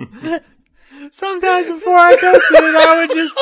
Sometimes 1.10 1.66
before 1.66 1.98
I 1.98 2.12
toasted 2.12 2.64
it, 2.64 2.74
I 2.74 3.00
would 3.00 3.10
just 3.10 3.34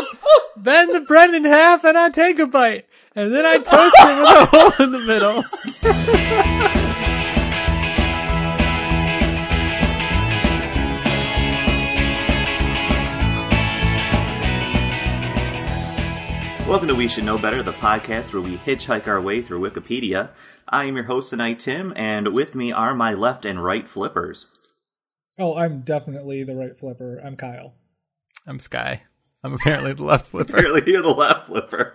bend 0.57 0.93
the 0.93 1.01
bread 1.01 1.33
in 1.33 1.45
half 1.45 1.85
and 1.85 1.97
I'd 1.97 2.15
take 2.15 2.41
a 2.41 2.47
bite. 2.47 2.87
And 3.15 3.33
then 3.33 3.47
I'd 3.47 3.65
toast 3.65 3.95
it 3.99 4.17
with 4.19 4.29
a 4.29 4.47
hole 4.47 4.85
in 4.85 4.93
the 4.93 4.99
middle. 4.99 5.45
Welcome 16.69 16.89
to 16.89 16.95
We 16.95 17.09
Should 17.09 17.25
Know 17.25 17.39
Better, 17.39 17.63
the 17.63 17.73
podcast 17.73 18.35
where 18.35 18.43
we 18.43 18.59
hitchhike 18.59 19.07
our 19.07 19.21
way 19.21 19.43
through 19.43 19.61
Wikipedia. 19.61 20.31
I 20.69 20.85
am 20.85 20.97
your 20.97 21.07
host 21.07 21.31
tonight, 21.31 21.61
Tim, 21.61 21.93
and 21.97 22.35
with 22.35 22.55
me 22.55 22.73
are 22.73 22.95
my 22.95 23.15
left 23.15 23.45
and 23.45 23.63
right 23.63 23.89
flippers. 23.89 24.49
Oh, 25.39 25.57
I'm 25.57 25.83
definitely 25.83 26.43
the 26.45 26.55
right 26.57 26.77
flipper. 26.77 27.21
I'm 27.25 27.37
Kyle. 27.37 27.75
I'm 28.47 28.59
Sky. 28.59 29.03
I'm 29.45 29.53
apparently 29.53 29.93
the 29.93 30.03
left 30.05 30.27
flipper. 30.27 30.57
Apparently, 30.57 30.83
you're 30.93 31.03
the 31.03 31.11
left 31.11 31.47
flipper. 31.47 31.95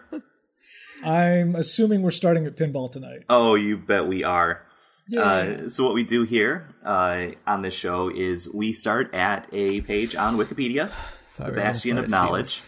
I'm 1.03 1.55
assuming 1.55 2.01
we're 2.01 2.11
starting 2.11 2.45
at 2.45 2.55
pinball 2.55 2.91
tonight. 2.91 3.23
Oh, 3.29 3.55
you 3.55 3.77
bet 3.77 4.07
we 4.07 4.23
are. 4.23 4.61
Yay. 5.09 5.21
Uh, 5.21 5.69
so, 5.69 5.83
what 5.83 5.93
we 5.93 6.03
do 6.03 6.23
here 6.23 6.69
uh, 6.85 7.27
on 7.45 7.61
this 7.61 7.73
show 7.75 8.09
is 8.09 8.47
we 8.49 8.71
start 8.71 9.13
at 9.13 9.47
a 9.51 9.81
page 9.81 10.15
on 10.15 10.37
Wikipedia, 10.37 10.89
Thought 11.31 11.37
the 11.37 11.43
we 11.43 11.49
were 11.49 11.55
gonna 11.57 11.61
bastion 11.69 11.97
of 11.97 12.09
knowledge. 12.09 12.63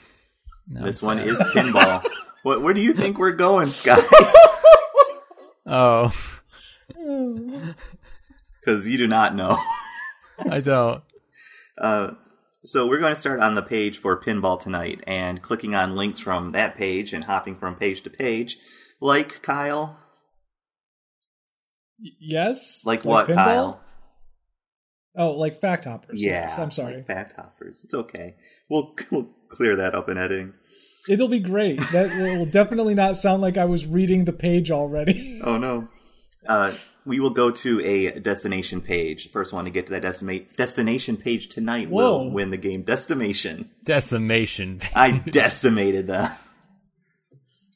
No, 0.68 0.84
This 0.86 1.02
one 1.02 1.20
is 1.20 1.38
pinball. 1.54 2.06
what? 2.44 2.62
Where 2.62 2.74
do 2.74 2.82
you 2.82 2.94
think 2.94 3.18
we're 3.18 3.32
going, 3.34 3.72
Scott? 3.72 4.04
Oh, 5.68 6.14
Because 8.60 8.88
you 8.88 9.00
do 9.00 9.08
not 9.08 9.34
know. 9.34 9.58
I 10.40 10.60
don't. 10.62 11.04
Uh, 11.82 12.12
so 12.64 12.88
we're 12.88 13.00
going 13.00 13.14
to 13.14 13.20
start 13.20 13.40
on 13.42 13.56
the 13.56 13.62
page 13.62 13.98
for 14.00 14.20
pinball 14.22 14.60
tonight, 14.60 15.02
and 15.06 15.42
clicking 15.42 15.76
on 15.76 15.96
links 15.96 16.20
from 16.20 16.50
that 16.52 16.76
page 16.76 17.14
and 17.14 17.24
hopping 17.26 17.58
from 17.58 17.76
page 17.76 18.02
to 18.04 18.10
page, 18.10 18.58
like 19.00 19.42
Kyle, 19.42 20.00
Y- 22.00 22.12
yes. 22.20 22.82
like, 22.86 23.06
what, 23.06 23.28
pinball? 23.28 23.36
Kyle? 23.36 23.82
Oh, 25.18 25.32
like 25.32 25.62
fact 25.62 25.86
hoppers. 25.86 26.22
Yeah, 26.22 26.48
Yes, 26.48 26.60
I'm 26.60 26.72
sorry. 26.72 26.96
like 26.98 27.08
fact 27.08 27.34
hoppers. 27.38 27.84
It's 27.86 27.94
okay. 27.94 28.36
We'll 28.70 28.96
we'll 29.12 29.30
clear 29.50 29.78
that 29.78 29.96
up 29.96 30.10
in 30.10 30.18
editing. 30.18 30.54
It'll 31.08 31.30
be 31.30 31.40
great. 31.40 31.80
That 31.94 32.10
will 32.18 32.46
definitely 32.46 32.96
not 32.96 33.16
sound 33.16 33.42
like 33.42 33.58
I 33.58 33.64
was 33.66 33.86
reading 33.86 34.26
the 34.26 34.34
page 34.34 34.72
already. 34.72 35.40
Oh 35.42 35.58
no. 35.58 35.88
Uh, 36.46 36.74
we 37.06 37.20
will 37.20 37.30
go 37.30 37.52
to 37.52 37.82
a 37.86 38.20
destination 38.20 38.82
page. 38.82 39.26
The 39.26 39.30
first 39.30 39.54
one 39.54 39.66
to 39.66 39.72
get 39.72 39.86
to 39.88 39.92
that 39.92 40.04
destima- 40.04 40.54
destination 40.56 41.18
page 41.18 41.50
tonight 41.50 41.90
Whoa. 41.90 42.24
will 42.24 42.32
win 42.32 42.50
the 42.50 42.58
game 42.58 42.82
Destimation. 42.84 43.70
Decimation. 43.84 44.82
I 44.96 45.18
decimated 45.32 46.08
that. 46.08 46.42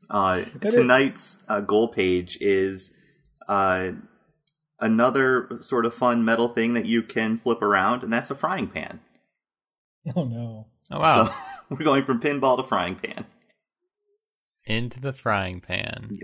Uh, 0.10 0.44
tonight's 0.62 1.38
uh, 1.48 1.62
goal 1.62 1.90
page 1.90 2.38
is 2.42 2.94
uh, 3.48 3.92
another 4.80 5.50
sort 5.62 5.86
of 5.86 5.94
fun 5.94 6.26
metal 6.26 6.48
thing 6.48 6.74
that 6.74 6.88
you 6.88 7.04
can 7.04 7.38
flip 7.38 7.62
around, 7.62 8.02
and 8.02 8.12
that's 8.12 8.32
a 8.32 8.36
frying 8.36 8.68
pan. 8.68 9.00
Oh 10.16 10.24
no. 10.24 10.66
Oh 10.90 11.00
wow. 11.00 11.26
So 11.26 11.34
we're 11.70 11.84
going 11.84 12.06
from 12.06 12.22
pinball 12.22 12.58
to 12.58 12.64
frying 12.64 12.96
pan. 12.96 13.26
Into 14.66 15.00
the 15.00 15.14
frying 15.14 15.60
pan. 15.60 16.18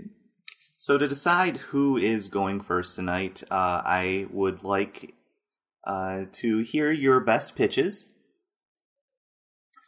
So 0.86 0.96
to 0.98 1.08
decide 1.08 1.56
who 1.56 1.96
is 1.96 2.28
going 2.28 2.60
first 2.60 2.94
tonight, 2.94 3.42
uh, 3.50 3.82
I 3.84 4.28
would 4.30 4.62
like 4.62 5.16
uh, 5.84 6.26
to 6.34 6.60
hear 6.60 6.92
your 6.92 7.18
best 7.18 7.56
pitches 7.56 8.08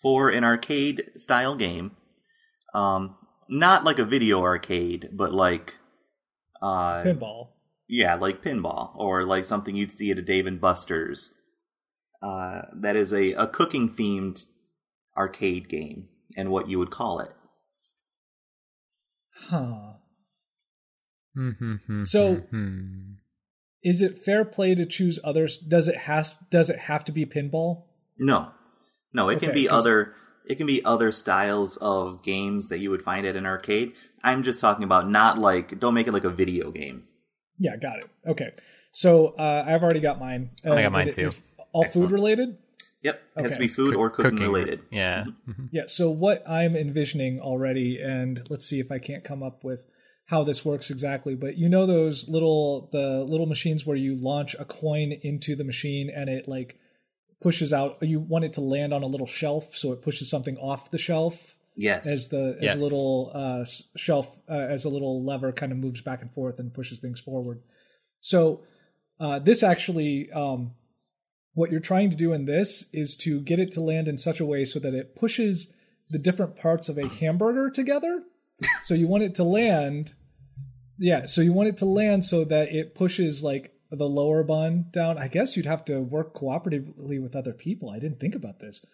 for 0.03 0.29
an 0.29 0.43
arcade 0.43 1.13
style 1.15 1.55
game. 1.55 1.93
Um, 2.75 3.15
not 3.49 3.85
like 3.85 4.01
a 4.01 4.05
video 4.05 4.43
arcade, 4.43 5.11
but 5.13 5.33
like 5.33 5.77
uh, 6.61 7.05
Pinball. 7.05 7.51
yeah, 7.89 8.17
like 8.17 8.43
pinball 8.43 8.91
or 8.97 9.25
like 9.25 9.45
something 9.45 9.77
you'd 9.77 9.93
see 9.93 10.11
at 10.11 10.19
a 10.19 10.23
Dave 10.23 10.49
and 10.49 10.61
Buster's. 10.61 11.33
Uh, 12.21 12.63
that 12.75 12.97
is 12.97 13.13
a, 13.13 13.35
a 13.35 13.47
cooking 13.47 13.89
themed 13.89 14.47
arcade 15.17 15.69
game, 15.69 16.09
and 16.37 16.51
what 16.51 16.69
you 16.69 16.81
would 16.81 16.91
call 16.91 17.21
it. 17.21 17.31
Huh. 19.33 19.93
So 22.03 22.03
So- 22.03 22.47
Is 23.83 24.03
it 24.03 24.25
fair 24.25 24.45
play 24.45 24.75
to 24.75 24.85
choose 24.87 25.19
others? 25.23 25.57
Does 25.59 25.87
it 25.89 25.97
has 25.97 26.35
does 26.51 26.69
it 26.69 26.79
have 26.79 27.05
to 27.05 27.13
be 27.13 27.25
pinball? 27.25 27.85
No, 28.19 28.51
no, 29.13 29.29
it 29.29 29.41
can 29.41 29.51
be 29.55 29.63
be 29.63 29.69
'cause- 29.69 29.81
other. 29.87 30.15
It 30.49 30.57
can 30.57 30.67
be 30.67 30.83
other 30.85 31.13
styles 31.13 31.77
of 31.77 32.23
games 32.25 32.71
that 32.71 32.79
you 32.79 32.91
would 32.91 33.03
find 33.03 33.27
at 33.27 33.37
an 33.37 33.45
arcade. 33.45 33.93
I'm 34.25 34.43
just 34.43 34.61
talking 34.63 34.83
about 34.83 35.09
not 35.09 35.39
like 35.39 35.79
don't 35.79 35.95
make 35.95 36.07
it 36.09 36.13
like 36.13 36.25
a 36.25 36.31
video 36.31 36.71
game. 36.71 37.05
Yeah, 37.59 37.77
got 37.77 37.99
it. 37.99 38.07
Okay. 38.27 38.51
So 38.93 39.29
uh, 39.39 39.65
I've 39.67 39.83
already 39.83 40.01
got 40.01 40.19
mine. 40.19 40.51
Uh, 40.67 40.73
I 40.73 40.83
got 40.83 40.93
mine 40.93 41.09
it- 41.09 41.15
too. 41.15 41.31
All 41.73 41.85
Excellent. 41.85 42.09
food 42.09 42.15
related? 42.15 42.57
Yep, 43.03 43.23
it 43.37 43.43
has 43.45 43.53
to 43.53 43.59
be 43.61 43.69
food 43.69 43.95
or 43.95 44.11
cooking, 44.11 44.39
related. 44.39 44.81
Yeah. 44.91 45.27
Yeah, 45.71 45.83
so 45.87 46.11
what 46.11 46.43
I'm 46.49 46.75
envisioning 46.75 47.39
already, 47.41 48.01
and 48.03 48.43
let's 48.51 48.65
see 48.67 48.81
if 48.81 48.91
I 48.91 48.99
can't 48.99 49.23
come 49.23 49.43
up 49.45 49.63
with 49.63 49.87
how 50.29 50.45
this 50.45 50.63
works 50.63 50.91
exactly, 50.91 51.35
but 51.35 51.57
you 51.57 51.69
know 51.71 51.87
those 51.87 52.29
little 52.29 52.91
the 52.93 53.25
little 53.27 53.47
machines 53.47 53.87
where 53.87 53.97
you 53.97 54.15
launch 54.15 54.55
a 54.59 54.65
coin 54.65 55.13
into 55.23 55.57
the 55.57 55.65
machine 55.65 56.11
and 56.15 56.29
it 56.29 56.47
like 56.47 56.79
pushes 57.41 57.73
out 57.73 57.97
you 58.03 58.21
want 58.21 58.45
it 58.45 58.53
to 58.53 58.61
land 58.61 58.93
on 58.93 59.03
a 59.03 59.07
little 59.07 59.27
shelf 59.27 59.77
so 59.77 59.93
it 59.93 60.03
pushes 60.03 60.29
something 60.29 60.57
off 60.59 60.91
the 60.91 60.99
shelf 60.99 61.55
Yes, 61.77 62.07
as 62.07 62.29
the 62.29 62.57
as 62.59 62.65
Yes. 62.65 62.77
a 62.77 62.81
little 62.81 63.31
uh, 63.33 63.65
shelf 63.97 64.29
uh, 64.51 64.53
as 64.53 64.85
a 64.85 64.89
little 64.89 65.25
lever 65.25 65.53
kind 65.53 65.71
of 65.73 65.79
moves 65.79 66.01
back 66.01 66.21
and 66.21 66.33
forth 66.33 66.59
and 66.59 66.75
pushes 66.75 66.99
things 66.99 67.21
forward. 67.21 67.63
So 68.21 68.65
uh, 69.21 69.39
this 69.39 69.63
actually, 69.63 70.31
um, 70.33 70.73
what 71.55 71.71
you're 71.71 71.81
trying 71.81 72.11
to 72.11 72.17
do 72.17 72.33
in 72.33 72.47
this 72.47 72.87
is 72.93 73.17
to 73.19 73.41
get 73.41 73.61
it 73.61 73.71
to 73.73 73.81
land 73.81 74.09
in 74.09 74.19
such 74.19 74.41
a 74.41 74.45
way 74.45 74.65
so 74.65 74.79
that 74.81 74.93
it 74.93 75.15
pushes 75.17 75.73
the 76.11 76.19
different 76.19 76.57
parts 76.57 76.89
of 76.89 76.99
a 76.99 77.09
hamburger 77.09 77.71
together. 77.71 78.25
So 78.83 78.95
you 78.95 79.09
want 79.09 79.25
it 79.25 79.37
to 79.37 79.45
land, 79.45 80.15
yeah. 80.99 81.27
So 81.27 81.41
you 81.41 81.53
want 81.53 81.69
it 81.69 81.77
to 81.79 81.87
land 81.87 82.25
so 82.25 82.45
that 82.45 82.73
it 82.73 82.95
pushes 82.95 83.43
like 83.43 83.73
the 83.91 84.05
lower 84.05 84.43
bun 84.43 84.87
down. 84.91 85.19
I 85.19 85.29
guess 85.29 85.57
you'd 85.57 85.67
have 85.67 85.85
to 85.87 86.01
work 86.01 86.35
cooperatively 86.35 87.23
with 87.23 87.37
other 87.37 87.53
people. 87.53 87.91
I 87.91 87.99
didn't 87.99 88.21
think 88.21 88.35
about 88.35 88.61
this 88.61 88.85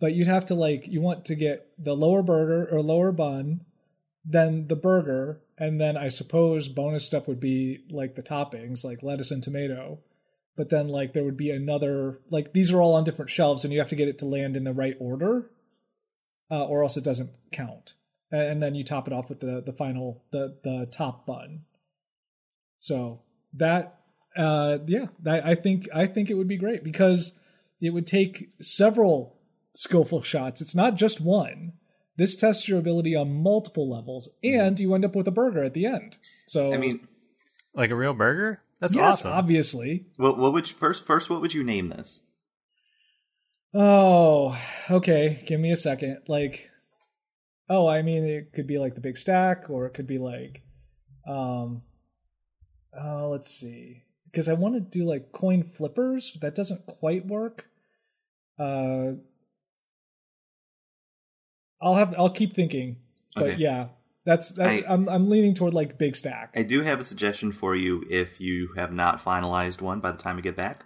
but 0.00 0.14
you'd 0.14 0.28
have 0.28 0.46
to 0.46 0.54
like 0.54 0.86
you 0.86 1.00
want 1.00 1.24
to 1.26 1.34
get 1.34 1.68
the 1.78 1.94
lower 1.94 2.22
burger 2.22 2.68
or 2.70 2.82
lower 2.82 3.12
bun 3.12 3.60
then 4.24 4.66
the 4.68 4.76
burger 4.76 5.40
and 5.58 5.80
then 5.80 5.96
i 5.96 6.08
suppose 6.08 6.68
bonus 6.68 7.04
stuff 7.04 7.28
would 7.28 7.40
be 7.40 7.84
like 7.90 8.14
the 8.14 8.22
toppings 8.22 8.84
like 8.84 9.02
lettuce 9.02 9.30
and 9.30 9.42
tomato 9.42 9.98
but 10.56 10.70
then 10.70 10.88
like 10.88 11.12
there 11.12 11.24
would 11.24 11.36
be 11.36 11.50
another 11.50 12.20
like 12.30 12.52
these 12.52 12.72
are 12.72 12.80
all 12.80 12.94
on 12.94 13.04
different 13.04 13.30
shelves 13.30 13.64
and 13.64 13.72
you 13.72 13.78
have 13.78 13.88
to 13.88 13.96
get 13.96 14.08
it 14.08 14.18
to 14.18 14.26
land 14.26 14.56
in 14.56 14.64
the 14.64 14.72
right 14.72 14.96
order 15.00 15.50
uh, 16.50 16.64
or 16.64 16.82
else 16.82 16.96
it 16.96 17.04
doesn't 17.04 17.30
count 17.52 17.94
and, 18.34 18.42
and 18.52 18.62
then 18.62 18.74
you 18.74 18.84
top 18.84 19.06
it 19.06 19.12
off 19.12 19.28
with 19.28 19.40
the 19.40 19.62
the 19.64 19.72
final 19.72 20.22
the 20.32 20.56
the 20.64 20.88
top 20.90 21.26
bun 21.26 21.60
so 22.78 23.20
that 23.54 24.00
uh 24.36 24.78
yeah 24.86 25.06
that, 25.22 25.46
i 25.46 25.54
think 25.54 25.88
i 25.94 26.06
think 26.06 26.30
it 26.30 26.34
would 26.34 26.48
be 26.48 26.56
great 26.56 26.82
because 26.84 27.38
it 27.80 27.90
would 27.90 28.06
take 28.06 28.50
several 28.62 29.36
skillful 29.74 30.22
shots. 30.22 30.60
It's 30.60 30.74
not 30.74 30.94
just 30.94 31.20
one. 31.20 31.72
This 32.16 32.36
tests 32.36 32.68
your 32.68 32.78
ability 32.78 33.14
on 33.16 33.42
multiple 33.42 33.90
levels, 33.90 34.28
and 34.42 34.78
you 34.78 34.94
end 34.94 35.04
up 35.04 35.16
with 35.16 35.26
a 35.26 35.32
burger 35.32 35.64
at 35.64 35.74
the 35.74 35.86
end. 35.86 36.16
So 36.46 36.72
I 36.72 36.78
mean, 36.78 37.06
Like 37.74 37.90
a 37.90 37.96
real 37.96 38.14
burger? 38.14 38.62
That's 38.80 38.94
yes, 38.94 39.20
awesome. 39.20 39.32
obviously. 39.32 40.06
what, 40.16 40.38
what 40.38 40.52
would 40.52 40.70
you, 40.70 40.76
first? 40.76 41.04
First, 41.04 41.28
what 41.28 41.40
would 41.40 41.54
you 41.54 41.64
name 41.64 41.88
this? 41.88 42.20
Oh, 43.72 44.56
okay. 44.90 45.42
Give 45.46 45.58
me 45.58 45.72
a 45.72 45.76
second. 45.76 46.18
Like, 46.28 46.70
oh, 47.68 47.86
I 47.88 48.02
mean, 48.02 48.24
it 48.24 48.52
could 48.52 48.66
be 48.66 48.78
like 48.78 48.94
the 48.94 49.00
big 49.00 49.16
stack, 49.18 49.64
or 49.68 49.86
it 49.86 49.94
could 49.94 50.06
be 50.06 50.18
like, 50.18 50.62
um, 51.26 51.82
uh, 52.98 53.28
let's 53.28 53.50
see, 53.50 54.02
because 54.30 54.48
I 54.48 54.52
want 54.54 54.74
to 54.74 54.80
do 54.80 55.04
like 55.04 55.32
coin 55.32 55.62
flippers, 55.64 56.30
but 56.30 56.40
that 56.42 56.54
doesn't 56.54 56.86
quite 56.86 57.26
work. 57.26 57.66
Uh, 58.58 59.12
I'll 61.82 61.94
have 61.96 62.14
I'll 62.16 62.30
keep 62.30 62.54
thinking, 62.54 62.96
but 63.34 63.44
Okay. 63.44 63.56
yeah, 63.56 63.88
that's 64.24 64.50
that, 64.50 64.66
I- 64.66 64.84
I'm 64.88 65.08
I'm 65.08 65.28
leaning 65.28 65.54
toward 65.54 65.74
like 65.74 65.98
big 65.98 66.16
stack. 66.16 66.52
I 66.56 66.62
do 66.62 66.80
have 66.82 67.00
a 67.00 67.04
suggestion 67.04 67.52
for 67.52 67.74
you 67.76 68.04
if 68.08 68.40
you 68.40 68.70
have 68.76 68.92
not 68.92 69.22
finalized 69.22 69.80
one 69.82 70.00
by 70.00 70.12
the 70.12 70.18
time 70.18 70.36
we 70.36 70.42
get 70.42 70.56
back. 70.56 70.84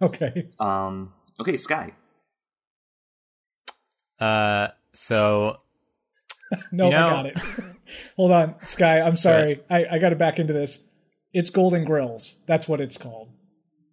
Okay. 0.00 0.48
Um, 0.60 1.12
okay, 1.40 1.56
Sky. 1.56 1.92
Uh, 4.20 4.68
so 4.92 5.58
No, 6.72 6.86
You 6.86 6.90
know- 6.90 7.06
I 7.06 7.10
got 7.10 7.26
it. 7.26 7.38
Hold 8.16 8.32
on, 8.32 8.54
Sky. 8.64 9.00
I'm 9.00 9.16
sorry. 9.16 9.62
I, 9.70 9.86
I 9.92 9.98
got 9.98 10.10
to 10.10 10.16
back 10.16 10.38
into 10.38 10.52
this. 10.52 10.78
It's 11.32 11.50
Golden 11.50 11.84
Grills. 11.84 12.36
That's 12.46 12.68
what 12.68 12.80
it's 12.80 12.96
called. 12.96 13.28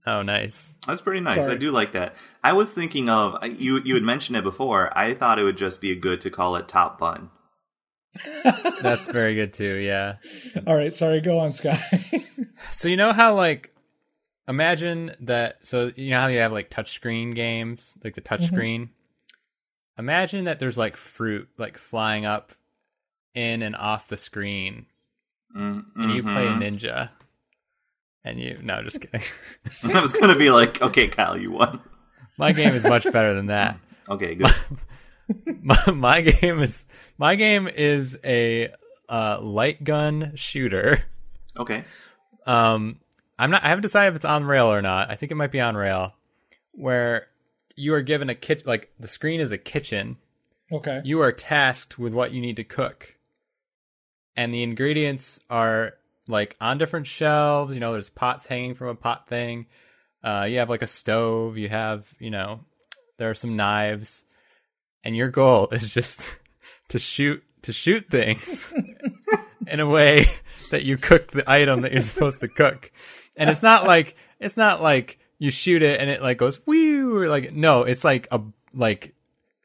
Oh, 0.05 0.21
nice. 0.21 0.75
That's 0.85 1.01
pretty 1.01 1.21
nice. 1.21 1.41
Sorry. 1.41 1.55
I 1.55 1.57
do 1.57 1.71
like 1.71 1.93
that. 1.93 2.15
I 2.43 2.53
was 2.53 2.71
thinking 2.71 3.09
of 3.09 3.43
you. 3.57 3.81
You 3.83 3.95
had 3.95 4.03
mentioned 4.03 4.37
it 4.37 4.43
before. 4.43 4.95
I 4.97 5.15
thought 5.15 5.39
it 5.39 5.43
would 5.43 5.57
just 5.57 5.81
be 5.81 5.95
good 5.95 6.21
to 6.21 6.29
call 6.29 6.55
it 6.57 6.67
Top 6.67 6.99
Bun. 6.99 7.29
That's 8.81 9.07
very 9.07 9.35
good 9.35 9.53
too. 9.53 9.75
Yeah. 9.75 10.15
All 10.67 10.75
right, 10.75 10.93
sorry, 10.93 11.21
go 11.21 11.39
on, 11.39 11.53
Sky. 11.53 11.81
So 12.71 12.87
you 12.87 12.97
know 12.97 13.13
how 13.13 13.35
like 13.35 13.73
imagine 14.47 15.11
that 15.21 15.57
so 15.63 15.91
you 15.95 16.11
know 16.11 16.21
how 16.21 16.27
you 16.27 16.39
have 16.39 16.51
like 16.51 16.69
touchscreen 16.69 17.35
games, 17.35 17.93
like 18.03 18.15
the 18.15 18.21
mm-hmm. 18.21 18.43
touchscreen? 18.43 18.89
Imagine 19.97 20.45
that 20.45 20.59
there's 20.59 20.77
like 20.77 20.97
fruit 20.97 21.47
like 21.57 21.77
flying 21.77 22.25
up 22.25 22.51
in 23.33 23.61
and 23.61 23.75
off 23.75 24.07
the 24.07 24.17
screen 24.17 24.85
Mm, 25.55 25.85
and 25.95 26.11
you 26.11 26.23
play 26.23 26.47
a 26.47 26.51
ninja. 26.51 27.09
And 28.23 28.39
you 28.39 28.59
no, 28.61 28.81
just 28.83 28.99
kidding. 28.99 29.21
I 29.95 30.01
was 30.01 30.11
gonna 30.13 30.35
be 30.35 30.49
like, 30.49 30.81
okay, 30.81 31.07
Kyle, 31.07 31.37
you 31.39 31.51
won. 31.51 31.79
my 32.37 32.51
game 32.51 32.73
is 32.73 32.83
much 32.83 33.03
better 33.11 33.33
than 33.33 33.47
that. 33.47 33.79
Okay, 34.07 34.35
good. 34.35 34.53
My, 35.63 35.77
my 35.91 36.21
game 36.21 36.59
is 36.59 36.85
my 37.17 37.33
game 37.33 37.67
is 37.67 38.19
a 38.23 38.71
uh, 39.09 39.39
light 39.41 39.83
gun 39.83 40.33
shooter. 40.35 41.03
Okay. 41.57 41.83
Um, 42.45 42.99
I'm 43.39 43.49
not. 43.49 43.63
I 43.63 43.69
haven't 43.69 43.81
decided 43.81 44.09
if 44.09 44.17
it's 44.17 44.25
on 44.25 44.43
rail 44.43 44.67
or 44.67 44.83
not. 44.83 45.09
I 45.09 45.15
think 45.15 45.31
it 45.31 45.35
might 45.35 45.51
be 45.51 45.59
on 45.59 45.75
rail, 45.75 46.13
where 46.73 47.25
you 47.75 47.93
are 47.93 48.01
given 48.01 48.29
a 48.29 48.35
kit. 48.35 48.65
Like 48.65 48.91
the 48.99 49.07
screen 49.07 49.39
is 49.39 49.51
a 49.51 49.57
kitchen. 49.57 50.17
okay. 50.71 51.01
You 51.03 51.21
are 51.21 51.31
tasked 51.31 51.99
with 51.99 52.13
what 52.13 52.31
you 52.31 52.41
need 52.41 52.55
to 52.57 52.63
cook, 52.63 53.15
and 54.35 54.53
the 54.53 54.63
ingredients 54.63 55.39
are 55.49 55.93
like 56.27 56.55
on 56.59 56.77
different 56.77 57.07
shelves. 57.07 57.73
You 57.73 57.79
know, 57.79 57.93
there's 57.93 58.09
pots 58.09 58.45
hanging 58.45 58.75
from 58.75 58.87
a 58.87 58.95
pot 58.95 59.27
thing. 59.27 59.67
Uh, 60.23 60.47
you 60.49 60.57
have 60.59 60.69
like 60.69 60.81
a 60.81 60.87
stove. 60.87 61.57
You 61.57 61.69
have, 61.69 62.11
you 62.19 62.31
know, 62.31 62.61
there 63.17 63.29
are 63.29 63.35
some 63.35 63.55
knives, 63.55 64.23
and 65.03 65.15
your 65.15 65.29
goal 65.29 65.67
is 65.71 65.93
just 65.93 66.37
to 66.89 66.99
shoot 66.99 67.43
to 67.63 67.73
shoot 67.73 68.05
things 68.09 68.73
in 69.67 69.79
a 69.79 69.87
way 69.87 70.25
that 70.71 70.83
you 70.83 70.97
cook 70.97 71.27
the 71.27 71.49
item 71.49 71.81
that 71.81 71.91
you're 71.91 72.01
supposed 72.01 72.39
to 72.39 72.47
cook. 72.47 72.91
And 73.37 73.49
it's 73.49 73.63
not 73.63 73.85
like 73.85 74.15
it's 74.39 74.57
not 74.57 74.81
like 74.81 75.19
you 75.39 75.51
shoot 75.51 75.83
it 75.83 75.99
and 75.99 76.09
it 76.09 76.21
like 76.21 76.37
goes 76.37 76.59
woo 76.65 77.27
like 77.27 77.53
no, 77.53 77.83
it's 77.83 78.03
like 78.03 78.27
a 78.31 78.41
like 78.73 79.13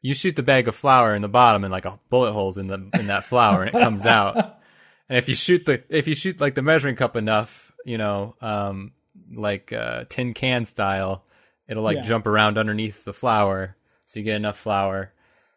you 0.01 0.13
shoot 0.13 0.35
the 0.35 0.43
bag 0.43 0.67
of 0.67 0.75
flour 0.75 1.13
in 1.15 1.21
the 1.21 1.29
bottom 1.29 1.63
and 1.63 1.71
like 1.71 1.85
a 1.85 1.99
bullet 2.09 2.31
holes 2.33 2.57
in 2.57 2.67
the 2.67 2.89
in 2.93 3.07
that 3.07 3.23
flour 3.25 3.61
and 3.63 3.69
it 3.75 3.79
comes 3.79 4.05
out. 4.05 4.57
And 5.09 5.17
if 5.17 5.27
you 5.27 5.35
shoot 5.35 5.65
the 5.65 5.83
if 5.89 6.07
you 6.07 6.15
shoot 6.15 6.39
like 6.39 6.55
the 6.55 6.61
measuring 6.61 6.95
cup 6.95 7.17
enough, 7.17 7.73
you 7.83 7.97
know, 7.97 8.35
um 8.39 8.93
like 9.33 9.73
uh 9.73 10.05
tin 10.07 10.33
can 10.33 10.63
style, 10.63 11.25
it'll 11.67 11.83
like 11.83 11.97
Yeah. 11.97 12.03
jump 12.03 12.25
around 12.27 12.57
underneath 12.57 13.03
the 13.03 13.11
flour 13.11 13.75
so 14.05 14.19
you 14.19 14.23
get 14.23 14.37
enough 14.37 14.57
flour. 14.57 15.11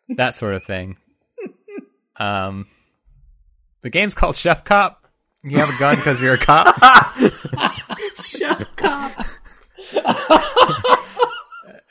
That 0.09 0.35
sort 0.35 0.55
of 0.55 0.65
thing. 0.65 0.97
Um 2.17 2.67
the 3.83 3.91
game's 3.91 4.15
called 4.15 4.35
Chef 4.35 4.65
Cop. 4.65 5.07
You 5.45 5.59
have 5.59 5.69
a 5.69 5.79
gun 5.79 5.97
because 5.97 6.21
you're 6.21 6.35
a 6.35 6.39
cop. 6.39 6.75
Chef 8.17 8.65
Cop. 8.77 9.13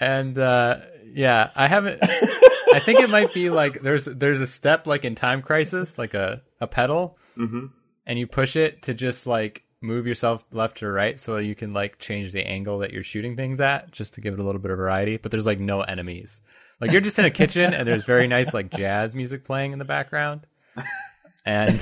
And 0.03 0.37
uh 0.37 0.79
yeah 1.13 1.49
i 1.55 1.67
haven't 1.67 1.99
i 2.73 2.79
think 2.79 2.99
it 2.99 3.09
might 3.09 3.33
be 3.33 3.49
like 3.49 3.81
there's 3.81 4.05
there's 4.05 4.39
a 4.41 4.47
step 4.47 4.87
like 4.87 5.05
in 5.05 5.15
time 5.15 5.41
crisis 5.41 5.97
like 5.97 6.13
a 6.13 6.41
a 6.59 6.67
pedal. 6.67 7.17
Mhm. 7.37 7.71
and 8.05 8.19
you 8.19 8.27
push 8.27 8.55
it 8.55 8.83
to 8.83 8.93
just 8.93 9.25
like 9.27 9.63
move 9.81 10.05
yourself 10.07 10.43
left 10.51 10.81
or 10.83 10.91
right 10.93 11.19
so 11.19 11.37
you 11.37 11.55
can 11.55 11.73
like 11.73 11.97
change 11.99 12.31
the 12.31 12.45
angle 12.45 12.79
that 12.79 12.91
you're 12.93 13.03
shooting 13.03 13.35
things 13.35 13.59
at 13.59 13.91
just 13.91 14.13
to 14.15 14.21
give 14.21 14.33
it 14.33 14.39
a 14.39 14.43
little 14.43 14.61
bit 14.61 14.71
of 14.71 14.77
variety. 14.77 15.17
But 15.17 15.31
there's 15.31 15.45
like 15.45 15.59
no 15.59 15.81
enemies. 15.81 16.39
Like 16.79 16.91
you're 16.91 17.01
just 17.01 17.19
in 17.19 17.25
a 17.25 17.31
kitchen 17.31 17.73
and 17.73 17.85
there's 17.87 18.05
very 18.05 18.27
nice 18.27 18.53
like 18.53 18.69
jazz 18.71 19.13
music 19.15 19.43
playing 19.45 19.73
in 19.73 19.79
the 19.79 19.85
background. 19.85 20.47
And 21.45 21.77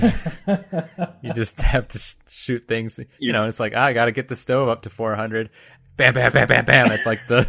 you 1.21 1.33
just 1.33 1.62
have 1.62 1.88
to 1.89 2.00
sh- 2.00 2.15
shoot 2.27 2.65
things 2.65 3.00
you 3.19 3.31
know 3.31 3.47
it's 3.47 3.59
like 3.59 3.73
ah, 3.75 3.83
i 3.83 3.94
gotta 3.94 4.12
get 4.12 4.27
the 4.27 4.35
stove 4.35 4.68
up 4.69 4.81
to 4.83 4.89
400 4.89 5.50
bam 5.97 6.13
bam 6.15 6.31
bam 6.31 6.47
bam 6.47 6.65
bam. 6.65 6.88
At 6.91 7.06
like 7.06 7.19
the 7.27 7.47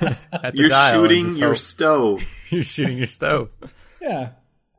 You're 0.54 0.68
dial 0.68 1.02
and 1.02 1.10
shooting 1.10 1.26
just 1.26 1.38
your 1.38 1.48
hope 1.50 1.58
stove. 1.58 2.24
you're 2.50 2.62
shooting 2.62 2.98
your 2.98 3.06
stove 3.06 3.50
Yeah, 4.00 4.30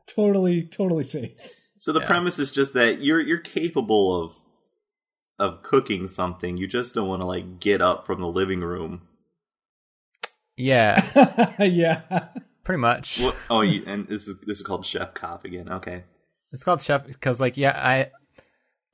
totally, 0.06 0.62
totally 0.62 1.04
safe. 1.04 1.32
So 1.78 1.92
the 1.92 2.00
premise 2.00 2.38
is 2.38 2.50
just 2.50 2.74
that 2.74 3.00
you're 3.00 3.20
you're 3.20 3.38
capable 3.38 4.24
of 4.24 4.32
of 5.38 5.62
cooking 5.62 6.08
something. 6.08 6.56
You 6.56 6.66
just 6.66 6.94
don't 6.94 7.08
want 7.08 7.22
to 7.22 7.26
like 7.26 7.60
get 7.60 7.80
up 7.80 8.06
from 8.06 8.20
the 8.20 8.28
living 8.28 8.60
room. 8.60 9.02
yeah 10.56 11.54
yeah. 11.58 12.28
pretty 12.62 12.80
much 12.80 13.20
What? 13.20 13.36
Oh, 13.50 13.60
you, 13.62 13.82
and 13.86 14.06
this 14.08 14.28
is 14.28 14.38
this 14.46 14.60
is 14.60 14.66
called 14.66 14.86
Chef 14.86 15.14
Cop 15.14 15.44
again. 15.44 15.68
Okay. 15.68 16.04
It's 16.54 16.62
called 16.62 16.80
chef 16.80 17.04
because, 17.04 17.40
like, 17.40 17.56
yeah, 17.56 17.76
I 17.76 18.10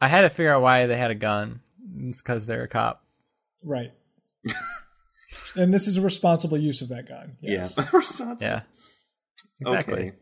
I 0.00 0.08
had 0.08 0.22
to 0.22 0.30
figure 0.30 0.54
out 0.54 0.62
why 0.62 0.86
they 0.86 0.96
had 0.96 1.10
a 1.10 1.14
gun. 1.14 1.60
It's 1.98 2.22
because 2.22 2.46
they're 2.46 2.62
a 2.62 2.68
cop. 2.68 3.04
Right. 3.62 3.92
And 5.56 5.72
this 5.72 5.86
is 5.86 5.96
a 5.96 6.00
responsible 6.02 6.58
use 6.58 6.82
of 6.82 6.88
that 6.88 7.08
gun. 7.08 7.36
Yes. 7.40 7.74
Yeah. 7.76 7.88
Responsible. 7.92 8.36
Yeah, 8.40 8.62
exactly. 9.60 10.08
Okay. 10.08 10.12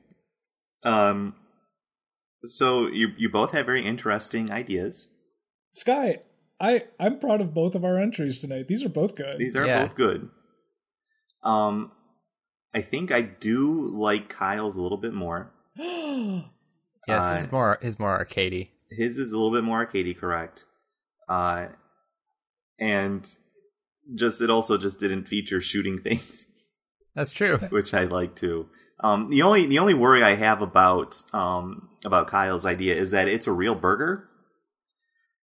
Um. 0.85 1.35
So 2.45 2.87
you 2.87 3.09
you 3.17 3.29
both 3.29 3.53
have 3.53 3.67
very 3.67 3.85
interesting 3.85 4.51
ideas. 4.51 5.09
Sky, 5.75 6.19
I 6.61 6.85
I'm 7.01 7.19
proud 7.19 7.41
of 7.41 7.53
both 7.55 7.75
of 7.75 7.85
our 7.85 7.99
entries 8.01 8.41
tonight. 8.41 8.69
These 8.69 8.85
are 8.85 8.89
both 8.89 9.15
good. 9.17 9.39
These 9.39 9.57
are 9.57 9.67
Yeah. 9.67 9.83
both 9.87 9.95
good. 9.97 10.29
Um, 11.43 11.93
I 12.75 12.83
think 12.83 13.11
I 13.11 13.23
do 13.23 13.89
like 13.97 14.29
Kyle's 14.29 14.77
a 14.77 14.83
little 14.83 14.99
bit 14.99 15.15
more. 15.15 15.53
Yes, 17.07 17.23
Uh, 17.25 17.35
his 17.37 17.51
more 17.53 17.79
his 17.81 17.99
more 17.99 18.23
arcadey. 18.23 18.69
His 18.91 19.17
is 19.17 19.33
a 19.33 19.37
little 19.37 19.53
bit 19.53 19.65
more 19.65 19.87
arcadey, 19.87 20.15
correct? 20.15 20.67
Uh, 21.27 21.69
and 22.79 23.27
just 24.15 24.41
it 24.41 24.51
also 24.51 24.79
just 24.79 25.01
didn't 25.01 25.29
feature 25.29 25.61
shooting 25.61 25.99
things, 26.03 26.47
That's 27.15 27.33
true. 27.33 27.59
which 27.59 27.95
I 27.95 28.05
like 28.05 28.35
too. 28.37 28.69
Um, 29.01 29.31
the 29.31 29.43
only 29.43 29.67
the 29.67 29.79
only 29.79 29.95
worry 29.95 30.23
I 30.23 30.35
have 30.35 30.61
about 30.61 31.23
um 31.33 31.89
about 32.05 32.29
Kyle's 32.29 32.67
idea 32.67 32.97
is 32.97 33.11
that 33.13 33.29
it's 33.29 33.47
a 33.47 33.53
real 33.53 33.75
burger, 33.75 34.29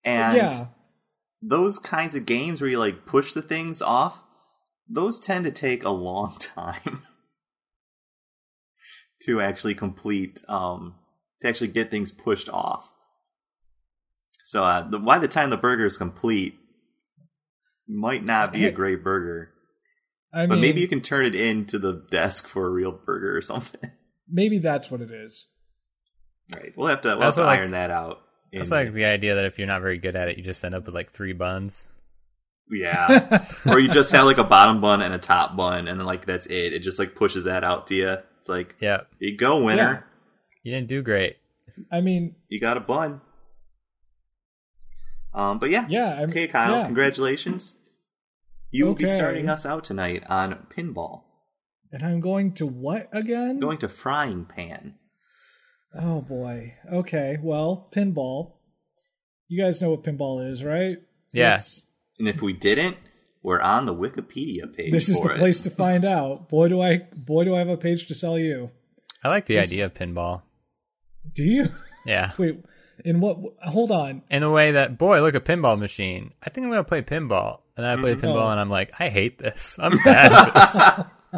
and 0.04 0.36
yeah. 0.36 0.66
those 1.42 1.80
kinds 1.80 2.16
of 2.16 2.26
games 2.26 2.62
where 2.62 2.70
you 2.70 2.80
like 2.80 3.06
push 3.06 3.34
the 3.34 3.42
things 3.42 3.82
off, 3.82 4.22
those 4.90 5.20
tend 5.20 5.46
to 5.46 5.52
take 5.52 5.84
a 5.84 5.90
long 5.90 6.38
time 6.40 7.04
to 9.24 9.42
actually 9.42 9.76
complete, 9.76 10.42
um, 10.48 10.96
to 11.42 11.48
actually 11.48 11.68
get 11.68 11.92
things 11.92 12.12
pushed 12.12 12.50
off. 12.50 12.90
So 14.44 14.64
uh, 14.64 14.90
the, 14.90 15.00
by 15.00 15.20
the 15.20 15.28
time 15.28 15.50
the 15.50 15.58
burger 15.58 15.86
is 15.86 15.98
complete, 15.98 16.59
might 17.90 18.24
not 18.24 18.54
be 18.54 18.66
a 18.66 18.72
great 18.72 19.04
burger, 19.04 19.52
I 20.34 20.46
but 20.46 20.56
mean, 20.56 20.62
maybe 20.62 20.82
you 20.82 20.88
can 20.88 21.02
turn 21.02 21.26
it 21.26 21.34
into 21.36 21.80
the 21.80 22.06
desk 22.12 22.48
for 22.48 22.68
a 22.68 22.70
real 22.70 22.92
burger 22.92 23.36
or 23.36 23.42
something. 23.42 23.90
maybe 24.30 24.60
that's 24.60 24.92
what 24.92 25.02
it 25.02 25.10
is. 25.12 25.48
right? 26.56 26.72
We'll 26.78 26.88
have 26.88 27.02
to, 27.02 27.08
we'll 27.10 27.18
have 27.18 27.26
Also 27.26 27.42
to 27.42 27.48
like- 27.48 27.60
iron 27.60 27.72
that 27.72 27.90
out. 27.92 28.22
It's 28.52 28.72
like 28.72 28.94
the 28.94 29.06
idea 29.06 29.36
that 29.36 29.46
if 29.46 29.60
you're 29.60 29.68
not 29.68 29.82
very 29.82 30.00
good 30.00 30.16
at 30.16 30.28
it, 30.28 30.38
you 30.38 30.44
just 30.44 30.64
end 30.66 30.74
up 30.74 30.86
with 30.88 30.96
like 30.96 31.12
three 31.12 31.34
buns. 31.34 31.88
Yeah. 32.72 33.46
or 33.68 33.80
you 33.80 33.88
just 33.90 34.12
have 34.12 34.26
like 34.26 34.40
a 34.40 34.44
bottom 34.44 34.82
bun 34.82 35.04
and 35.04 35.14
a 35.14 35.20
top 35.20 35.56
bun, 35.56 35.88
and 35.88 36.00
then 36.00 36.06
like 36.08 36.26
that's 36.26 36.48
it. 36.48 36.74
It 36.74 36.80
just 36.80 36.98
like 36.98 37.14
pushes 37.16 37.44
that 37.46 37.64
out 37.64 37.86
to 37.88 37.96
you. 37.96 38.16
It's 38.40 38.50
like, 38.50 38.76
Yeah, 38.80 39.02
here 39.20 39.30
you 39.30 39.38
go, 39.38 39.64
winner. 39.64 40.04
you 40.64 40.72
didn't 40.74 40.88
do 40.88 41.04
great. 41.04 41.38
I 41.92 42.02
mean, 42.02 42.36
You 42.48 42.60
got 42.60 42.76
a 42.78 42.80
bun. 42.80 43.22
Um, 45.34 45.60
but 45.60 45.70
yeah. 45.70 45.86
yeah. 45.88 46.14
I'm, 46.22 46.30
Okay, 46.32 46.48
Kyle, 46.48 46.78
yeah. 46.80 46.86
congratulations. 46.86 47.78
You 48.72 48.86
will 48.86 48.96
be 48.96 49.08
starting 49.08 49.50
us 49.50 49.66
out 49.66 49.84
tonight 49.84 50.24
on 50.30 50.68
pinball. 50.76 51.24
And 51.92 52.04
I'm 52.04 52.20
going 52.22 52.54
to 52.56 52.68
what 52.68 53.10
again? 53.12 53.60
Going 53.60 53.80
to 53.80 53.90
frying 53.90 54.46
pan. 54.46 54.96
Oh 56.00 56.22
boy. 56.22 56.76
Okay. 56.94 57.38
Well, 57.42 57.90
pinball. 57.96 58.54
You 59.48 59.64
guys 59.64 59.82
know 59.82 59.90
what 59.92 60.04
pinball 60.04 60.52
is, 60.52 60.64
right? 60.64 60.98
Yeah. 61.34 61.60
And 62.20 62.28
if 62.28 62.42
we 62.42 62.54
didn't, 62.54 62.98
we're 63.42 63.62
on 63.62 63.86
the 63.88 63.94
Wikipedia 63.94 64.72
page. 64.76 64.92
this 64.92 65.10
is 65.10 65.18
for 65.18 65.30
the 65.30 65.34
it. 65.36 65.38
place 65.40 65.62
to 65.62 65.72
find 65.72 66.06
out. 66.06 66.50
Boy, 66.50 66.68
do 66.68 66.82
I! 66.82 67.08
Boy, 67.16 67.46
do 67.46 67.56
I 67.56 67.60
have 67.60 67.70
a 67.70 67.78
page 67.78 68.08
to 68.08 68.14
sell 68.16 68.38
you. 68.38 68.70
I 69.24 69.30
like 69.30 69.46
the 69.48 69.56
Yes. 69.56 69.68
idea 69.68 69.86
of 69.86 69.94
pinball. 69.96 70.44
Do 71.34 71.44
you? 71.44 71.70
Yeah, 72.06 72.34
Wait. 72.38 72.64
In 73.06 73.22
what? 73.22 73.38
Hold 73.64 73.92
on. 73.92 74.22
in 74.30 74.42
the 74.42 74.50
way 74.50 74.72
that 74.72 74.98
boy, 74.98 75.22
look 75.22 75.34
a 75.34 75.40
pinball 75.40 75.80
machine. 75.80 76.34
I 76.44 76.50
think 76.50 76.66
I'm 76.66 76.72
gonna 76.72 76.84
play 76.84 77.02
pinball, 77.02 77.62
and 77.80 77.86
then 77.86 77.98
I 77.98 78.02
play 78.02 78.16
Mhm. 78.16 78.22
pinball, 78.22 78.48
Oh. 78.48 78.52
and 78.52 78.60
I'm 78.60 78.70
like, 78.70 78.92
I 79.00 79.08
hate 79.10 79.38
this. 79.40 79.78
I'm 79.82 79.98
bad 80.04 80.32
at 80.34 80.54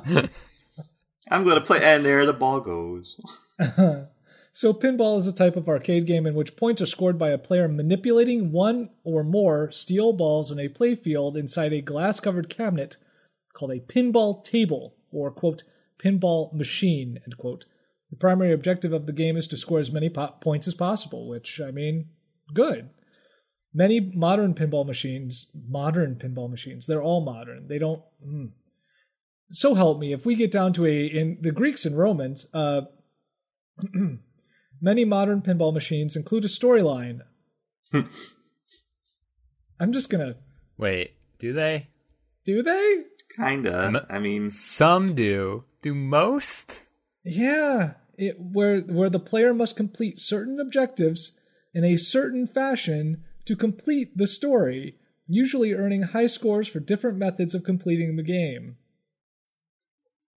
this. 0.05 0.29
I'm 1.31 1.43
going 1.43 1.55
to 1.55 1.61
play, 1.61 1.79
and 1.83 2.03
there 2.05 2.25
the 2.25 2.33
ball 2.33 2.59
goes. 2.61 3.17
So, 4.53 4.73
pinball 4.73 5.17
is 5.17 5.27
a 5.27 5.31
type 5.31 5.55
of 5.55 5.69
arcade 5.69 6.05
game 6.05 6.27
in 6.27 6.33
which 6.35 6.57
points 6.57 6.81
are 6.81 6.85
scored 6.85 7.17
by 7.17 7.29
a 7.29 7.37
player 7.37 7.69
manipulating 7.69 8.51
one 8.51 8.89
or 9.05 9.23
more 9.23 9.71
steel 9.71 10.11
balls 10.11 10.51
in 10.51 10.59
a 10.59 10.67
playfield 10.67 11.37
inside 11.37 11.71
a 11.71 11.79
glass 11.79 12.19
covered 12.19 12.49
cabinet 12.49 12.97
called 13.53 13.71
a 13.71 13.79
pinball 13.79 14.43
table 14.43 14.93
or, 15.09 15.31
quote, 15.31 15.63
pinball 16.03 16.51
machine, 16.51 17.17
end 17.23 17.37
quote. 17.37 17.63
The 18.09 18.17
primary 18.17 18.51
objective 18.51 18.91
of 18.91 19.05
the 19.05 19.13
game 19.13 19.37
is 19.37 19.47
to 19.47 19.55
score 19.57 19.79
as 19.79 19.89
many 19.89 20.09
po- 20.09 20.35
points 20.41 20.67
as 20.67 20.73
possible, 20.73 21.29
which, 21.29 21.61
I 21.61 21.71
mean, 21.71 22.09
good. 22.53 22.89
Many 23.73 23.99
modern 23.99 24.53
pinball 24.53 24.85
machines, 24.85 25.47
modern 25.67 26.15
pinball 26.15 26.49
machines, 26.49 26.87
they're 26.87 27.01
all 27.01 27.21
modern. 27.21 27.67
They 27.67 27.79
don't. 27.79 28.01
Mm. 28.25 28.51
So 29.51 29.75
help 29.75 29.99
me, 29.99 30.13
if 30.13 30.25
we 30.25 30.35
get 30.35 30.51
down 30.51 30.73
to 30.73 30.85
a 30.85 31.05
in 31.05 31.37
the 31.41 31.51
Greeks 31.51 31.85
and 31.85 31.97
Romans, 31.97 32.47
uh, 32.53 32.81
many 34.81 35.05
modern 35.05 35.41
pinball 35.41 35.73
machines 35.73 36.15
include 36.15 36.45
a 36.45 36.49
storyline. 36.49 37.19
I'm 39.79 39.93
just 39.93 40.09
gonna. 40.09 40.35
Wait, 40.77 41.13
do 41.39 41.53
they? 41.53 41.87
Do 42.45 42.63
they? 42.63 43.03
Kinda. 43.35 43.83
M- 43.85 44.05
I 44.09 44.19
mean, 44.19 44.49
Some 44.49 45.15
do. 45.15 45.63
Do 45.81 45.95
most? 45.95 46.85
Yeah, 47.23 47.93
it, 48.17 48.35
where 48.39 48.81
where 48.81 49.09
the 49.09 49.19
player 49.19 49.53
must 49.53 49.75
complete 49.75 50.19
certain 50.19 50.59
objectives 50.59 51.37
in 51.73 51.83
a 51.83 51.97
certain 51.97 52.47
fashion 52.47 53.23
to 53.51 53.55
complete 53.57 54.15
the 54.17 54.27
story, 54.27 54.95
usually 55.27 55.73
earning 55.73 56.01
high 56.03 56.27
scores 56.27 56.67
for 56.67 56.79
different 56.79 57.17
methods 57.17 57.53
of 57.53 57.63
completing 57.63 58.15
the 58.15 58.23
game. 58.23 58.77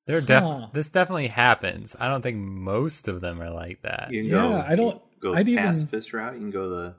There 0.06 0.20
def- 0.22 0.44
Huh. 0.44 0.68
this 0.74 0.92
definitely 0.92 1.28
happens. 1.28 1.96
I 2.00 2.10
don't 2.10 2.22
think 2.22 2.38
most 2.38 3.08
of 3.08 3.22
them 3.22 3.42
are 3.42 3.50
like 3.52 3.84
that. 3.84 4.10
you 4.12 4.22
can 4.24 4.30
Yeah, 4.32 4.36
go. 4.36 4.54
I 4.54 4.76
don't- 4.76 4.96
you 4.96 5.00
can 5.22 5.32
go 5.32 5.34
I'd 5.36 5.46
the 5.46 5.52
even- 5.54 5.64
pacifist 5.64 6.14
route. 6.14 6.34
You 6.34 6.40
can 6.42 6.52
go 6.52 6.70
the, 6.70 6.96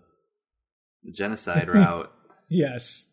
the 1.02 1.12
genocide 1.12 1.68
route. 1.68 2.10
Yes, 2.48 3.06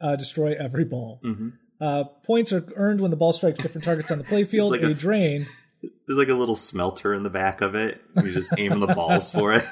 uh, 0.00 0.16
destroy 0.16 0.54
every 0.58 0.84
ball. 0.84 1.20
hmm 1.22 1.48
Uh, 1.78 2.04
points 2.24 2.54
are 2.54 2.64
earned 2.76 3.02
when 3.02 3.10
the 3.10 3.18
ball 3.18 3.34
strikes 3.34 3.60
different 3.60 3.84
targets 3.84 4.10
on 4.10 4.16
the 4.16 4.24
playfield. 4.24 4.70
like 4.70 4.82
a 4.82 4.86
a- 4.92 4.94
drain. 4.94 5.46
There's 6.06 6.18
like 6.18 6.28
a 6.28 6.34
little 6.34 6.56
smelter 6.56 7.12
in 7.12 7.22
the 7.22 7.28
back 7.30 7.60
of 7.60 7.74
it. 7.74 8.00
You 8.16 8.32
just 8.32 8.52
aim 8.56 8.80
the 8.80 8.86
balls 8.86 9.30
for 9.30 9.52
it. 9.52 9.64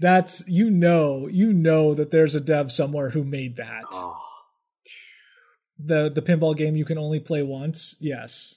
That's 0.00 0.46
you 0.46 0.70
know 0.70 1.26
you 1.26 1.52
know 1.52 1.94
that 1.94 2.10
there's 2.10 2.34
a 2.34 2.40
dev 2.40 2.70
somewhere 2.70 3.10
who 3.10 3.24
made 3.24 3.56
that. 3.56 3.84
Oh, 3.92 4.16
the 5.78 6.10
the 6.14 6.22
pinball 6.22 6.56
game 6.56 6.76
you 6.76 6.84
can 6.84 6.98
only 6.98 7.20
play 7.20 7.42
once. 7.42 7.96
Yes. 8.00 8.56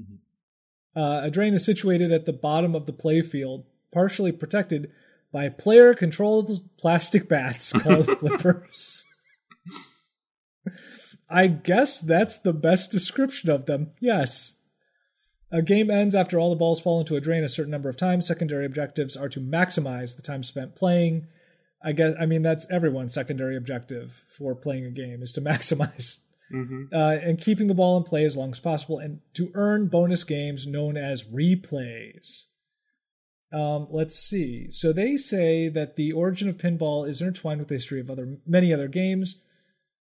Mhm. 0.00 0.18
Uh, 0.96 1.26
a 1.26 1.30
drain 1.30 1.54
is 1.54 1.64
situated 1.64 2.10
at 2.12 2.26
the 2.26 2.32
bottom 2.32 2.74
of 2.74 2.86
the 2.86 2.92
playfield, 2.92 3.64
partially 3.92 4.32
protected 4.32 4.90
by 5.32 5.48
player-controlled 5.48 6.68
plastic 6.76 7.28
bats 7.28 7.72
called 7.74 8.06
flippers. 8.18 9.04
I 11.28 11.46
guess 11.46 12.00
that's 12.00 12.38
the 12.38 12.52
best 12.52 12.90
description 12.90 13.50
of 13.50 13.66
them. 13.66 13.92
Yes. 14.00 14.54
A 15.52 15.62
game 15.62 15.90
ends 15.90 16.14
after 16.14 16.38
all 16.38 16.50
the 16.50 16.56
balls 16.56 16.80
fall 16.80 17.00
into 17.00 17.16
a 17.16 17.20
drain 17.20 17.42
a 17.42 17.48
certain 17.48 17.72
number 17.72 17.88
of 17.88 17.96
times. 17.96 18.26
Secondary 18.26 18.66
objectives 18.66 19.16
are 19.16 19.28
to 19.30 19.40
maximize 19.40 20.14
the 20.16 20.22
time 20.22 20.42
spent 20.42 20.76
playing. 20.76 21.26
I 21.82 21.92
guess 21.92 22.14
I 22.20 22.26
mean 22.26 22.42
that's 22.42 22.70
everyone's 22.70 23.14
secondary 23.14 23.56
objective 23.56 24.22
for 24.36 24.54
playing 24.54 24.84
a 24.86 24.90
game 24.90 25.22
is 25.22 25.32
to 25.32 25.40
maximize 25.40 26.18
hmm 26.50 26.84
uh, 26.92 27.16
and 27.22 27.40
keeping 27.40 27.68
the 27.68 27.74
ball 27.74 27.96
in 27.96 28.02
play 28.02 28.24
as 28.24 28.36
long 28.36 28.50
as 28.50 28.60
possible, 28.60 28.98
and 28.98 29.20
to 29.34 29.50
earn 29.54 29.86
bonus 29.88 30.24
games 30.24 30.66
known 30.66 30.96
as 30.96 31.24
replays. 31.24 32.44
Um, 33.52 33.88
let's 33.90 34.16
see. 34.16 34.70
So 34.70 34.92
they 34.92 35.16
say 35.16 35.68
that 35.68 35.96
the 35.96 36.12
origin 36.12 36.48
of 36.48 36.56
pinball 36.56 37.08
is 37.08 37.20
intertwined 37.20 37.60
with 37.60 37.68
the 37.68 37.74
history 37.74 38.00
of 38.00 38.10
other 38.10 38.38
many 38.46 38.72
other 38.72 38.88
games. 38.88 39.40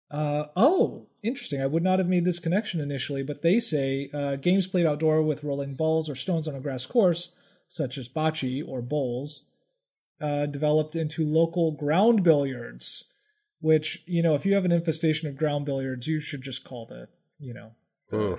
Uh, 0.09 0.45
oh, 0.55 1.07
interesting. 1.23 1.61
I 1.61 1.67
would 1.67 1.83
not 1.83 1.99
have 1.99 2.07
made 2.07 2.25
this 2.25 2.39
connection 2.39 2.81
initially, 2.81 3.23
but 3.23 3.41
they 3.41 3.59
say 3.59 4.09
uh, 4.13 4.35
games 4.35 4.67
played 4.67 4.85
outdoor 4.85 5.21
with 5.23 5.43
rolling 5.43 5.75
balls 5.75 6.09
or 6.09 6.15
stones 6.15 6.47
on 6.47 6.55
a 6.55 6.59
grass 6.59 6.85
course, 6.85 7.29
such 7.67 7.97
as 7.97 8.09
bocce 8.09 8.67
or 8.67 8.81
bowls, 8.81 9.43
uh, 10.21 10.45
developed 10.45 10.95
into 10.95 11.25
local 11.25 11.71
ground 11.71 12.23
billiards 12.23 13.05
which 13.63 14.03
you 14.05 14.21
know 14.21 14.35
if 14.35 14.45
you 14.45 14.53
have 14.53 14.65
an 14.65 14.71
infestation 14.73 15.27
of 15.27 15.37
ground 15.37 15.65
billiards 15.65 16.05
you 16.05 16.19
should 16.19 16.41
just 16.41 16.65
call 16.65 16.85
the 16.85 17.07
you 17.39 17.53
know 17.53 17.71
Ooh. 18.13 18.37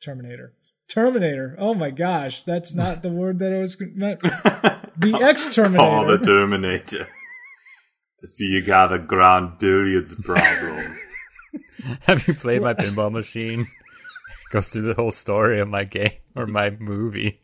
terminator 0.00 0.52
terminator 0.88 1.56
oh 1.58 1.74
my 1.74 1.90
gosh 1.90 2.44
that's 2.44 2.74
not 2.74 3.02
the 3.02 3.08
word 3.08 3.38
that 3.38 3.52
i 3.52 3.58
was 3.58 3.76
meant 3.94 4.20
the 4.98 5.18
exterminator 5.22 5.78
Call 5.78 6.06
the 6.06 6.18
Terminator. 6.18 7.08
See 8.24 8.46
you 8.46 8.62
got 8.62 8.92
a 8.92 8.98
ground 8.98 9.58
billiards 9.58 10.14
problem. 10.16 10.98
Have 12.02 12.26
you 12.28 12.34
played 12.34 12.62
my 12.62 12.74
pinball 12.74 13.10
machine? 13.12 13.68
Goes 14.50 14.70
through 14.70 14.82
the 14.82 14.94
whole 14.94 15.10
story 15.10 15.60
of 15.60 15.68
my 15.68 15.84
game 15.84 16.12
or 16.34 16.46
my 16.46 16.70
movie. 16.70 17.40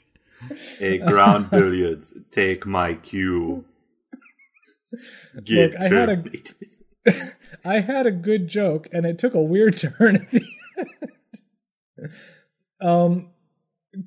hey, 0.78 0.98
ground 0.98 1.50
billiards, 1.50 2.14
take 2.30 2.64
my 2.66 2.94
cue. 2.94 3.64
Get 5.44 5.72
Look, 5.72 5.80
I 5.80 5.84
had 5.84 6.08
a- 6.08 6.16
terminated. 6.16 6.54
i 7.66 7.80
had 7.80 8.06
a 8.06 8.10
good 8.10 8.48
joke 8.48 8.88
and 8.92 9.04
it 9.04 9.18
took 9.18 9.34
a 9.34 9.40
weird 9.42 9.76
turn 9.76 10.16
at 10.16 10.30
the 10.30 10.42
end 11.98 12.10
um 12.80 13.28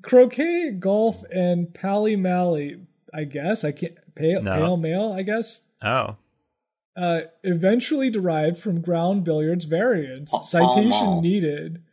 croquet 0.01 0.72
golf 0.80 1.24
and 1.32 1.74
pally 1.74 2.16
mally 2.16 2.77
i 3.13 3.24
guess 3.24 3.63
i 3.63 3.72
can't 3.72 3.94
pale, 4.16 4.42
No. 4.42 4.56
pale 4.56 4.77
mail 4.77 5.13
i 5.16 5.22
guess 5.22 5.62
Oh. 5.82 6.16
Uh, 6.98 7.22
eventually 7.44 8.10
derived 8.10 8.58
from 8.58 8.82
ground 8.82 9.24
billiards 9.24 9.66
variants. 9.66 10.34
Oh, 10.34 10.42
Citation 10.42 10.92
oh, 10.94 11.16
no. 11.16 11.22
needed. 11.22 11.84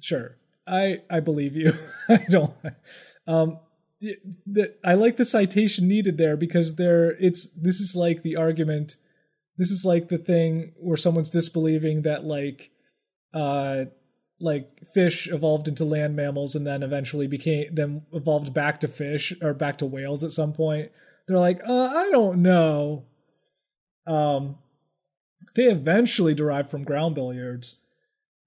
Sure, 0.00 0.36
I 0.66 1.02
I 1.10 1.20
believe 1.20 1.54
you. 1.56 1.74
I 2.08 2.24
don't. 2.28 2.54
Um, 3.26 3.58
the, 4.00 4.74
I 4.84 4.94
like 4.94 5.16
the 5.16 5.24
citation 5.24 5.88
needed 5.88 6.18
there 6.18 6.36
because 6.36 6.76
there 6.76 7.10
it's 7.12 7.48
this 7.50 7.80
is 7.80 7.94
like 7.94 8.22
the 8.22 8.36
argument. 8.36 8.96
This 9.56 9.70
is 9.70 9.84
like 9.84 10.08
the 10.08 10.18
thing 10.18 10.72
where 10.78 10.96
someone's 10.96 11.30
disbelieving 11.30 12.02
that 12.02 12.24
like, 12.24 12.70
uh, 13.32 13.84
like 14.40 14.68
fish 14.92 15.28
evolved 15.28 15.68
into 15.68 15.84
land 15.84 16.16
mammals 16.16 16.56
and 16.56 16.66
then 16.66 16.82
eventually 16.82 17.28
became 17.28 17.72
then 17.72 18.02
evolved 18.12 18.52
back 18.52 18.80
to 18.80 18.88
fish 18.88 19.32
or 19.40 19.54
back 19.54 19.78
to 19.78 19.86
whales 19.86 20.24
at 20.24 20.32
some 20.32 20.52
point. 20.52 20.90
They're 21.28 21.38
like, 21.38 21.60
uh, 21.66 21.72
I 21.72 22.10
don't 22.10 22.42
know. 22.42 23.04
Um, 24.06 24.58
they 25.54 25.64
eventually 25.64 26.34
derived 26.34 26.70
from 26.70 26.84
ground 26.84 27.14
billiards. 27.14 27.76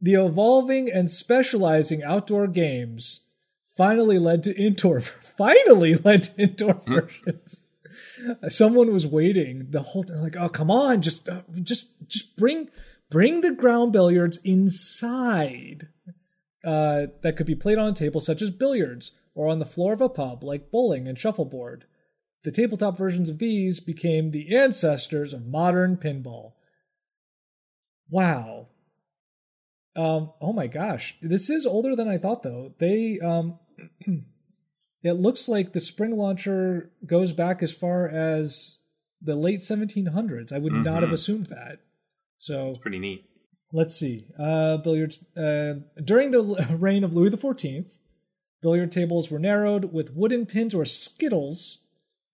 The 0.02 0.14
evolving 0.14 0.92
and 0.92 1.10
specializing 1.10 2.04
outdoor 2.04 2.48
games 2.48 3.22
finally 3.76 4.20
led 4.20 4.44
to 4.44 4.56
indoor. 4.56 5.02
Finally 5.38 5.94
led 5.94 6.24
to 6.24 6.42
indoor 6.42 6.82
versions. 6.88 7.60
Someone 8.50 8.92
was 8.92 9.06
waiting 9.06 9.68
the 9.70 9.84
whole 9.84 10.04
time, 10.04 10.24
like, 10.24 10.36
oh 10.36 10.50
come 10.50 10.72
on, 10.72 11.04
just, 11.04 11.30
uh, 11.30 11.44
just, 11.62 11.92
just 12.08 12.36
bring, 12.36 12.70
bring 13.12 13.42
the 13.42 13.52
ground 13.52 13.94
billiards 13.94 14.38
inside. 14.44 15.88
Uh, 16.64 17.06
that 17.22 17.38
could 17.38 17.46
be 17.46 17.54
played 17.54 17.78
on 17.78 17.90
a 17.90 17.94
table 17.94 18.20
such 18.20 18.42
as 18.42 18.50
billiards 18.50 19.12
or 19.36 19.48
on 19.48 19.60
the 19.60 19.66
floor 19.66 19.94
of 19.94 20.02
a 20.02 20.10
pub 20.10 20.44
like 20.44 20.72
bowling 20.72 21.08
and 21.08 21.20
shuffleboard. 21.20 21.86
The 22.48 22.54
tabletop 22.54 22.98
versions 22.98 23.28
of 23.28 23.40
these 23.40 23.82
became 23.82 24.32
the 24.32 24.56
ancestors 24.56 25.34
of 25.34 25.46
modern 25.46 25.98
pinball. 25.98 26.54
Wow. 28.10 28.68
Um, 29.98 30.32
oh 30.40 30.54
my 30.54 30.68
gosh. 30.68 31.18
This 31.22 31.50
is 31.50 31.66
older 31.66 31.94
than 31.94 32.08
I 32.08 32.18
thought 32.18 32.44
though. 32.44 32.74
They 32.80 33.20
um 33.20 33.60
it 35.04 35.12
looks 35.12 35.50
like 35.50 35.74
the 35.74 35.82
spring 35.82 36.16
launcher 36.16 36.90
goes 37.06 37.34
back 37.34 37.62
as 37.62 37.74
far 37.74 38.08
as 38.08 38.78
the 39.22 39.36
late 39.36 39.60
1700s. 39.60 40.54
I 40.54 40.58
would 40.58 40.72
not 40.72 41.02
have 41.02 41.10
Mhm. 41.10 41.16
assumed 41.16 41.48
that. 41.48 41.80
So 42.38 42.70
It's 42.70 42.78
pretty 42.78 43.00
neat. 43.00 43.26
let's 43.74 43.98
see. 43.98 44.26
Uh, 44.40 44.78
billiards. 44.78 45.22
Uh, 45.36 45.80
during 46.02 46.32
the 46.32 46.42
reign 46.80 47.04
of 47.04 47.12
Louis 47.12 47.30
XIV, 47.32 47.90
billiard 48.62 48.94
tables 48.94 49.30
were 49.30 49.38
narrowed 49.38 49.92
with 49.92 50.16
wooden 50.16 50.46
pins 50.46 50.74
or 50.74 50.86
skittles 50.86 51.80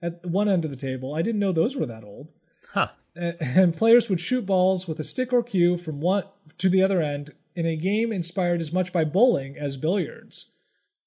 at 0.04 0.26
one 0.26 0.50
end 0.50 0.66
of 0.66 0.72
the 0.72 0.78
table. 0.78 1.16
I 1.16 1.22
didn't 1.22 1.40
know 1.40 1.54
those 1.54 1.76
were 1.76 1.86
that 1.86 2.04
old. 2.04 2.28
Huh. 2.74 2.90
And 3.16 3.76
players 3.78 4.10
would 4.10 4.20
shoot 4.20 4.46
balls 4.46 4.88
with 4.88 5.00
a 5.00 5.04
stick 5.04 5.32
or 5.32 5.44
cue 5.44 5.78
from 5.78 6.02
one 6.02 6.26
to 6.58 6.68
the 6.68 6.84
other 6.84 7.02
end 7.02 7.34
in 7.56 7.66
a 7.66 7.76
game 7.76 8.12
inspired 8.12 8.60
as 8.60 8.74
much 8.74 8.92
by 8.92 9.06
bowling 9.06 9.58
as 9.58 9.78
billiards. 9.78 10.52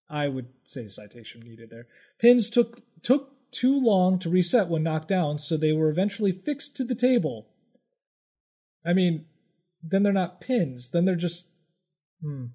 I 0.09 0.29
would 0.29 0.47
say 0.65 0.89
citation 0.89 1.41
needed 1.41 1.71
there. 1.71 1.89
Pins 2.21 2.49
took 2.49 2.81
took 3.03 3.33
too 3.51 3.79
long 3.79 4.19
to 4.21 4.31
reset 4.31 4.69
when 4.69 4.85
knocked 4.85 5.09
down, 5.09 5.39
so 5.39 5.57
they 5.57 5.73
were 5.73 5.91
eventually 5.91 6.33
fixed 6.33 6.77
to 6.77 6.85
the 6.85 6.95
table. 6.95 7.49
I 8.85 8.93
mean, 8.93 9.27
then 9.83 10.05
they're 10.05 10.13
not 10.13 10.41
pins. 10.41 10.91
Then 10.91 11.05
they're 11.05 11.17
just. 11.17 11.49
Hmm. 12.23 12.47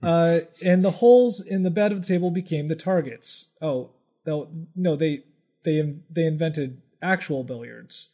Uh, 0.00 0.40
and 0.64 0.84
the 0.84 0.92
holes 0.92 1.40
in 1.40 1.64
the 1.64 1.70
bed 1.70 1.90
of 1.90 2.00
the 2.00 2.06
table 2.06 2.30
became 2.30 2.68
the 2.68 2.76
targets. 2.76 3.46
Oh, 3.60 3.90
though 4.24 4.48
no 4.76 4.94
they 4.94 5.24
they 5.64 6.00
they 6.10 6.24
invented 6.24 6.82
actual 7.02 7.44
billiards. 7.44 8.10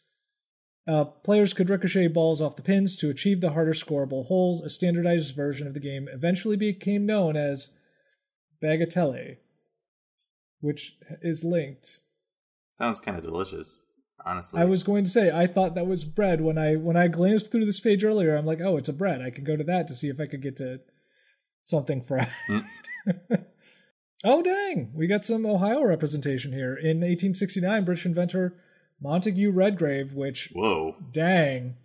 Uh, 0.87 1.03
players 1.03 1.53
could 1.53 1.69
ricochet 1.69 2.07
balls 2.07 2.41
off 2.41 2.55
the 2.55 2.61
pins 2.61 2.95
to 2.95 3.09
achieve 3.09 3.41
the 3.41 3.51
harder 3.51 3.73
scoreable 3.73 4.27
holes. 4.27 4.61
A 4.61 4.69
standardized 4.69 5.35
version 5.35 5.65
of 5.65 5.73
the 5.73 5.79
game 5.79 6.07
eventually 6.11 6.57
became 6.57 7.07
known 7.07 7.35
as 7.35 7.69
bagatelle, 8.63 9.37
which 10.61 10.95
is 11.23 11.43
linked. 11.43 12.01
Sounds 12.73 12.99
kind 12.99 13.17
of 13.17 13.23
delicious, 13.23 13.81
honestly. 14.25 14.61
I 14.61 14.65
was 14.65 14.83
going 14.83 15.05
to 15.05 15.09
say 15.09 15.31
I 15.31 15.47
thought 15.47 15.73
that 15.73 15.87
was 15.87 16.03
bread 16.03 16.41
when 16.41 16.57
I 16.57 16.75
when 16.75 16.97
I 16.97 17.07
glanced 17.07 17.51
through 17.51 17.65
this 17.65 17.79
page 17.79 18.03
earlier. 18.03 18.35
I'm 18.35 18.45
like, 18.45 18.61
oh, 18.61 18.77
it's 18.77 18.89
a 18.89 18.93
bread. 18.93 19.21
I 19.21 19.31
can 19.31 19.43
go 19.43 19.55
to 19.55 19.63
that 19.63 19.87
to 19.87 19.95
see 19.95 20.09
if 20.09 20.19
I 20.19 20.27
could 20.27 20.43
get 20.43 20.57
to 20.57 20.81
something 21.63 22.03
fried. 22.03 22.29
Mm. 22.47 22.65
oh 24.25 24.41
dang, 24.41 24.91
we 24.93 25.07
got 25.07 25.23
some 25.23 25.45
Ohio 25.45 25.83
representation 25.83 26.51
here. 26.51 26.73
In 26.73 26.97
1869, 26.97 27.85
British 27.85 28.05
inventor 28.05 28.53
Montague 29.01 29.51
Redgrave, 29.51 30.13
which 30.13 30.49
Whoa. 30.53 30.95
dang, 31.11 31.75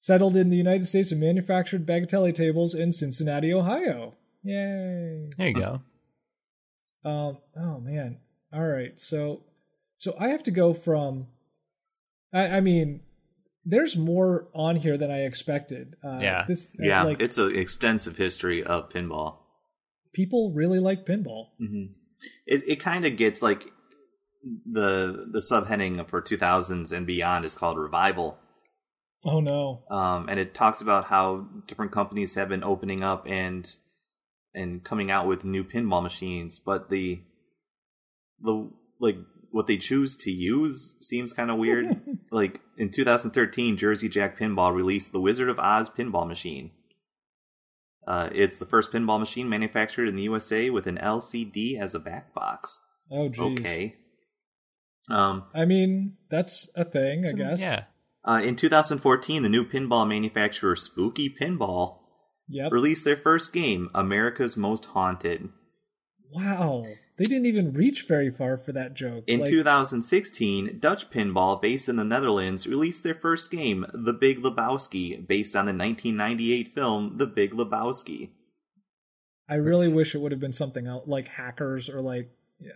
settled 0.00 0.36
in 0.36 0.50
the 0.50 0.56
United 0.56 0.86
States 0.86 1.12
and 1.12 1.20
manufactured 1.20 1.86
bagatelle 1.86 2.34
tables 2.34 2.74
in 2.74 2.92
Cincinnati, 2.92 3.52
Ohio. 3.52 4.14
Yay! 4.42 5.30
There 5.36 5.48
you 5.48 5.54
go. 5.54 5.80
Um. 7.04 7.38
Oh 7.56 7.78
man. 7.80 8.18
All 8.52 8.64
right. 8.64 8.98
So, 8.98 9.42
so 9.98 10.14
I 10.18 10.28
have 10.28 10.42
to 10.44 10.50
go 10.50 10.72
from. 10.74 11.26
I, 12.32 12.46
I 12.48 12.60
mean, 12.60 13.00
there's 13.64 13.96
more 13.96 14.48
on 14.54 14.76
here 14.76 14.96
than 14.96 15.10
I 15.10 15.24
expected. 15.24 15.96
Uh, 16.02 16.18
Yeah. 16.20 16.44
This. 16.46 16.66
uh, 16.66 16.84
Yeah, 16.84 17.02
Like 17.02 17.20
it's 17.20 17.38
an 17.38 17.54
extensive 17.56 18.16
history 18.16 18.62
of 18.64 18.88
pinball. 18.90 19.36
People 20.12 20.52
really 20.54 20.78
like 20.80 21.06
pinball. 21.06 21.46
hmm 21.58 21.86
It 22.46 22.62
it 22.66 22.76
kind 22.80 23.04
of 23.06 23.16
gets 23.16 23.42
like 23.42 23.72
the 24.70 25.26
the 25.32 25.40
subheading 25.40 26.08
for 26.08 26.22
2000s 26.22 26.92
and 26.92 27.06
beyond 27.06 27.44
is 27.44 27.54
called 27.54 27.76
revival, 27.78 28.38
Oh 29.24 29.40
no. 29.40 29.82
um, 29.90 30.28
and 30.28 30.38
it 30.40 30.54
talks 30.54 30.80
about 30.80 31.06
how 31.06 31.46
different 31.66 31.92
companies 31.92 32.34
have 32.36 32.48
been 32.48 32.64
opening 32.64 33.02
up 33.02 33.26
and 33.26 33.74
and 34.54 34.82
coming 34.84 35.10
out 35.10 35.26
with 35.26 35.44
new 35.44 35.64
pinball 35.64 36.02
machines, 36.02 36.58
but 36.64 36.88
the 36.88 37.20
the 38.40 38.70
like 39.00 39.16
what 39.50 39.66
they 39.66 39.76
choose 39.76 40.16
to 40.16 40.30
use 40.30 40.96
seems 41.00 41.32
kind 41.32 41.50
of 41.50 41.58
weird. 41.58 41.86
like 42.30 42.60
in 42.76 42.90
2013, 42.90 43.76
Jersey 43.76 44.08
Jack 44.08 44.38
Pinball 44.38 44.74
released 44.74 45.12
the 45.12 45.20
Wizard 45.20 45.48
of 45.48 45.58
Oz 45.58 45.88
pinball 45.90 46.26
machine. 46.28 46.70
Uh, 48.08 48.30
it's 48.32 48.58
the 48.58 48.64
first 48.64 48.90
pinball 48.90 49.20
machine 49.20 49.50
manufactured 49.50 50.08
in 50.08 50.16
the 50.16 50.22
USA 50.22 50.70
with 50.70 50.86
an 50.86 50.96
LCD 50.96 51.78
as 51.78 51.94
a 51.94 51.98
back 52.00 52.32
box. 52.34 52.78
Oh 53.12 53.28
geez. 53.28 53.58
Okay. 53.60 53.96
Um, 55.10 55.44
I 55.54 55.66
mean, 55.66 56.16
that's 56.30 56.68
a 56.74 56.84
thing, 56.86 57.24
I 57.24 57.28
Some- 57.28 57.38
guess. 57.38 57.60
Yeah. 57.60 57.84
uh, 58.26 58.40
in 58.42 58.56
2014, 58.56 59.42
the 59.42 59.48
new 59.50 59.64
pinball 59.64 60.08
manufacturer 60.08 60.74
Spooky 60.74 61.28
Pinball 61.38 61.98
Yep. 62.48 62.72
released 62.72 63.04
their 63.04 63.16
first 63.16 63.52
game, 63.52 63.90
America's 63.94 64.56
Most 64.56 64.86
Haunted. 64.86 65.50
Wow. 66.32 66.84
They 67.18 67.24
didn't 67.24 67.46
even 67.46 67.72
reach 67.72 68.06
very 68.06 68.30
far 68.30 68.56
for 68.56 68.70
that 68.72 68.94
joke. 68.94 69.24
In 69.26 69.40
Like, 69.40 69.50
2016, 69.50 70.78
Dutch 70.78 71.10
Pinball, 71.10 71.60
based 71.60 71.88
in 71.88 71.96
the 71.96 72.04
Netherlands, 72.04 72.68
released 72.68 73.02
their 73.02 73.14
first 73.14 73.50
game, 73.50 73.84
The 73.92 74.12
Big 74.12 74.40
Lebowski, 74.40 75.26
based 75.26 75.56
on 75.56 75.66
the 75.66 75.72
1998 75.72 76.72
film 76.72 77.18
The 77.18 77.26
Big 77.26 77.52
Lebowski. 77.52 78.30
I 79.48 79.56
really 79.56 79.88
wish 79.88 80.14
it 80.14 80.18
would 80.18 80.30
have 80.30 80.40
been 80.40 80.52
something 80.52 80.86
else, 80.86 81.08
like 81.08 81.26
hackers 81.28 81.88
or 81.88 82.00
like. 82.00 82.30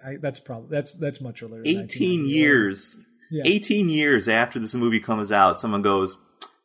I, 0.05 0.17
that's 0.21 0.41
probably 0.41 0.69
that's 0.71 0.95
that's 0.95 1.21
much 1.21 1.43
earlier. 1.43 1.63
18 1.65 2.25
years. 2.25 2.99
Yeah. 3.31 3.43
18 3.47 3.89
years 3.89 4.29
after 4.29 4.59
this 4.59 4.75
movie 4.75 5.01
comes 5.01 5.33
out, 5.33 5.59
someone 5.59 5.83
goes, 5.83 6.17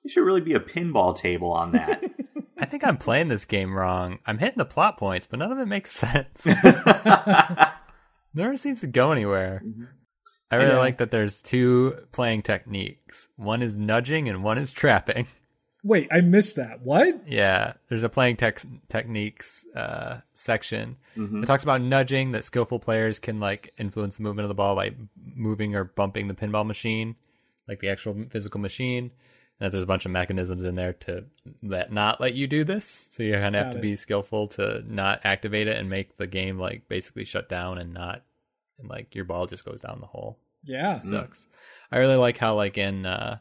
"There 0.03 0.09
should 0.09 0.21
really 0.23 0.41
be 0.41 0.53
a 0.53 0.59
pinball 0.59 1.15
table 1.15 1.51
on 1.51 1.71
that." 1.71 2.03
I 2.59 2.65
think 2.65 2.83
I'm 2.83 2.97
playing 2.97 3.27
this 3.27 3.45
game 3.45 3.75
wrong. 3.75 4.19
I'm 4.25 4.39
hitting 4.39 4.57
the 4.57 4.65
plot 4.65 4.97
points, 4.97 5.27
but 5.27 5.39
none 5.39 5.51
of 5.51 5.59
it 5.59 5.67
makes 5.67 5.91
sense. 5.91 6.47
Never 8.33 8.57
seems 8.57 8.81
to 8.81 8.87
go 8.87 9.11
anywhere. 9.11 9.63
I 10.51 10.55
really 10.55 10.75
like 10.75 10.97
that 10.99 11.11
there's 11.11 11.41
two 11.41 12.05
playing 12.11 12.43
techniques. 12.43 13.27
One 13.35 13.61
is 13.61 13.77
nudging 13.77 14.29
and 14.29 14.43
one 14.43 14.57
is 14.57 14.71
trapping. 14.71 15.27
Wait, 15.83 16.07
I 16.11 16.21
missed 16.21 16.55
that. 16.57 16.81
What? 16.81 17.21
Yeah, 17.27 17.73
there's 17.87 18.03
a 18.03 18.09
playing 18.09 18.37
tech 18.37 18.61
techniques 18.89 19.65
uh, 19.75 20.19
section. 20.33 20.97
Mhm. 21.15 21.43
It 21.43 21.45
talks 21.45 21.63
about 21.63 21.81
nudging 21.81 22.31
that 22.31 22.43
skillful 22.43 22.79
players 22.79 23.19
can 23.19 23.39
like 23.39 23.73
influence 23.77 24.17
the 24.17 24.23
movement 24.23 24.45
of 24.45 24.49
the 24.49 24.55
ball 24.55 24.75
by 24.75 24.93
moving 25.35 25.75
or 25.75 25.83
bumping 25.85 26.27
the 26.27 26.33
pinball 26.33 26.65
machine, 26.65 27.15
like 27.67 27.79
the 27.79 27.89
actual 27.89 28.15
physical 28.29 28.59
machine. 28.59 29.11
And 29.59 29.65
that 29.65 29.71
there's 29.71 29.83
a 29.83 29.87
bunch 29.87 30.05
of 30.05 30.11
mechanisms 30.11 30.63
in 30.63 30.75
there 30.75 30.93
to 30.93 31.25
that 31.63 31.91
not 31.91 32.21
let 32.21 32.33
you 32.35 32.45
do 32.47 32.63
this. 32.63 33.07
So 33.11 33.23
you 33.23 33.33
kind 33.33 33.55
of 33.55 33.65
have 33.65 33.67
Got 33.67 33.71
to 33.73 33.79
it. 33.79 33.81
be 33.81 33.95
skillful 33.95 34.47
to 34.49 34.83
not 34.87 35.21
activate 35.23 35.67
it 35.67 35.77
and 35.77 35.89
make 35.89 36.17
the 36.17 36.27
game 36.27 36.59
like 36.59 36.87
basically 36.87 37.25
shut 37.25 37.49
down 37.49 37.77
and 37.79 37.91
not 37.93 38.23
and 38.79 38.87
like 38.89 39.15
your 39.15 39.25
ball 39.25 39.47
just 39.47 39.65
goes 39.65 39.81
down 39.81 39.99
the 39.99 40.05
hole 40.07 40.37
Yeah. 40.63 40.97
sucks. 40.97 41.47
I 41.91 41.97
really 41.97 42.17
like 42.17 42.37
how 42.37 42.55
like 42.55 42.77
in 42.77 43.05
uh 43.07 43.39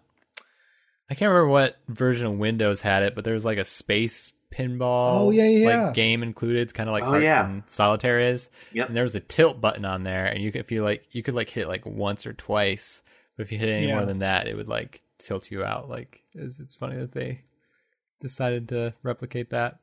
I 1.10 1.14
can't 1.14 1.28
remember 1.30 1.48
what 1.50 1.76
version 1.88 2.26
of 2.26 2.38
Windows 2.38 2.80
had 2.80 3.02
it, 3.02 3.14
but 3.14 3.22
there 3.24 3.34
was 3.34 3.44
like 3.44 3.58
a 3.58 3.64
space 3.64 4.32
pinball 4.50 5.20
Oh, 5.20 5.30
yeah, 5.30 5.44
yeah. 5.48 5.84
like 5.84 5.94
game 5.94 6.22
included. 6.22 6.62
It's 6.62 6.72
kind 6.72 6.88
of 6.88 6.94
like 6.94 7.04
Oh, 7.04 7.16
yeah. 7.18 7.44
and 7.46 7.62
Solitaire 7.66 8.20
is. 8.20 8.48
Yep. 8.72 8.88
And 8.88 8.96
there 8.96 9.02
was 9.04 9.14
a 9.14 9.20
tilt 9.20 9.60
button 9.60 9.84
on 9.84 10.02
there 10.02 10.24
and 10.26 10.42
you 10.42 10.50
could 10.50 10.60
if 10.62 10.72
you 10.72 10.82
like 10.82 11.04
you 11.12 11.22
could 11.22 11.34
like 11.34 11.50
hit 11.50 11.64
it 11.64 11.68
like 11.68 11.84
once 11.84 12.26
or 12.26 12.32
twice, 12.32 13.02
but 13.36 13.42
if 13.44 13.52
you 13.52 13.58
hit 13.58 13.68
any 13.68 13.88
Yeah. 13.88 13.96
more 13.96 14.06
than 14.06 14.20
that, 14.20 14.46
it 14.48 14.56
would 14.56 14.68
like 14.68 15.02
tilt 15.18 15.50
you 15.50 15.64
out. 15.64 15.88
Like 15.88 16.22
it's, 16.34 16.60
it's 16.60 16.74
funny 16.74 16.96
that 16.96 17.12
they 17.12 17.40
decided 18.20 18.68
to 18.70 18.94
replicate 19.02 19.50
that. 19.50 19.78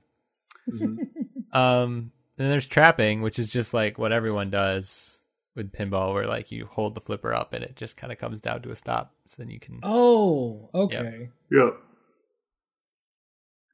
Mhm. 0.70 0.98
Um, 1.54 2.12
then 2.36 2.50
there's 2.50 2.66
trapping, 2.66 3.22
which 3.22 3.38
is 3.38 3.52
just 3.52 3.76
like 3.76 4.00
what 4.00 4.12
everyone 4.12 4.50
does 4.50 5.20
with 5.56 5.72
pinball, 5.72 6.12
where 6.12 6.26
like 6.26 6.52
you 6.52 6.66
hold 6.66 6.96
the 6.96 7.02
flipper 7.02 7.32
up 7.32 7.54
and 7.54 7.64
it 7.64 7.76
just 7.76 7.96
kind 7.96 8.12
of 8.12 8.18
comes 8.18 8.42
down 8.42 8.64
to 8.64 8.72
a 8.72 8.76
stop, 8.76 9.14
so 9.28 9.36
then 9.38 9.52
you 9.52 9.60
can. 9.60 9.80
Oh, 9.84 10.72
okay. 10.74 11.30
Yep. 11.52 11.78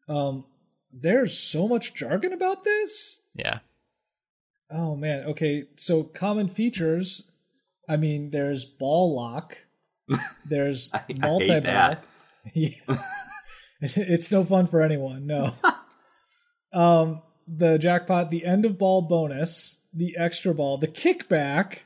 Um, 0.10 0.44
there's 0.92 1.38
so 1.38 1.70
much 1.70 1.94
jargon 1.94 2.34
about 2.34 2.66
this. 2.66 3.22
Yeah, 3.34 3.60
Oh 4.72 4.96
man. 4.96 5.24
Okay. 5.26 5.66
So 5.78 6.04
common 6.04 6.48
features. 6.48 7.24
I 7.88 7.98
mean, 7.98 8.32
there's 8.32 8.66
ball 8.66 9.16
lock. 9.16 9.58
There's 10.46 10.90
I, 10.94 10.98
I 10.98 11.02
hate 11.08 11.20
multi 11.20 11.48
ball. 11.48 11.62
that. 11.62 12.04
Yeah. 12.54 12.70
it's 13.82 14.32
no 14.32 14.44
fun 14.44 14.68
for 14.68 14.82
anyone. 14.82 15.26
No. 15.28 15.54
um, 16.74 17.22
the 17.48 17.78
jackpot, 17.78 18.30
the 18.30 18.46
end 18.46 18.66
of 18.66 18.78
ball 18.78 19.02
bonus, 19.02 19.78
the 19.94 20.16
extra 20.18 20.54
ball, 20.54 20.78
the 20.78 20.88
kickback, 20.88 21.80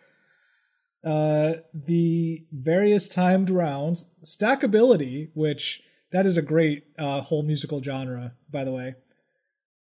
uh, 1.06 1.54
the 1.74 2.46
various 2.52 3.08
timed 3.08 3.50
rounds, 3.50 4.06
stackability, 4.26 5.30
which 5.34 5.82
that 6.12 6.26
is 6.26 6.38
a 6.38 6.42
great 6.42 6.84
uh, 7.00 7.22
whole 7.22 7.44
musical 7.44 7.82
genre, 7.82 8.34
by 8.52 8.64
the 8.64 8.72
way. 8.72 8.96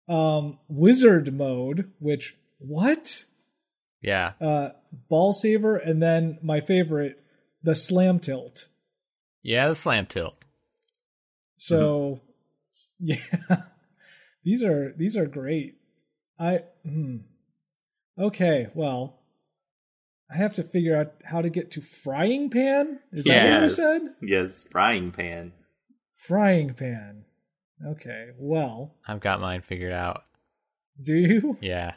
Um, 0.07 0.59
wizard 0.67 1.33
mode, 1.33 1.91
which 1.99 2.35
what? 2.57 3.25
yeah, 4.01 4.33
Uh, 4.41 4.69
ball 5.09 5.31
saver, 5.33 5.75
and 5.77 6.01
then 6.01 6.37
my 6.41 6.59
favorite, 6.61 7.20
the 7.63 7.75
slam 7.75 8.19
tilt. 8.19 8.67
yeah. 9.43 9.67
The 9.67 9.75
slam 9.75 10.05
tilt. 10.05 10.37
So, 11.57 12.21
yeah, 12.99 13.17
these 14.43 14.63
are 14.63 14.93
these 14.97 15.15
are 15.15 15.25
great. 15.27 15.77
I 16.39 16.61
hmm. 16.83 17.17
okay. 18.19 18.67
Well, 18.73 19.19
I 20.31 20.37
have 20.37 20.55
to 20.55 20.63
figure 20.63 20.97
out 20.97 21.13
how 21.23 21.41
to 21.41 21.49
get 21.49 21.71
to 21.71 21.81
frying 21.81 22.49
pan. 22.49 22.99
Is 23.11 23.25
that 23.25 23.31
what 23.35 23.61
you 23.61 23.63
Yes. 23.67 23.75
said? 23.75 24.01
Yes, 24.21 24.63
frying 24.63 25.11
pan. 25.11 25.53
Frying 26.15 26.73
pan. 26.73 27.25
Okay. 27.85 28.29
Well, 28.37 28.95
I've 29.07 29.19
got 29.19 29.41
mine 29.41 29.61
figured 29.61 29.93
out. 29.93 30.23
do 31.01 31.15
you? 31.15 31.57
Yeah, 31.61 31.93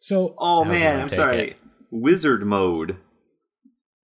So 0.00 0.34
Oh 0.38 0.64
man, 0.64 0.98
I 0.98 1.02
I'm 1.02 1.10
sorry. 1.10 1.50
it? 1.52 1.56
Wizard 1.90 2.44
mode. 2.44 2.96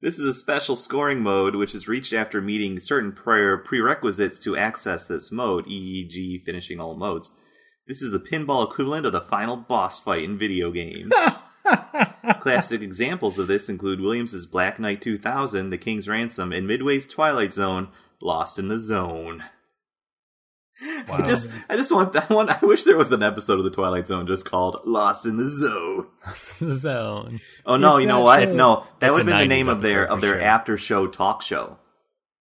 This 0.04 0.18
is 0.18 0.28
a 0.28 0.34
special 0.34 0.76
scoring 0.76 1.22
mode 1.22 1.54
which 1.54 1.74
is 1.74 1.88
reached 1.88 2.12
after 2.12 2.42
meeting 2.42 2.78
certain 2.78 3.10
prior 3.10 3.56
prerequisites 3.56 4.38
to 4.40 4.54
access 4.54 5.06
this 5.06 5.32
mode, 5.32 5.66
e.g., 5.66 6.42
finishing 6.44 6.78
all 6.78 6.94
modes. 6.94 7.30
This 7.88 8.02
is 8.02 8.10
the 8.10 8.20
pinball 8.20 8.70
equivalent 8.70 9.06
of 9.06 9.12
the 9.12 9.22
final 9.22 9.56
boss 9.56 9.98
fight 9.98 10.24
in 10.24 10.36
video 10.36 10.70
games. 10.70 11.10
Classic 12.40 12.82
examples 12.82 13.38
of 13.38 13.48
this 13.48 13.70
include 13.70 14.02
Williams's 14.02 14.44
Black 14.44 14.78
Knight 14.78 15.00
2000, 15.00 15.70
The 15.70 15.78
King's 15.78 16.06
Ransom, 16.06 16.52
and 16.52 16.66
Midway's 16.66 17.06
Twilight 17.06 17.54
Zone, 17.54 17.88
Lost 18.20 18.58
in 18.58 18.68
the 18.68 18.80
Zone. 18.80 19.42
I 20.82 21.22
just, 21.26 21.50
I 21.68 21.76
just 21.76 21.92
want 21.92 22.12
that 22.14 22.30
one. 22.30 22.48
I 22.50 22.58
wish 22.62 22.82
there 22.82 22.96
was 22.96 23.12
an 23.12 23.22
episode 23.22 23.58
of 23.58 23.64
the 23.64 23.70
Twilight 23.70 24.06
Zone 24.08 24.26
just 24.26 24.44
called 24.44 24.80
"Lost 24.84 25.24
in 25.26 25.36
the 25.36 25.44
Zone." 25.48 26.08
the 26.58 26.74
zone. 26.76 27.40
Oh 27.64 27.76
no, 27.76 27.96
If 27.96 28.02
you 28.02 28.06
know 28.08 28.20
what? 28.20 28.50
show- 28.50 28.56
No, 28.56 28.86
that 29.00 29.12
would 29.12 29.26
a 29.26 29.30
have 29.30 29.38
been 29.38 29.48
the 29.48 29.54
name 29.54 29.68
of 29.68 29.82
their 29.82 30.04
of 30.04 30.20
their 30.20 30.34
sure. 30.34 30.42
after 30.42 30.76
show 30.78 31.06
talk 31.06 31.42
show. 31.42 31.78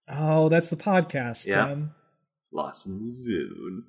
Oh, 0.10 0.50
that's 0.50 0.68
the 0.70 0.76
podcast. 0.78 1.46
Yeah. 1.46 1.68
Tim. 1.68 1.92
Lost 2.52 2.86
in 2.88 3.06
the 3.06 3.12
Zone. 3.14 3.84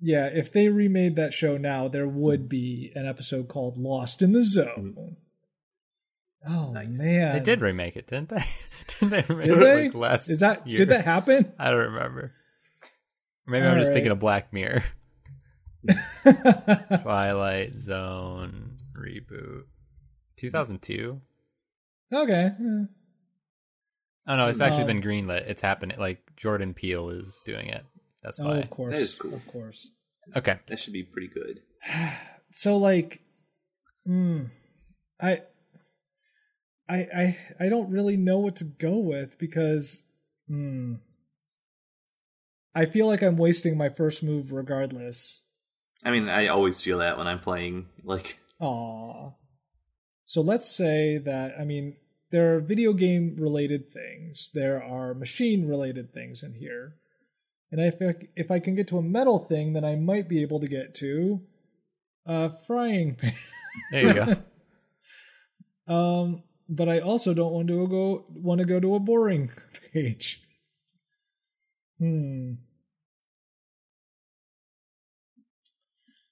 Yeah, 0.00 0.26
if 0.32 0.52
they 0.52 0.68
remade 0.68 1.16
that 1.16 1.32
show 1.32 1.56
now, 1.56 1.86
there 1.88 2.08
would 2.08 2.48
be 2.48 2.90
an 2.94 3.06
episode 3.06 3.48
called 3.48 3.76
Lost 3.78 4.20
in 4.22 4.32
the 4.32 4.42
Zone. 4.44 4.94
Mm-hmm. 4.98 6.52
Oh 6.54 6.72
Nice. 6.72 6.98
man. 6.98 7.34
They 7.34 7.40
did 7.40 7.60
remake 7.60 7.94
it, 7.96 8.08
didn't 8.08 8.30
they? 8.30 8.42
didn't 9.00 9.10
they 9.10 9.34
remake 9.34 9.46
Did 9.46 9.62
it 9.62 9.84
like 9.84 9.94
last 9.94 10.28
Is 10.28 10.40
that 10.40 10.66
year? 10.66 10.78
did 10.78 10.88
that 10.88 11.04
happen? 11.04 11.52
I 11.58 11.70
don't 11.70 11.92
remember. 11.92 12.32
Maybe 13.46 13.66
I'm 13.66 13.78
just 13.78 13.88
Alright. 13.88 13.94
thinking 13.94 14.12
of 14.12 14.18
Black 14.20 14.52
Mirror. 14.52 14.84
Twilight 17.02 17.74
Zone 17.74 18.76
reboot. 18.96 19.62
2002? 20.36 21.20
okay. 22.12 22.50
yeah. 22.58 22.84
Oh 24.28 24.36
no, 24.36 24.46
it's 24.46 24.60
actually 24.60 24.82
Um, 24.82 24.86
been 24.86 25.02
greenlit. 25.02 25.48
It's 25.48 25.60
happening. 25.60 25.98
Like 25.98 26.20
Jordan 26.36 26.74
Peele 26.74 27.10
is 27.10 27.42
doing 27.44 27.66
it. 27.66 27.84
That's 28.22 28.38
Oh, 28.38 28.44
why. 28.44 28.58
of 28.58 28.70
course. 28.70 28.92
That 28.94 29.00
is 29.02 29.14
cool. 29.16 29.34
Of 29.34 29.46
course. 29.48 29.88
Okay. 30.36 30.58
That 30.68 30.78
should 30.78 30.92
be 30.92 31.02
pretty 31.02 31.28
good. 31.28 31.60
So 32.54 32.76
like 32.76 33.22
hmm, 34.04 34.42
I 35.18 35.40
I 36.86 36.96
I 36.96 37.38
I 37.58 37.68
don't 37.70 37.88
really 37.88 38.18
know 38.18 38.40
what 38.40 38.56
to 38.56 38.64
go 38.64 38.98
with 38.98 39.38
because 39.38 40.02
hmm, 40.48 40.96
I 42.74 42.86
feel 42.86 43.06
like 43.06 43.22
I'm 43.22 43.36
wasting 43.36 43.76
my 43.76 43.90
first 43.90 44.22
move 44.22 44.52
regardless. 44.52 45.40
I 46.04 46.10
mean, 46.10 46.28
I 46.28 46.48
always 46.48 46.80
feel 46.80 46.98
that 46.98 47.18
when 47.18 47.26
I'm 47.26 47.38
playing. 47.40 47.86
Like, 48.02 48.38
Aw. 48.60 49.30
So 50.24 50.40
let's 50.40 50.70
say 50.70 51.18
that 51.18 51.54
I 51.60 51.64
mean 51.64 51.96
there 52.30 52.56
are 52.56 52.60
video 52.60 52.92
game 52.92 53.36
related 53.38 53.92
things, 53.92 54.50
there 54.54 54.82
are 54.82 55.14
machine 55.14 55.66
related 55.66 56.14
things 56.14 56.42
in 56.42 56.54
here, 56.54 56.94
and 57.70 57.80
if 57.80 57.96
I, 58.00 58.14
if 58.36 58.50
I 58.50 58.58
can 58.58 58.74
get 58.74 58.88
to 58.88 58.98
a 58.98 59.02
metal 59.02 59.38
thing, 59.38 59.72
then 59.72 59.84
I 59.84 59.96
might 59.96 60.28
be 60.28 60.42
able 60.42 60.60
to 60.60 60.68
get 60.68 60.94
to 60.96 61.40
a 62.26 62.50
frying 62.66 63.14
pan. 63.20 63.34
There 63.90 64.06
you 64.06 64.14
go. 64.14 64.36
Um, 65.88 66.44
but 66.68 66.88
I 66.88 67.00
also 67.00 67.34
don't 67.34 67.52
want 67.52 67.66
to 67.66 67.88
go 67.88 68.24
want 68.28 68.60
to 68.60 68.64
go 68.64 68.78
to 68.78 68.94
a 68.94 69.00
boring 69.00 69.50
page. 69.92 70.40
Hmm. 72.02 72.54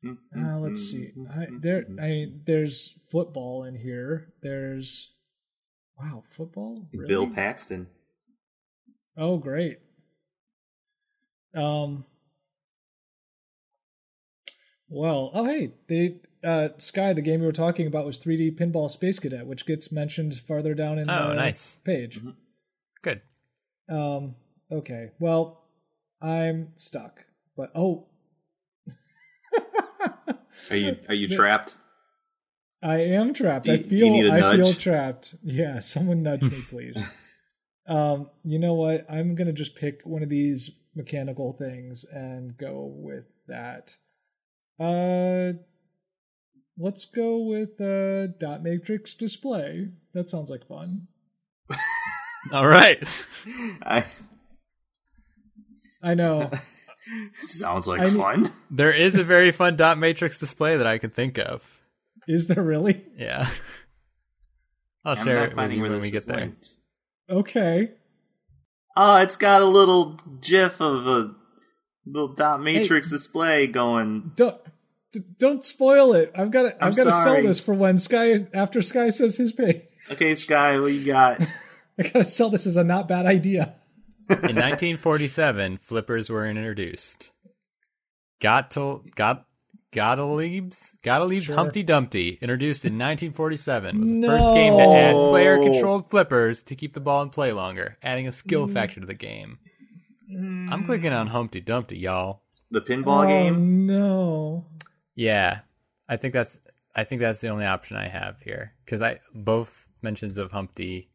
Uh, 0.05 0.59
let's 0.59 0.91
see. 0.91 1.13
I, 1.33 1.47
there, 1.61 1.85
I 2.03 2.27
there's 2.45 2.99
football 3.09 3.63
in 3.65 3.77
here. 3.77 4.33
There's 4.43 5.13
wow, 5.97 6.25
football. 6.37 6.89
Really? 6.93 7.07
Bill 7.07 7.31
Paxton. 7.31 7.87
Oh, 9.17 9.37
great. 9.37 9.79
Um. 11.55 12.05
Well, 14.89 15.31
oh 15.35 15.45
hey, 15.45 15.75
they 15.89 16.17
uh 16.43 16.71
Sky, 16.79 17.13
the 17.13 17.21
game 17.23 17.39
we 17.39 17.47
were 17.47 17.53
talking 17.53 17.87
about 17.87 18.07
was 18.07 18.19
3D 18.19 18.59
Pinball 18.59 18.91
Space 18.91 19.21
Cadet, 19.21 19.47
which 19.47 19.67
gets 19.67 19.93
mentioned 19.93 20.35
farther 20.35 20.75
down 20.75 20.99
in 20.99 21.09
Oh, 21.09 21.29
the 21.29 21.35
nice. 21.35 21.77
page. 21.85 22.19
Good. 23.03 23.21
Um. 23.89 24.35
Okay. 24.73 25.11
Well, 25.21 25.60
I'm 26.23 26.73
stuck. 26.77 27.25
But 27.57 27.71
oh, 27.75 28.07
Are 30.71 30.77
you 30.77 30.97
are 31.09 31.15
you 31.15 31.29
Yeah. 31.29 31.37
trapped? 31.37 31.75
I 32.83 32.97
am 33.01 33.35
trapped. 33.35 33.67
Do 33.67 33.73
I 33.73 33.75
you- 33.77 33.85
do 33.85 33.95
you 33.97 34.01
feel 34.01 34.11
need 34.13 34.27
a 34.27 34.33
I 34.33 34.57
feel 34.57 34.73
trapped. 34.73 35.35
Yeah, 35.43 35.81
someone 35.95 36.23
nudge 36.23 36.43
me, 36.43 36.63
please. 36.69 36.99
um, 37.89 38.31
you 38.45 38.59
know 38.59 38.75
what? 38.75 39.07
I'm 39.11 39.35
gonna 39.35 39.53
just 39.53 39.75
pick 39.77 40.03
one 40.05 40.23
of 40.23 40.29
these 40.29 40.71
mechanical 40.95 41.53
things 41.55 42.05
and 42.11 42.57
go 42.57 42.85
with 42.95 43.25
that. 43.49 43.95
Uh, 44.79 45.59
let's 46.79 47.05
go 47.05 47.39
with 47.39 47.79
uh, 47.81 48.29
dot 48.39 48.63
matrix 48.63 49.15
display. 49.15 49.89
That 50.15 50.31
sounds 50.31 50.49
like 50.51 50.67
fun. 50.67 51.09
All 52.53 52.67
right. 52.67 53.03
I, 53.83 54.07
I 56.03 56.15
know. 56.15 56.51
sounds 57.43 57.87
like 57.87 58.01
I 58.01 58.05
need- 58.07 58.17
fun. 58.17 58.53
There 58.71 58.93
is 58.93 59.17
a 59.17 59.25
very 59.25 59.53
fun 59.53 59.77
dot 59.77 59.99
matrix 59.99 60.39
display 60.39 60.77
that 60.77 60.87
I 60.87 60.99
can 60.99 61.11
think 61.11 61.39
of. 61.39 61.63
Is 62.29 62.47
there 62.47 62.63
really? 62.63 63.05
Yeah. 63.17 63.49
I'll 65.05 65.17
I'm 65.19 65.25
share 65.25 65.37
not 65.37 65.43
it 65.43 65.49
with 65.49 65.57
finding 65.57 65.79
you 65.79 65.83
where 65.83 65.91
when 65.93 66.01
this 66.01 66.11
we 66.13 66.17
is 66.17 66.25
get 66.25 66.33
there. 66.33 66.41
linked. 66.47 66.69
Okay. 67.31 67.91
Oh, 68.97 69.17
it's 69.17 69.37
got 69.37 69.63
a 69.63 69.67
little 69.67 70.19
GIF 70.43 70.81
of 70.81 71.07
a 71.07 71.35
little 72.07 72.35
dot 72.35 72.61
matrix 72.63 73.11
display 73.11 73.67
going. 73.67 74.33
Don't 74.37 74.61
don't 75.39 75.65
spoil 75.65 76.13
it. 76.15 76.33
I've 76.37 76.51
got 76.51 76.63
to. 76.63 76.75
I'm 76.83 76.89
I've 76.89 76.97
got 76.97 77.05
to 77.05 77.13
sell 77.13 77.43
this 77.43 77.61
for 77.61 77.75
when 77.75 77.99
Sky 77.99 78.47
after 78.53 78.83
Sky 78.83 79.11
says 79.11 79.37
his 79.37 79.53
pay. 79.53 79.89
Okay, 80.11 80.35
Sky, 80.35 80.79
what 80.79 80.93
you 80.93 81.05
got? 81.05 81.41
I 81.99 82.03
got 82.03 82.13
to 82.13 82.25
sell 82.25 82.51
this 82.51 82.67
as 82.67 82.77
a 82.77 82.85
not 82.85 83.09
bad 83.09 83.27
idea. 83.27 83.75
In 84.31 84.57
1947, 84.57 85.79
flippers 85.79 86.31
were 86.31 86.47
introduced. 86.49 87.31
Got 88.41 88.71
to 88.73 89.05
got 89.17 89.47
Gottlieb's 89.93 90.95
Gottlieb's 91.03 91.47
Sure. 91.47 91.57
Humpty 91.57 91.83
Dumpty, 91.83 92.39
introduced 92.41 92.85
in 92.85 92.95
1947, 92.95 94.01
was 94.01 94.11
the 94.11 94.23
first 94.27 94.55
game 94.55 94.77
to 94.77 94.85
add 94.85 95.15
player-controlled 95.15 96.09
flippers 96.09 96.63
to 96.65 96.77
keep 96.77 96.95
the 96.95 97.01
ball 97.01 97.23
in 97.23 97.31
play 97.31 97.53
longer, 97.53 97.99
adding 98.03 98.29
a 98.29 98.33
skill 98.33 98.69
Mm. 98.69 98.73
factor 98.73 99.01
to 99.01 99.07
the 99.07 99.15
game. 99.15 99.59
I'm 100.33 100.85
clicking 100.85 101.13
on 101.13 101.27
Humpty 101.27 101.61
Dumpty, 101.61 101.99
y'all. 101.99 102.43
The 102.71 102.81
pinball 102.81 103.25
oh, 103.25 103.27
game? 103.27 103.85
No. 103.87 104.65
Yeah, 105.17 105.63
I 106.09 106.17
think 106.17 106.35
that's 106.35 106.61
I 106.95 107.03
think 107.05 107.21
that's 107.21 107.41
the 107.41 107.49
only 107.49 107.67
option 107.67 107.97
I 107.97 108.09
have 108.09 108.41
here 108.43 108.75
because 108.85 109.03
I 109.03 109.19
both 109.35 109.89
mentions 110.03 110.39
of 110.39 110.53
Humpty 110.53 111.11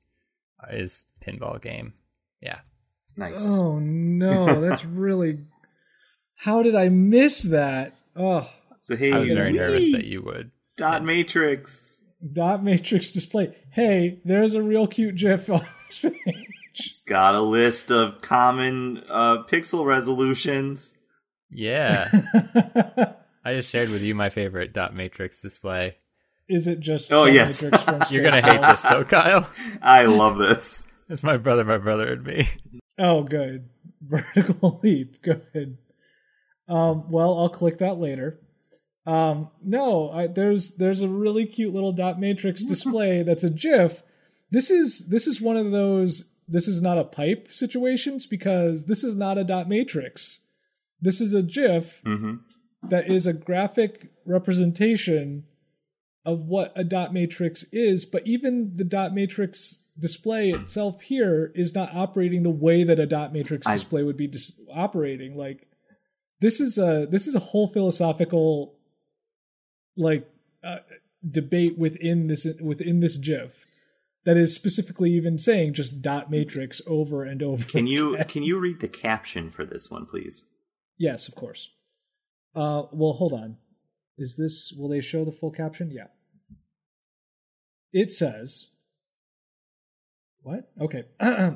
is 0.69 1.06
pinball 1.25 1.62
game. 1.62 1.93
Yeah, 2.41 2.60
Nice. 3.17 3.45
Oh 3.47 3.80
no, 3.80 4.62
that's 4.62 4.84
really. 4.86 5.39
How 6.36 6.63
did 6.63 6.75
I 6.75 6.89
miss 6.89 7.43
that? 7.43 7.95
Oh, 8.15 8.49
So 8.82 8.95
hey, 8.95 9.12
I 9.13 9.19
was 9.19 9.30
very 9.30 9.54
nervous 9.54 9.91
that 9.93 10.06
you 10.06 10.21
would. 10.21 10.51
dot 10.78 11.04
matrix. 11.04 12.01
dot 12.34 12.63
matrix 12.63 13.12
display. 13.12 13.56
Hey, 13.71 14.19
there's 14.25 14.54
a 14.54 14.62
real 14.62 14.88
cute 14.88 15.15
GIF 15.15 15.49
on 15.49 15.65
this 15.88 15.99
page. 15.99 16.47
It's 16.78 17.01
got 17.08 17.36
a 17.36 17.41
list 17.41 17.89
of 17.91 18.21
common 18.21 19.01
uh, 19.10 19.43
pixel 19.49 19.86
resolutions. 19.86 20.93
Yeah, 21.49 22.10
I 23.45 23.54
just 23.54 23.69
shared 23.69 23.89
with 23.89 24.01
you 24.01 24.13
my 24.13 24.30
favorite 24.30 24.73
dot 24.73 24.93
matrix 24.93 25.41
display. 25.41 25.95
Is 26.49 26.67
it 26.67 26.80
just? 26.82 27.12
Oh, 27.13 27.25
dot 27.25 27.34
yes. 27.34 27.62
You're 28.12 28.23
gonna 28.23 28.41
hate 28.41 28.62
this 28.62 28.82
though, 28.82 29.06
Kyle. 29.06 29.49
I 29.82 30.04
love 30.06 30.38
this. 30.38 30.86
It's 31.08 31.23
my 31.23 31.38
brother, 31.38 31.63
my 31.63 31.78
brother, 31.78 32.12
and 32.13 32.23
me. 32.25 32.49
Oh, 32.97 33.23
good. 33.23 33.69
Vertical 34.01 34.79
leap. 34.84 35.21
Good. 35.21 35.77
Um, 36.67 37.10
well, 37.12 37.38
I'll 37.38 37.49
click 37.49 37.79
that 37.79 37.97
later. 37.97 38.39
Um, 39.05 39.49
no, 39.63 40.10
I, 40.10 40.27
there's 40.27 40.75
there's 40.75 41.01
a 41.01 41.08
really 41.08 41.45
cute 41.45 41.73
little 41.73 41.91
dot 41.91 42.19
matrix 42.19 42.63
display 42.65 43.23
that's 43.23 43.43
a 43.43 43.49
GIF. 43.49 44.01
This 44.51 44.71
is 44.71 45.08
this 45.08 45.27
is 45.27 45.41
one 45.41 45.58
of 45.58 45.71
those. 45.71 46.25
This 46.47 46.67
is 46.67 46.81
not 46.81 46.97
a 46.97 47.03
pipe 47.03 47.47
situations 47.51 48.25
because 48.25 48.86
this 48.86 49.03
is 49.03 49.15
not 49.15 49.38
a 49.38 49.43
dot 49.43 49.67
matrix. 49.67 50.41
This 51.01 51.21
is 51.21 51.34
a 51.34 51.41
GIF 51.41 52.01
hmm 52.03 52.36
that 52.89 53.10
is 53.10 53.25
a 53.25 53.34
graphic 53.34 54.12
representation 54.25 55.43
of 56.23 56.41
what 56.41 56.71
a 56.75 56.84
dot 56.84 57.13
matrix 57.13 57.65
is, 57.71 58.05
but 58.05 58.25
even 58.27 58.73
the 58.75 58.84
dot 58.84 59.13
matrix 59.13 59.81
display 59.97 60.49
itself 60.49 61.01
here 61.01 61.51
is 61.55 61.73
not 61.73 61.95
operating 61.95 62.43
the 62.43 62.49
way 62.49 62.84
that 62.84 62.99
a 62.99 63.05
dot 63.05 63.34
matrix 63.34 63.65
I- 63.65 63.75
display 63.75 64.03
would 64.03 64.17
be 64.17 64.27
dis- 64.27 64.51
operating. 64.73 65.38
Like 65.38 65.67
this 66.41 66.60
is 66.60 66.77
a 66.77 67.08
this 67.10 67.27
is 67.27 67.36
a 67.36 67.39
whole 67.39 67.67
philosophical 67.67 68.77
like 69.97 70.29
uh, 70.63 70.77
debate 71.29 71.77
within 71.77 72.27
this 72.27 72.45
within 72.62 72.99
this 72.99 73.17
GIF 73.17 73.65
that 74.25 74.38
is 74.38 74.53
specifically 74.53 75.12
even 75.12 75.38
saying 75.38 75.73
just 75.73 76.01
dot 76.01 76.29
matrix 76.29 76.81
over 76.88 77.23
and 77.23 77.41
over. 77.41 77.63
Can 77.63 77.88
you 77.88 78.15
again. 78.15 78.27
can 78.27 78.43
you 78.43 78.60
read 78.60 78.79
the 78.81 78.88
caption 78.88 79.49
for 79.49 79.65
this 79.65 79.89
one, 79.89 80.05
please? 80.05 80.43
Yes, 80.97 81.27
of 81.27 81.36
course. 81.36 81.69
Uh, 82.55 82.84
well, 82.91 83.13
hold 83.13 83.34
on. 83.34 83.58
Is 84.17 84.36
this? 84.38 84.73
Will 84.77 84.89
they 84.89 85.01
show 85.01 85.25
the 85.25 85.31
full 85.31 85.51
caption? 85.51 85.91
Yeah. 85.91 86.08
It 87.93 88.12
says. 88.12 88.67
What? 90.45 90.69
Okay. 90.79 91.05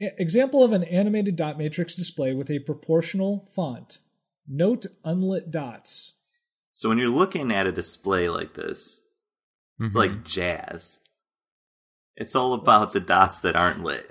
Example 0.00 0.62
of 0.62 0.72
an 0.72 0.84
animated 0.84 1.36
dot 1.36 1.56
matrix 1.56 1.94
display 1.94 2.34
with 2.34 2.50
a 2.50 2.58
proportional 2.58 3.48
font. 3.54 3.98
Note 4.46 4.84
unlit 5.04 5.50
dots. 5.50 6.12
So 6.70 6.90
when 6.90 6.98
you're 6.98 7.08
looking 7.08 7.50
at 7.50 7.66
a 7.66 7.72
display 7.72 8.28
like 8.28 8.54
this, 8.54 9.00
it's 9.80 9.94
Mhm. 9.94 9.98
like 9.98 10.24
jazz. 10.24 11.00
It's 12.14 12.36
all 12.36 12.52
about 12.52 12.92
the 12.92 13.00
dots 13.00 13.40
that 13.40 13.56
aren't 13.56 13.82
lit. 13.82 14.10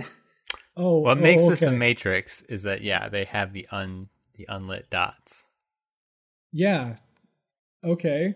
Oh, 0.75 0.99
what 1.01 1.19
oh, 1.19 1.21
makes 1.21 1.47
this 1.47 1.61
a 1.61 1.71
matrix 1.71 2.41
is 2.43 2.63
that 2.63 2.81
yeah, 2.81 3.09
they 3.09 3.25
have 3.25 3.53
the 3.53 3.67
un 3.71 4.09
the 4.33 4.47
unlit 4.49 4.89
dots. 4.89 5.43
Yeah. 6.51 6.95
Okay. 7.83 8.33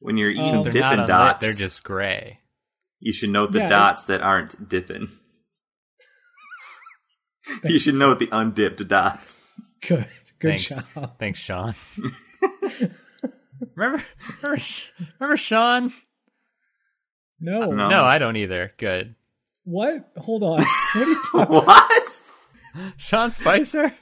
When 0.00 0.18
you're 0.18 0.30
eating 0.30 0.56
Um, 0.56 0.62
They're 0.62 0.72
Dippin' 0.72 0.90
unlit, 1.00 1.08
Dots, 1.08 1.40
they're 1.40 1.52
just 1.54 1.82
gray. 1.82 2.36
You 3.00 3.12
should 3.12 3.30
note 3.30 3.52
the 3.52 3.58
Yeah, 3.60 3.66
it- 3.66 3.70
dots 3.70 4.04
that 4.06 4.20
aren't 4.22 4.68
dipping. 4.68 5.08
you 7.64 7.78
should 7.78 7.94
note 7.94 8.18
the 8.18 8.28
undipped 8.32 8.86
dots. 8.88 9.40
Good. 9.86 10.06
Good 10.40 10.60
Thanks. 10.60 10.94
job. 10.94 11.18
Thanks, 11.18 11.38
Sean. 11.40 11.74
remember, 13.74 14.04
remember, 14.42 14.62
remember 15.18 15.36
Sean? 15.36 15.92
No. 17.40 17.70
No. 17.72 17.88
No, 17.88 18.04
I 18.04 18.18
don't 18.18 18.36
either. 18.36 18.72
Good. 18.78 19.14
What? 19.64 20.10
Hold 20.16 20.42
on. 20.44 20.64
What 20.94 20.96
are 20.96 21.10
you 21.10 21.22
what? 21.32 22.20
Sean 22.96 23.30
Spicer? 23.30 23.92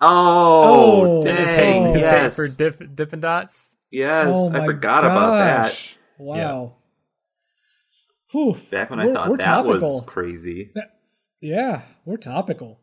Oh, 0.00 1.20
Oh, 1.20 1.22
His 1.22 1.36
hate, 1.38 1.56
dang! 1.56 1.84
his 1.94 1.94
hate 1.96 2.00
Yes, 2.00 2.36
for 2.36 2.48
dip, 2.48 2.94
Dippin' 2.94 3.20
Dots? 3.20 3.74
yes. 3.90 4.26
Oh 4.28 4.48
I 4.52 4.58
my 4.60 4.64
forgot 4.64 5.04
about 5.04 5.36
that. 5.38 5.62
gosh. 5.70 5.96
Wow. 6.18 6.76
Whew. 8.34 8.56
Back 8.68 8.90
when 8.90 8.98
I 8.98 9.12
thought 9.12 9.38
that 9.38 9.44
topical. 9.44 9.94
was 9.98 10.04
crazy. 10.06 10.72
Yeah, 11.40 11.82
we're 12.04 12.16
topical. 12.16 12.80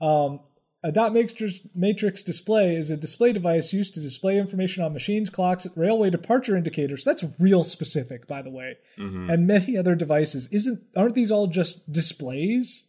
Um, 0.00 0.40
a 0.82 0.90
dot 0.90 1.12
matrix, 1.12 1.58
matrix 1.74 2.22
display 2.22 2.76
is 2.76 2.88
a 2.88 2.96
display 2.96 3.32
device 3.32 3.72
used 3.74 3.94
to 3.96 4.00
display 4.00 4.38
information 4.38 4.84
on 4.84 4.92
machines, 4.94 5.28
clocks, 5.28 5.66
railway 5.76 6.08
departure 6.08 6.56
indicators. 6.56 7.04
That's 7.04 7.24
real 7.38 7.62
specific, 7.62 8.26
by 8.26 8.40
the 8.42 8.50
way, 8.50 8.78
hmm 8.96 9.28
and 9.28 9.46
many 9.46 9.76
other 9.76 9.94
devices. 9.94 10.48
Isn't 10.50 10.80
aren't 10.96 11.14
these 11.14 11.30
all 11.30 11.48
just 11.48 11.90
displays 11.92 12.84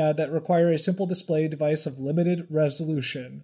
uh, 0.00 0.12
that 0.12 0.30
require 0.30 0.70
a 0.70 0.78
simple 0.78 1.06
display 1.06 1.48
device 1.48 1.86
of 1.86 1.98
limited 1.98 2.46
resolution, 2.48 3.42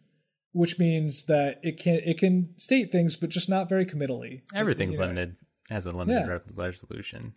which 0.53 0.79
means 0.79 1.25
that 1.25 1.59
it 1.65 1.79
can 1.79 1.95
it 2.05 2.19
can 2.19 2.51
state 2.59 2.93
things, 2.93 3.17
but 3.17 3.31
just 3.31 3.49
not 3.49 3.69
very 3.69 3.85
committally. 3.87 4.43
Everything's 4.55 4.95
Yeah. 4.99 5.07
limited, 5.07 5.37
has 5.71 5.87
a 5.87 5.91
limited 5.91 6.27
Yeah. 6.29 6.39
resolution. 6.55 7.35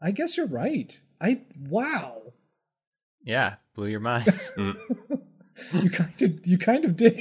I 0.00 0.10
guess 0.10 0.36
you're 0.36 0.46
right. 0.46 1.00
I 1.20 1.42
wow. 1.68 2.32
Yeah, 3.24 3.56
blew 3.74 3.86
your 3.88 4.00
mind. 4.00 4.26
you 4.56 5.90
kind 5.90 6.22
of 6.22 6.46
you 6.46 6.58
kind 6.58 6.84
of 6.84 6.96
did 6.96 7.14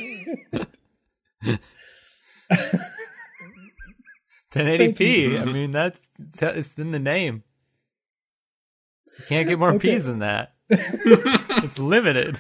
1080p. 4.51 5.39
I 5.39 5.45
mean, 5.45 5.71
that's 5.71 6.09
it's 6.41 6.77
in 6.77 6.91
the 6.91 6.99
name. 6.99 7.43
You 9.19 9.25
can't 9.27 9.47
get 9.47 9.59
more 9.59 9.73
Okay. 9.73 9.93
P's 9.95 10.05
than 10.05 10.19
that. 10.19 10.53
it's 10.69 11.79
limited. 11.79 12.39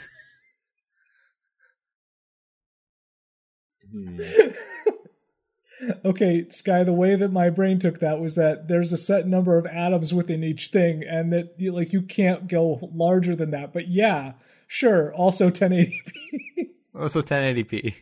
Hmm. 3.91 4.19
okay 6.05 6.47
sky 6.49 6.83
the 6.83 6.93
way 6.93 7.15
that 7.15 7.31
my 7.31 7.49
brain 7.49 7.79
took 7.79 7.99
that 7.99 8.19
was 8.19 8.35
that 8.35 8.67
there's 8.67 8.91
a 8.93 8.97
set 8.97 9.27
number 9.27 9.57
of 9.57 9.65
atoms 9.65 10.13
within 10.13 10.43
each 10.43 10.67
thing 10.67 11.03
and 11.03 11.33
that 11.33 11.53
you 11.57 11.71
like 11.71 11.91
you 11.93 12.01
can't 12.01 12.47
go 12.47 12.79
larger 12.93 13.35
than 13.35 13.51
that 13.51 13.73
but 13.73 13.87
yeah 13.87 14.33
sure 14.67 15.13
also 15.13 15.49
1080p 15.49 16.01
Also 16.93 17.21
1080p. 17.21 17.95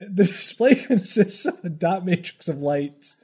the 0.00 0.24
display 0.24 0.74
consists 0.86 1.44
of 1.46 1.58
a 1.64 1.68
dot 1.68 2.04
matrix 2.04 2.46
of 2.46 2.58
light 2.58 3.14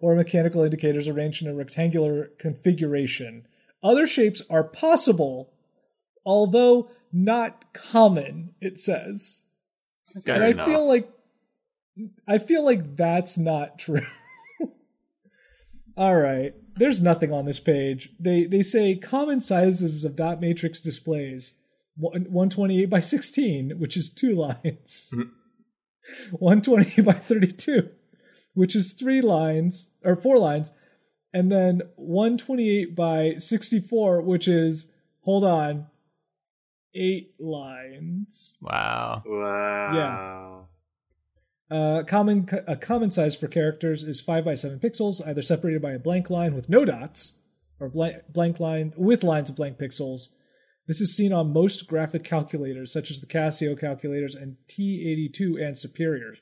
or 0.00 0.14
mechanical 0.14 0.62
indicators 0.62 1.06
arranged 1.06 1.42
in 1.42 1.48
a 1.48 1.54
rectangular 1.54 2.30
configuration 2.38 3.46
other 3.84 4.06
shapes 4.06 4.42
are 4.50 4.64
possible 4.64 5.52
although 6.24 6.90
not 7.12 7.72
common 7.74 8.54
it 8.60 8.80
says 8.80 9.42
Fair 10.24 10.34
and 10.36 10.44
I 10.44 10.48
enough. 10.48 10.66
feel 10.66 10.86
like 10.88 11.08
I 12.26 12.38
feel 12.38 12.64
like 12.64 12.96
that's 12.96 13.36
not 13.36 13.78
true. 13.78 14.00
All 15.96 16.16
right, 16.16 16.54
there's 16.76 17.02
nothing 17.02 17.32
on 17.32 17.44
this 17.44 17.60
page. 17.60 18.10
They 18.18 18.44
they 18.44 18.62
say 18.62 18.96
common 18.96 19.40
sizes 19.40 20.04
of 20.04 20.16
dot 20.16 20.40
matrix 20.40 20.80
displays: 20.80 21.52
one- 21.96 22.24
128 22.30 22.86
by 22.86 23.00
16, 23.00 23.72
which 23.78 23.96
is 23.96 24.10
two 24.12 24.34
lines. 24.34 25.10
Mhm. 25.14 25.30
128 26.32 27.04
by 27.04 27.12
32, 27.12 27.88
which 28.54 28.74
is 28.74 28.92
three 28.94 29.20
lines 29.20 29.88
or 30.04 30.16
four 30.16 30.36
lines, 30.36 30.72
and 31.32 31.52
then 31.52 31.82
128 31.94 32.96
by 32.96 33.34
64, 33.38 34.20
which 34.22 34.48
is 34.48 34.88
hold 35.20 35.44
on, 35.44 35.86
eight 36.94 37.34
lines. 37.38 38.56
Wow. 38.60 39.22
Wow. 39.24 40.66
Uh, 41.72 42.02
common 42.04 42.46
a 42.68 42.76
common 42.76 43.10
size 43.10 43.34
for 43.34 43.48
characters 43.48 44.02
is 44.02 44.20
five 44.20 44.44
by 44.44 44.54
seven 44.54 44.78
pixels, 44.78 45.26
either 45.26 45.40
separated 45.40 45.80
by 45.80 45.92
a 45.92 45.98
blank 45.98 46.28
line 46.28 46.54
with 46.54 46.68
no 46.68 46.84
dots, 46.84 47.34
or 47.80 47.88
blank, 47.88 48.16
blank 48.28 48.60
line 48.60 48.92
with 48.96 49.24
lines 49.24 49.48
of 49.48 49.56
blank 49.56 49.78
pixels. 49.78 50.26
This 50.86 51.00
is 51.00 51.16
seen 51.16 51.32
on 51.32 51.52
most 51.52 51.86
graphic 51.86 52.24
calculators, 52.24 52.92
such 52.92 53.10
as 53.10 53.20
the 53.20 53.26
Casio 53.26 53.78
calculators 53.78 54.34
and 54.34 54.56
T82 54.68 55.64
and 55.64 55.78
Superior. 55.78 56.34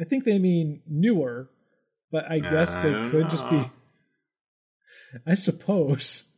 I 0.00 0.04
think 0.04 0.24
they 0.24 0.38
mean 0.38 0.80
newer, 0.86 1.50
but 2.10 2.24
I 2.30 2.38
guess 2.38 2.74
I 2.74 2.82
they 2.84 2.90
don't 2.90 3.10
could 3.10 3.28
just 3.30 3.48
be. 3.50 3.62
I 5.26 5.34
suppose. 5.34 6.30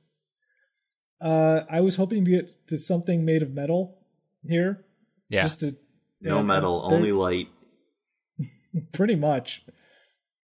Uh, 1.20 1.60
I 1.70 1.80
was 1.82 1.94
hoping 1.96 2.24
to 2.24 2.30
get 2.30 2.50
to 2.68 2.78
something 2.78 3.24
made 3.24 3.42
of 3.42 3.52
metal 3.52 3.98
here, 4.42 4.84
Yeah. 5.30 5.42
just 5.42 5.60
to 5.60 5.76
No 6.20 6.38
yeah, 6.38 6.42
metal, 6.42 6.82
only 6.84 7.12
light. 7.12 7.48
pretty 8.92 9.14
much. 9.14 9.64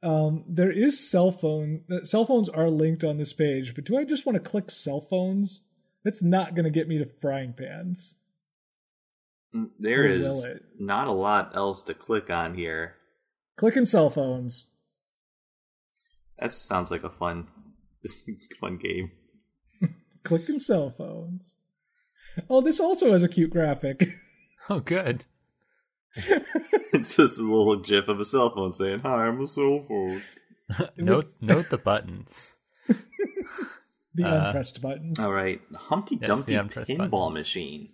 Um, 0.02 0.44
there 0.48 0.70
is 0.70 1.10
cell 1.10 1.32
phone. 1.32 1.82
uh, 1.90 2.04
Cell 2.04 2.26
phones 2.26 2.48
are 2.48 2.68
linked 2.70 3.02
on 3.02 3.18
this 3.18 3.32
page, 3.32 3.74
but 3.74 3.84
do 3.84 3.96
I 3.96 4.04
just 4.04 4.26
want 4.26 4.34
to 4.42 4.50
click 4.50 4.70
cell 4.70 5.00
phones? 5.00 5.62
That's 6.04 6.22
not 6.22 6.54
going 6.54 6.64
to 6.64 6.70
get 6.70 6.86
me 6.88 6.98
to 6.98 7.08
frying 7.20 7.54
pans. 7.56 8.14
Mm, 9.54 9.70
There 9.80 10.02
Or 10.02 10.06
is 10.06 10.46
not 10.78 11.08
a 11.08 11.12
lot 11.12 11.56
else 11.56 11.82
to 11.84 11.94
click 11.94 12.30
on 12.30 12.54
here. 12.54 12.94
Clicking 13.56 13.86
cell 13.86 14.10
phones. 14.10 14.66
That 16.38 16.52
sounds 16.52 16.90
like 16.90 17.02
a 17.02 17.10
fun, 17.10 17.48
fun 18.60 18.76
game. 18.76 19.10
Clicking 20.24 20.58
cell 20.60 20.94
phones. 20.96 21.56
Oh, 22.50 22.60
this 22.60 22.78
also 22.78 23.12
has 23.12 23.22
a 23.22 23.28
cute 23.28 23.50
graphic. 23.50 24.06
Oh, 24.68 24.80
good. 24.80 25.24
It's 26.92 27.16
just 27.16 27.38
a 27.38 27.42
little 27.42 27.76
gif 27.76 28.08
of 28.08 28.18
a 28.20 28.24
cell 28.24 28.50
phone 28.54 28.72
saying, 28.72 29.00
"Hi, 29.00 29.26
I'm 29.26 29.40
a 29.40 29.46
cell 29.46 29.84
phone." 29.86 30.22
note 30.96 31.26
note 31.40 31.68
the 31.70 31.78
buttons. 31.78 32.56
The 34.14 34.24
Uh, 34.24 34.46
unpressed 34.46 34.80
buttons. 34.80 35.18
All 35.18 35.32
right, 35.32 35.60
Humpty 35.74 36.16
Yes, 36.20 36.28
Dumpty 36.28 36.54
the 36.54 36.60
pinball 36.94 37.10
button. 37.10 37.34
machine. 37.34 37.88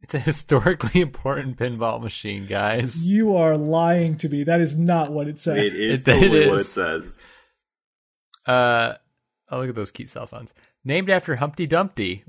It's 0.00 0.14
a 0.14 0.18
historically 0.18 1.00
important 1.08 1.58
pinball 1.58 2.00
machine, 2.00 2.46
guys. 2.46 3.04
You 3.06 3.36
are 3.36 3.56
lying 3.58 4.16
to 4.18 4.28
me. 4.28 4.44
That 4.44 4.60
is 4.60 4.74
not 4.74 5.12
what 5.12 5.26
it 5.28 5.38
says. 5.38 5.58
It 5.58 5.74
is 5.74 6.02
It- 6.02 6.08
it 6.08 6.20
totally 6.20 6.46
what 6.48 6.58
it 6.58 6.60
is. 6.62 6.72
says. 6.72 7.18
Uh, 8.46 8.94
oh, 9.50 9.58
look 9.60 9.68
at 9.70 9.74
those 9.74 9.90
cute 9.90 10.08
cell 10.08 10.26
phones. 10.26 10.54
Named 10.84 11.10
after 11.10 11.36
Humpty 11.36 11.66
Dumpty. 11.66 12.24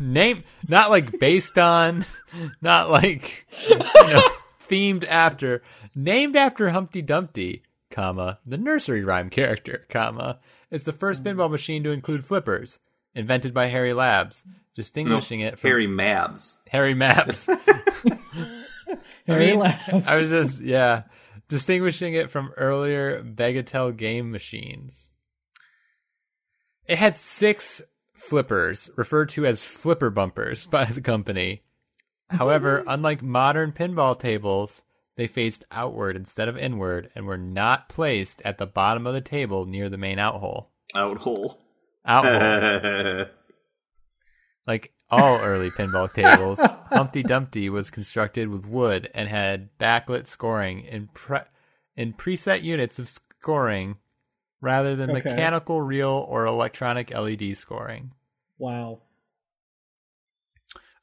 Name 0.00 0.44
not 0.68 0.90
like 0.90 1.18
based 1.18 1.58
on, 1.58 2.04
not 2.60 2.90
like 2.90 3.46
you 3.68 3.78
know, 3.78 4.22
themed 4.68 5.06
after. 5.08 5.62
Named 5.94 6.36
after 6.36 6.70
Humpty 6.70 7.02
Dumpty, 7.02 7.62
comma 7.90 8.38
the 8.44 8.58
nursery 8.58 9.04
rhyme 9.04 9.30
character, 9.30 9.86
comma 9.88 10.40
is 10.70 10.84
the 10.84 10.92
first 10.92 11.22
mm. 11.22 11.32
pinball 11.34 11.50
machine 11.50 11.84
to 11.84 11.90
include 11.92 12.24
flippers, 12.24 12.78
invented 13.14 13.54
by 13.54 13.66
Harry 13.66 13.92
Labs, 13.92 14.44
distinguishing 14.74 15.40
it 15.40 15.58
from 15.58 15.68
Harry 15.68 15.86
Mabs. 15.86 16.54
Harry 16.68 16.94
Maps. 16.94 17.48
Harry 19.26 19.46
mean, 19.46 19.58
laughs. 19.58 20.08
I 20.08 20.16
was 20.16 20.28
just 20.28 20.60
yeah, 20.60 21.02
distinguishing 21.48 22.14
it 22.14 22.30
from 22.30 22.52
earlier 22.56 23.22
Bagatelle 23.22 23.96
game 23.96 24.30
machines. 24.30 25.08
It 26.86 26.98
had 26.98 27.16
six 27.16 27.80
flippers, 28.12 28.90
referred 28.96 29.30
to 29.30 29.46
as 29.46 29.62
flipper 29.62 30.10
bumpers 30.10 30.66
by 30.66 30.84
the 30.84 31.00
company. 31.00 31.62
However, 32.30 32.84
unlike 32.86 33.22
modern 33.22 33.72
pinball 33.72 34.18
tables, 34.18 34.82
they 35.16 35.26
faced 35.26 35.64
outward 35.70 36.16
instead 36.16 36.48
of 36.48 36.56
inward 36.56 37.10
and 37.14 37.26
were 37.26 37.38
not 37.38 37.88
placed 37.88 38.42
at 38.44 38.58
the 38.58 38.66
bottom 38.66 39.06
of 39.06 39.14
the 39.14 39.20
table 39.20 39.64
near 39.66 39.88
the 39.88 39.98
main 39.98 40.18
out 40.18 40.40
hole. 40.40 40.72
Out 40.94 41.18
hole. 41.18 41.60
Out 42.04 42.24
hole. 42.24 43.26
like 44.66 44.92
all 45.10 45.38
early 45.40 45.70
pinball 45.70 46.12
tables, 46.12 46.60
Humpty 46.90 47.22
Dumpty 47.22 47.68
was 47.70 47.90
constructed 47.90 48.48
with 48.48 48.66
wood 48.66 49.08
and 49.14 49.28
had 49.28 49.68
backlit 49.78 50.26
scoring 50.26 50.80
in 50.80 51.08
pre- 51.14 51.38
in 51.96 52.12
preset 52.12 52.62
units 52.62 52.98
of 52.98 53.08
scoring 53.08 53.96
rather 54.60 54.96
than 54.96 55.10
Okay. 55.10 55.22
mechanical 55.28 55.80
reel 55.80 56.26
or 56.28 56.46
electronic 56.46 57.12
LED 57.12 57.56
scoring. 57.56 58.12
Wow. 58.58 59.02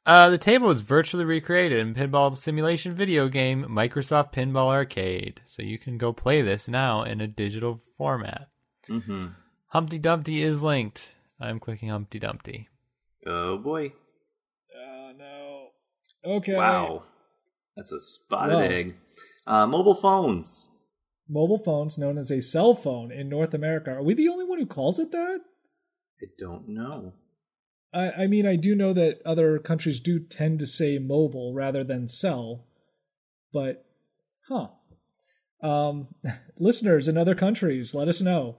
Uh, 0.04 0.30
the 0.30 0.38
table 0.38 0.66
was 0.66 0.80
virtually 0.80 1.24
recreated 1.24 1.78
in 1.78 1.94
pinball 1.94 2.36
simulation 2.36 2.92
video 2.92 3.28
game 3.28 3.64
Microsoft 3.68 4.32
Pinball 4.32 4.68
Arcade, 4.68 5.40
so 5.46 5.62
you 5.62 5.78
can 5.78 5.96
go 5.96 6.12
play 6.12 6.42
this 6.42 6.66
now 6.66 7.04
in 7.04 7.20
a 7.20 7.28
digital 7.28 7.80
format. 7.96 8.48
Mm-hmm. 8.88 9.28
Humpty 9.68 9.98
Dumpty 9.98 10.42
is 10.42 10.60
linked. 10.60 11.14
I'm 11.40 11.60
clicking 11.60 11.90
Humpty 11.90 12.18
Dumpty. 12.18 12.68
Oh 13.24 13.58
boy! 13.58 13.92
Oh 14.76 15.12
no. 15.16 15.68
Okay. 16.24 16.56
Wow, 16.56 17.04
that's 17.76 17.92
a 17.92 18.00
spotted 18.00 18.54
Whoa. 18.54 18.60
egg. 18.60 18.96
Uh, 19.46 19.68
mobile 19.68 19.94
phones. 19.94 20.68
Mobile 21.28 21.58
phones 21.58 21.96
known 21.96 22.18
as 22.18 22.32
a 22.32 22.42
cell 22.42 22.74
phone 22.74 23.12
in 23.12 23.28
North 23.28 23.54
America. 23.54 23.92
Are 23.92 24.02
we 24.02 24.14
the 24.14 24.28
only 24.28 24.44
one 24.44 24.58
who 24.58 24.66
calls 24.66 24.98
it 24.98 25.12
that? 25.12 25.40
I 26.20 26.26
don't 26.38 26.68
know. 26.68 27.14
I, 27.92 28.10
I 28.22 28.26
mean, 28.26 28.46
I 28.46 28.56
do 28.56 28.74
know 28.74 28.92
that 28.94 29.20
other 29.26 29.58
countries 29.58 30.00
do 30.00 30.18
tend 30.18 30.58
to 30.60 30.66
say 30.66 30.98
mobile 30.98 31.52
rather 31.52 31.84
than 31.84 32.08
cell, 32.08 32.64
but 33.52 33.84
huh. 34.48 34.68
Um, 35.62 36.08
listeners 36.58 37.08
in 37.08 37.16
other 37.16 37.34
countries, 37.34 37.94
let 37.94 38.08
us 38.08 38.20
know. 38.20 38.56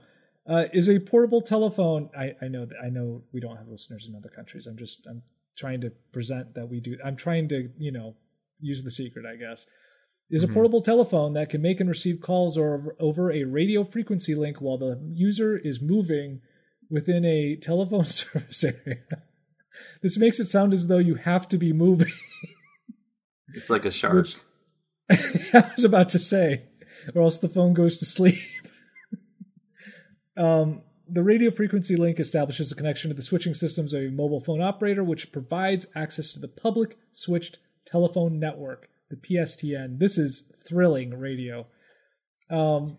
Uh, 0.47 0.65
is 0.73 0.89
a 0.89 0.99
portable 0.99 1.41
telephone? 1.41 2.09
I, 2.17 2.33
I 2.41 2.47
know 2.47 2.65
that 2.65 2.75
I 2.83 2.89
know 2.89 3.23
we 3.31 3.39
don't 3.39 3.57
have 3.57 3.67
listeners 3.67 4.07
in 4.07 4.15
other 4.15 4.29
countries. 4.29 4.67
I'm 4.67 4.77
just 4.77 5.05
I'm 5.09 5.21
trying 5.57 5.81
to 5.81 5.91
present 6.11 6.53
that 6.55 6.67
we 6.69 6.79
do. 6.79 6.97
I'm 7.03 7.15
trying 7.15 7.47
to 7.49 7.69
you 7.77 7.91
know 7.91 8.15
use 8.59 8.83
the 8.83 8.91
secret, 8.91 9.25
I 9.25 9.37
guess. 9.37 9.65
Is 10.29 10.43
a 10.43 10.47
Mhm. 10.47 10.53
portable 10.53 10.81
telephone 10.81 11.33
that 11.33 11.49
can 11.49 11.61
make 11.61 11.79
and 11.79 11.89
receive 11.89 12.19
calls 12.21 12.57
or 12.57 12.95
over 12.99 13.31
a 13.31 13.43
radio 13.43 13.83
frequency 13.83 14.35
link 14.35 14.61
while 14.61 14.77
the 14.77 14.99
user 15.13 15.57
is 15.57 15.81
moving 15.81 16.41
within 16.93 17.25
a 17.25 17.55
telephone 17.55 18.05
service 18.21 18.63
area. 18.63 18.99
This 20.03 20.17
makes 20.17 20.39
it 20.39 20.45
sound 20.45 20.73
as 20.73 20.87
though 20.87 20.99
you 20.99 21.15
have 21.15 21.49
to 21.49 21.57
be 21.57 21.73
moving. 21.73 22.11
It's 23.55 23.69
like 23.69 23.85
a 23.85 23.91
shark. 23.91 24.15
Which- 24.15 24.35
I 25.53 25.71
was 25.75 25.83
about 25.83 26.09
to 26.09 26.19
say, 26.19 26.63
or 27.13 27.23
else 27.23 27.39
the 27.39 27.49
phone 27.49 27.73
goes 27.73 27.97
to 27.97 28.05
sleep. 28.05 28.39
um, 30.37 30.81
the 31.09 31.23
radio 31.23 31.51
frequency 31.51 31.95
link 31.95 32.19
establishes 32.19 32.71
a 32.71 32.75
connection 32.75 33.09
to 33.09 33.15
the 33.15 33.21
switching 33.21 33.53
systems 33.53 33.93
of 33.93 34.03
a 34.03 34.09
mobile 34.09 34.39
phone 34.39 34.61
operator, 34.61 35.03
which 35.03 35.31
provides 35.31 35.85
access 35.95 36.31
to 36.33 36.39
the 36.39 36.47
public 36.47 36.97
switched 37.11 37.59
telephone 37.85 38.39
network, 38.39 38.87
the 39.09 39.17
PSTN. 39.17 39.99
This 39.99 40.17
is 40.17 40.51
thrilling 40.67 41.19
radio. 41.19 41.67
Um, 42.49 42.97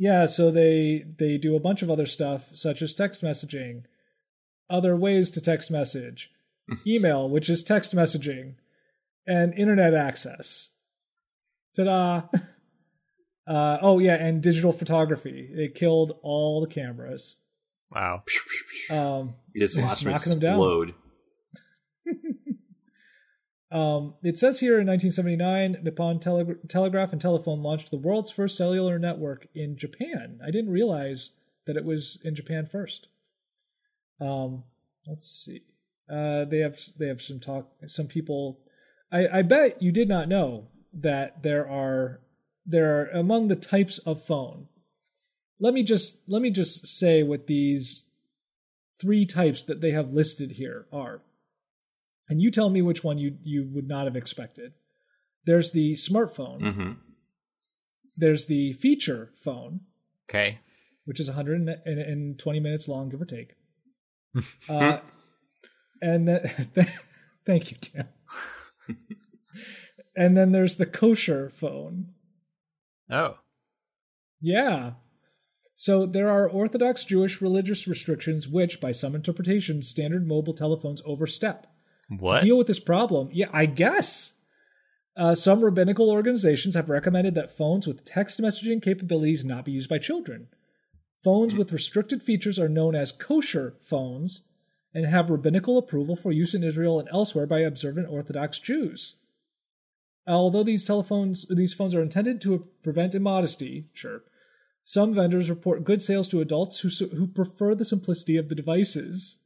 yeah, 0.00 0.24
so 0.24 0.50
they 0.50 1.04
they 1.18 1.36
do 1.36 1.54
a 1.54 1.60
bunch 1.60 1.82
of 1.82 1.90
other 1.90 2.06
stuff, 2.06 2.48
such 2.54 2.80
as 2.80 2.94
text 2.94 3.20
messaging, 3.22 3.82
other 4.70 4.96
ways 4.96 5.28
to 5.32 5.42
text 5.42 5.70
message, 5.70 6.30
email, 6.86 7.28
which 7.28 7.50
is 7.50 7.62
text 7.62 7.94
messaging, 7.94 8.54
and 9.26 9.52
internet 9.54 9.92
access. 9.94 10.70
Ta-da! 11.76 12.22
Uh, 13.46 13.78
oh 13.82 13.98
yeah, 13.98 14.14
and 14.14 14.40
digital 14.42 14.70
photography. 14.70 15.50
They 15.52 15.66
killed 15.66 16.12
all 16.22 16.60
the 16.60 16.68
cameras. 16.68 17.36
Wow. 17.90 18.22
Um, 18.90 19.34
You 19.52 19.60
just 19.62 19.74
Just 19.74 19.84
watch 19.84 20.00
them 20.02 20.12
knocking 20.12 20.30
them 20.30 20.38
down. 20.38 20.52
explode. 20.54 20.94
Um, 23.70 24.14
it 24.22 24.36
says 24.36 24.58
here 24.58 24.80
in 24.80 24.86
1979, 24.86 25.78
Nippon 25.84 26.18
Tele- 26.18 26.56
Telegraph 26.68 27.12
and 27.12 27.20
Telephone 27.20 27.62
launched 27.62 27.90
the 27.90 27.96
world's 27.96 28.30
first 28.30 28.56
cellular 28.56 28.98
network 28.98 29.46
in 29.54 29.76
Japan. 29.76 30.40
I 30.44 30.50
didn't 30.50 30.70
realize 30.70 31.30
that 31.66 31.76
it 31.76 31.84
was 31.84 32.18
in 32.24 32.34
Japan 32.34 32.66
first. 32.70 33.06
Um, 34.20 34.64
let's 35.06 35.44
see. 35.44 35.62
Uh, 36.10 36.44
they 36.46 36.58
have 36.58 36.78
they 36.98 37.06
have 37.06 37.22
some 37.22 37.38
talk. 37.38 37.70
Some 37.86 38.08
people. 38.08 38.58
I, 39.12 39.38
I 39.38 39.42
bet 39.42 39.80
you 39.80 39.92
did 39.92 40.08
not 40.08 40.28
know 40.28 40.66
that 40.94 41.42
there 41.42 41.68
are 41.68 42.20
there 42.66 43.00
are 43.00 43.06
among 43.06 43.48
the 43.48 43.56
types 43.56 43.98
of 43.98 44.24
phone. 44.24 44.66
Let 45.60 45.74
me 45.74 45.84
just 45.84 46.18
let 46.26 46.42
me 46.42 46.50
just 46.50 46.88
say 46.88 47.22
what 47.22 47.46
these 47.46 48.04
three 49.00 49.26
types 49.26 49.62
that 49.64 49.80
they 49.80 49.92
have 49.92 50.12
listed 50.12 50.52
here 50.52 50.86
are. 50.92 51.22
And 52.30 52.40
you 52.40 52.50
tell 52.50 52.70
me 52.70 52.80
which 52.80 53.02
one 53.04 53.18
you 53.18 53.36
you 53.42 53.68
would 53.72 53.88
not 53.88 54.06
have 54.06 54.16
expected. 54.16 54.72
There's 55.44 55.72
the 55.72 55.94
smartphone. 55.94 56.60
Mm-hmm. 56.60 56.92
There's 58.16 58.46
the 58.46 58.72
feature 58.74 59.32
phone, 59.42 59.80
Okay. 60.28 60.58
which 61.06 61.20
is 61.20 61.28
120 61.28 62.60
minutes 62.60 62.88
long, 62.88 63.08
give 63.08 63.20
or 63.20 63.24
take. 63.24 63.54
uh, 64.68 64.98
and 66.02 66.28
then, 66.28 66.68
thank 67.46 67.70
you, 67.70 67.78
Tim. 67.80 68.08
and 70.16 70.36
then 70.36 70.52
there's 70.52 70.76
the 70.76 70.86
kosher 70.86 71.50
phone. 71.50 72.10
Oh. 73.10 73.38
Yeah. 74.40 74.92
So 75.74 76.04
there 76.04 76.28
are 76.28 76.46
Orthodox 76.48 77.04
Jewish 77.06 77.40
religious 77.40 77.88
restrictions 77.88 78.46
which, 78.46 78.80
by 78.80 78.92
some 78.92 79.14
interpretations, 79.14 79.88
standard 79.88 80.28
mobile 80.28 80.54
telephones 80.54 81.00
overstep. 81.06 81.66
What? 82.10 82.40
To 82.40 82.46
deal 82.46 82.58
with 82.58 82.66
this 82.66 82.80
problem, 82.80 83.30
yeah, 83.32 83.48
I 83.52 83.66
guess. 83.66 84.32
Uh, 85.16 85.34
some 85.34 85.62
rabbinical 85.62 86.10
organizations 86.10 86.74
have 86.74 86.90
recommended 86.90 87.34
that 87.34 87.56
phones 87.56 87.86
with 87.86 88.04
text 88.04 88.40
messaging 88.40 88.82
capabilities 88.82 89.44
not 89.44 89.64
be 89.64 89.72
used 89.72 89.88
by 89.88 89.98
children. 89.98 90.48
Phones 91.22 91.54
with 91.54 91.72
restricted 91.72 92.22
features 92.22 92.58
are 92.58 92.68
known 92.68 92.94
as 92.94 93.12
kosher 93.12 93.76
phones 93.84 94.42
and 94.92 95.06
have 95.06 95.30
rabbinical 95.30 95.78
approval 95.78 96.16
for 96.16 96.32
use 96.32 96.54
in 96.54 96.64
Israel 96.64 96.98
and 96.98 97.08
elsewhere 97.12 97.46
by 97.46 97.60
observant 97.60 98.08
Orthodox 98.08 98.58
Jews. 98.58 99.16
Although 100.26 100.64
these 100.64 100.84
telephones, 100.84 101.46
these 101.48 101.74
phones 101.74 101.94
are 101.94 102.02
intended 102.02 102.40
to 102.42 102.66
prevent 102.82 103.14
immodesty, 103.14 103.86
sure, 103.92 104.22
some 104.84 105.14
vendors 105.14 105.50
report 105.50 105.84
good 105.84 106.02
sales 106.02 106.28
to 106.28 106.40
adults 106.40 106.80
who 106.80 106.88
who 107.14 107.26
prefer 107.26 107.74
the 107.74 107.84
simplicity 107.84 108.36
of 108.36 108.48
the 108.48 108.54
devices. 108.54 109.38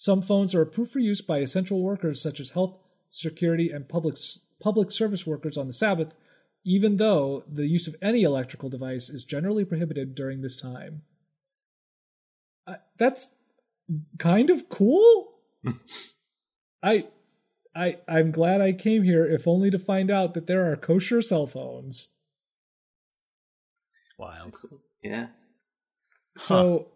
Some 0.00 0.22
phones 0.22 0.54
are 0.54 0.62
approved 0.62 0.92
for 0.92 0.98
use 0.98 1.20
by 1.20 1.40
essential 1.40 1.82
workers 1.82 2.22
such 2.22 2.40
as 2.40 2.48
health, 2.48 2.74
security, 3.10 3.68
and 3.68 3.86
public 3.86 4.16
public 4.58 4.92
service 4.92 5.26
workers 5.26 5.58
on 5.58 5.66
the 5.66 5.74
Sabbath, 5.74 6.14
even 6.64 6.96
though 6.96 7.44
the 7.46 7.66
use 7.66 7.86
of 7.86 7.94
any 8.00 8.22
electrical 8.22 8.70
device 8.70 9.10
is 9.10 9.24
generally 9.24 9.66
prohibited 9.66 10.14
during 10.14 10.40
this 10.40 10.58
time. 10.58 11.02
Uh, 12.66 12.76
that's 12.98 13.28
kind 14.18 14.48
of 14.48 14.70
cool. 14.70 15.34
I 16.82 17.08
I 17.76 17.98
I'm 18.08 18.30
glad 18.30 18.62
I 18.62 18.72
came 18.72 19.02
here 19.02 19.26
if 19.26 19.46
only 19.46 19.70
to 19.70 19.78
find 19.78 20.10
out 20.10 20.32
that 20.32 20.46
there 20.46 20.72
are 20.72 20.76
kosher 20.76 21.20
cell 21.20 21.46
phones. 21.46 22.08
Wild. 24.16 24.56
Yeah. 25.02 25.26
So 26.38 26.88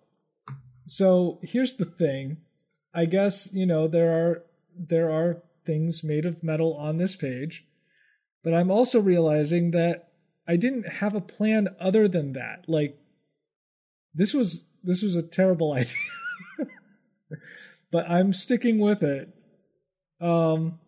so 0.87 1.39
here's 1.43 1.75
the 1.75 1.85
thing. 1.85 2.39
I 2.95 3.07
guess, 3.07 3.53
you 3.53 3.67
know, 3.67 3.89
there 3.89 4.13
are 4.13 4.43
there 4.79 5.11
are 5.11 5.43
things 5.67 6.05
made 6.05 6.27
of 6.27 6.43
metal 6.43 6.75
on 6.75 6.99
this 6.99 7.17
page, 7.17 7.65
but 8.43 8.55
I'm 8.55 8.71
also 8.71 9.01
realizing 9.01 9.73
that 9.73 10.09
I 10.47 10.57
didn't 10.57 10.89
have 10.89 11.15
a 11.15 11.21
plan 11.21 11.69
other 11.81 12.07
than 12.07 12.35
that. 12.35 12.65
Like 12.69 12.99
this 14.15 14.33
was 14.33 14.65
this 14.83 15.03
was 15.03 15.17
a 15.17 15.23
terrible 15.23 15.73
idea. 15.75 15.95
but 17.91 18.09
I'm 18.09 18.33
sticking 18.33 18.79
with 18.79 19.03
it. 19.03 19.29
Um 20.21 20.79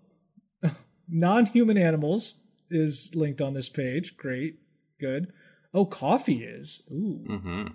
non-human 1.09 1.79
animals 1.79 2.35
is 2.71 3.11
linked 3.15 3.41
on 3.41 3.55
this 3.55 3.69
page. 3.69 4.17
Great. 4.17 4.59
Good. 5.01 5.33
Oh, 5.75 5.85
coffee 5.85 6.45
is. 6.45 6.83
Ooh. 6.91 7.25
Mm-hmm. 7.29 7.67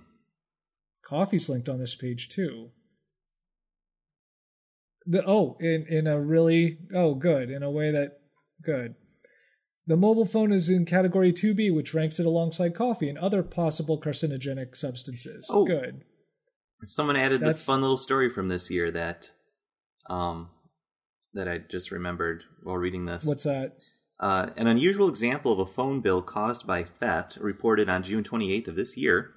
Coffee's 1.06 1.50
linked 1.50 1.70
on 1.70 1.80
this 1.80 1.96
page 1.96 2.30
too. 2.30 2.70
The 5.06 5.26
oh, 5.26 5.58
in 5.60 5.86
in 5.90 6.08
a 6.08 6.20
really 6.20 6.78
oh 6.96 7.16
good 7.16 7.50
in 7.50 7.64
a 7.64 7.72
way 7.72 7.92
that 7.92 8.20
good. 8.64 8.96
The 9.88 9.98
mobile 9.98 10.28
phone 10.28 10.54
is 10.54 10.70
in 10.70 10.86
category 10.86 11.34
2B, 11.34 11.74
which 11.76 11.94
ranks 11.94 12.20
it 12.20 12.26
alongside 12.26 12.76
coffee 12.76 13.10
and 13.10 13.18
other 13.18 13.42
possible 13.42 14.00
carcinogenic 14.00 14.78
substances. 14.78 15.48
Oh. 15.50 15.66
Good. 15.66 16.04
Someone 16.86 17.16
added 17.16 17.42
That's- 17.42 17.62
the 17.62 17.66
fun 17.66 17.82
little 17.82 17.98
story 17.98 18.30
from 18.30 18.48
this 18.48 18.70
year 18.70 18.92
that, 18.92 19.32
um, 20.10 20.50
that 21.34 21.48
I 21.48 21.58
just 21.58 21.92
remembered 21.92 22.44
while 22.64 22.78
reading 22.78 23.06
this. 23.06 23.26
What's 23.26 23.44
that? 23.44 23.80
Uh, 24.20 24.52
an 24.56 24.68
unusual 24.68 25.10
example 25.10 25.52
of 25.52 25.60
a 25.60 25.66
phone 25.66 26.00
bill 26.00 26.22
caused 26.22 26.68
by 26.68 26.84
theft, 26.84 27.38
reported 27.42 27.90
on 27.90 28.04
June 28.04 28.24
28th 28.24 28.68
of 28.68 28.76
this 28.76 28.96
year, 28.96 29.32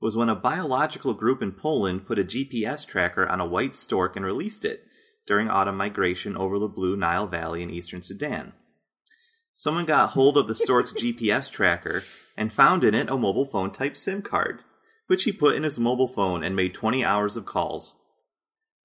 was 0.00 0.16
when 0.16 0.28
a 0.28 0.34
biological 0.34 1.14
group 1.14 1.42
in 1.42 1.52
Poland 1.52 2.06
put 2.06 2.18
a 2.18 2.24
GPS 2.24 2.86
tracker 2.86 3.26
on 3.26 3.40
a 3.40 3.46
white 3.46 3.74
stork 3.74 4.16
and 4.16 4.24
released 4.24 4.64
it. 4.64 4.82
during 5.26 5.48
autumn 5.48 5.76
migration 5.76 6.36
over 6.36 6.56
the 6.56 6.68
Blue 6.68 6.96
Nile 6.96 7.26
Valley 7.26 7.60
in 7.60 7.68
eastern 7.68 8.00
Sudan. 8.00 8.52
Someone 9.52 9.84
got 9.84 10.10
hold 10.10 10.38
of 10.38 10.46
the 10.46 10.54
stork's 10.54 10.92
GPS 11.02 11.50
tracker 11.50 12.04
and 12.36 12.52
found 12.52 12.84
in 12.84 12.94
it 12.94 13.10
a 13.10 13.16
mobile 13.16 13.46
phone 13.46 13.72
type 13.72 13.96
SIM 13.96 14.22
card, 14.22 14.60
which 15.08 15.24
he 15.24 15.32
put 15.32 15.56
in 15.56 15.64
his 15.64 15.80
mobile 15.80 16.06
phone 16.06 16.44
and 16.44 16.54
made 16.54 16.74
20 16.74 17.04
hours 17.04 17.36
of 17.36 17.44
calls, 17.44 17.96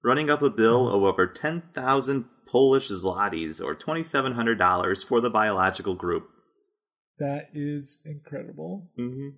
running 0.02 0.30
up 0.30 0.42
a 0.42 0.50
bill 0.50 0.88
of 0.88 1.02
over 1.04 1.28
10,000 1.28 2.24
Polish 2.48 2.88
zlotys 2.88 3.60
or 3.60 3.74
$2,700 3.74 5.06
for 5.06 5.20
the 5.20 5.30
biological 5.30 5.94
group. 5.94 6.28
That 7.18 7.50
is 7.54 7.98
incredible. 8.04 8.90
Mm-hmm. 8.98 9.28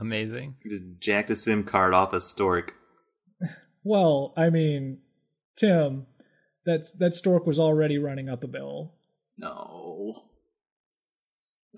Amazing. 0.00 0.56
He 0.62 0.70
just 0.70 0.84
jacked 1.00 1.30
a 1.30 1.36
SIM 1.36 1.64
card 1.64 1.94
off 1.94 2.12
a 2.12 2.20
stork. 2.20 2.72
Well, 3.84 4.34
I 4.36 4.50
mean, 4.50 4.98
Tim, 5.56 6.06
that 6.66 6.88
that 6.98 7.14
stork 7.14 7.46
was 7.46 7.58
already 7.58 7.96
running 7.96 8.28
up 8.28 8.42
a 8.44 8.48
bill. 8.48 8.94
No. 9.38 10.24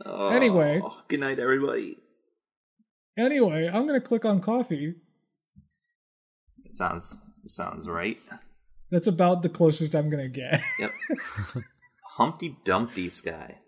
Oh, 0.07 0.29
Anyway. 0.31 0.81
Good 1.09 1.21
night, 1.21 1.39
everybody. 1.39 1.99
Anyway, 3.19 3.69
I'm 3.73 3.87
gonna 3.87 4.01
click 4.01 4.25
on 4.25 4.41
coffee. 4.41 4.95
It 6.65 6.75
sounds 6.75 7.19
it 7.45 7.51
sounds 7.51 7.87
right. 7.89 8.17
That's 8.91 9.09
about 9.09 9.43
the 9.43 9.49
closest 9.51 9.95
I'm 9.95 10.09
gonna 10.11 10.29
get. 10.29 10.63
Yep. 10.79 10.91
Humpty 12.17 12.57
Dumpty 12.65 13.11
Sky. 13.11 13.59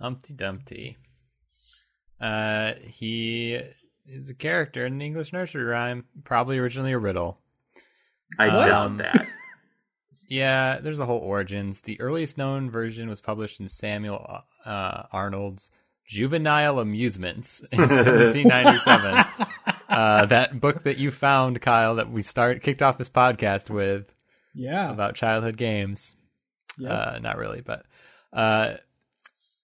Humpty 0.00 0.34
Dumpty. 0.34 0.96
Uh, 2.20 2.72
he 2.82 3.60
is 4.06 4.30
a 4.30 4.34
character 4.34 4.86
in 4.86 4.94
an 4.94 5.02
English 5.02 5.32
nursery 5.32 5.64
rhyme, 5.64 6.04
probably 6.24 6.58
originally 6.58 6.92
a 6.92 6.98
riddle. 6.98 7.38
I 8.38 8.48
Um, 8.48 8.98
doubt 8.98 8.98
that. 9.14 9.26
Yeah, 10.28 10.80
there's 10.80 10.98
a 10.98 11.06
whole 11.06 11.18
origins. 11.20 11.82
The 11.82 12.00
earliest 12.00 12.38
known 12.38 12.70
version 12.70 13.08
was 13.08 13.20
published 13.20 13.60
in 13.60 13.68
Samuel 13.68 14.40
uh, 14.64 15.02
Arnold's 15.12 15.70
Juvenile 16.06 16.78
Amusements 16.78 17.60
in 17.70 17.78
1797. 17.80 19.24
uh, 19.88 20.26
that 20.26 20.60
book 20.60 20.84
that 20.84 20.96
you 20.98 21.10
found, 21.10 21.60
Kyle, 21.60 21.96
that 21.96 22.10
we 22.10 22.22
start 22.22 22.62
kicked 22.62 22.82
off 22.82 22.98
this 22.98 23.10
podcast 23.10 23.68
with 23.70 24.12
yeah. 24.54 24.90
about 24.90 25.14
childhood 25.14 25.56
games. 25.56 26.14
yeah. 26.78 26.92
Uh, 26.92 27.18
not 27.20 27.36
really, 27.36 27.60
but 27.60 27.84
uh, 28.32 28.74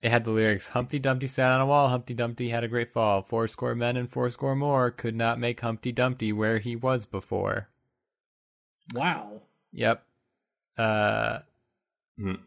it 0.02 0.10
had 0.10 0.24
the 0.24 0.30
lyrics: 0.30 0.70
"Humpty 0.70 0.98
Dumpty 0.98 1.26
sat 1.26 1.52
on 1.52 1.60
a 1.60 1.66
wall. 1.66 1.88
Humpty 1.88 2.14
Dumpty 2.14 2.48
had 2.50 2.64
a 2.64 2.68
great 2.68 2.88
fall. 2.88 3.22
Fourscore 3.22 3.74
men 3.74 3.96
and 3.96 4.08
fourscore 4.10 4.56
more 4.56 4.90
could 4.90 5.14
not 5.14 5.38
make 5.38 5.60
Humpty 5.60 5.92
Dumpty 5.92 6.32
where 6.32 6.58
he 6.58 6.74
was 6.76 7.06
before." 7.06 7.68
wow. 8.94 9.40
Yep. 9.72 10.04
Uh, 10.76 11.40
Mhm. 12.18 12.40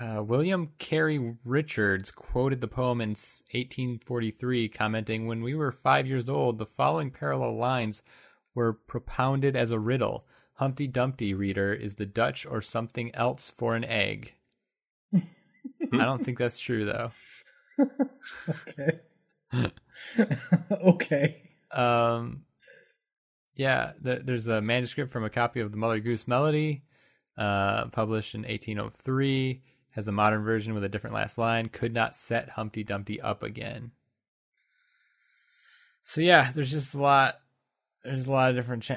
uh, 0.00 0.22
William 0.22 0.72
Carey 0.78 1.36
Richards 1.44 2.10
quoted 2.10 2.60
the 2.60 2.68
poem 2.68 3.00
in 3.00 3.10
1843, 3.52 4.68
commenting, 4.68 5.26
When 5.26 5.42
we 5.42 5.54
were 5.54 5.72
five 5.72 6.06
years 6.06 6.28
old, 6.28 6.58
the 6.58 6.66
following 6.66 7.10
parallel 7.10 7.56
lines 7.56 8.02
were 8.54 8.72
propounded 8.72 9.56
as 9.56 9.70
a 9.70 9.78
riddle. 9.78 10.24
Humpty 10.54 10.86
Dumpty, 10.86 11.34
reader, 11.34 11.72
is 11.74 11.96
the 11.96 12.06
Dutch 12.06 12.46
or 12.46 12.62
something 12.62 13.14
else 13.14 13.50
for 13.50 13.76
an 13.76 13.84
egg. 13.84 14.34
I 15.92 16.04
don't 16.04 16.24
think 16.24 16.38
that's 16.38 16.58
true, 16.58 16.84
though. 16.84 17.10
Okay. 18.48 19.00
okay. 20.70 21.42
Um, 21.70 22.44
yeah, 23.54 23.92
th- 24.02 24.22
there's 24.24 24.46
a 24.46 24.60
manuscript 24.60 25.12
from 25.12 25.24
a 25.24 25.30
copy 25.30 25.60
of 25.60 25.70
the 25.70 25.76
Mother 25.76 26.00
Goose 26.00 26.28
Melody, 26.28 26.82
uh, 27.36 27.86
published 27.86 28.34
in 28.34 28.42
1803. 28.42 29.62
Has 29.90 30.06
a 30.06 30.12
modern 30.12 30.44
version 30.44 30.74
with 30.74 30.84
a 30.84 30.88
different 30.88 31.14
last 31.14 31.38
line. 31.38 31.68
Could 31.68 31.92
not 31.92 32.14
set 32.14 32.50
Humpty 32.50 32.84
Dumpty 32.84 33.20
up 33.20 33.42
again. 33.42 33.90
So 36.04 36.20
yeah, 36.20 36.52
there's 36.52 36.70
just 36.70 36.94
a 36.94 37.02
lot. 37.02 37.40
There's 38.04 38.26
a 38.26 38.32
lot 38.32 38.50
of 38.50 38.56
different 38.56 38.88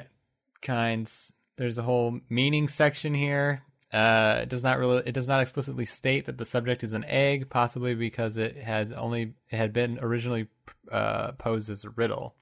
kinds. 0.60 1.32
There's 1.56 1.78
a 1.78 1.82
whole 1.82 2.20
meaning 2.28 2.68
section 2.68 3.14
here. 3.14 3.62
Uh, 3.92 4.40
it 4.42 4.48
does 4.48 4.64
not 4.64 4.78
really. 4.78 5.02
It 5.04 5.12
does 5.12 5.28
not 5.28 5.40
explicitly 5.40 5.84
state 5.84 6.24
that 6.24 6.38
the 6.38 6.46
subject 6.46 6.82
is 6.82 6.94
an 6.94 7.04
egg, 7.04 7.50
possibly 7.50 7.94
because 7.94 8.38
it 8.38 8.56
has 8.56 8.90
only 8.90 9.34
it 9.50 9.56
had 9.56 9.72
been 9.72 9.98
originally 10.00 10.48
uh, 10.90 11.32
posed 11.32 11.68
as 11.68 11.84
a 11.84 11.90
riddle. 11.90 12.34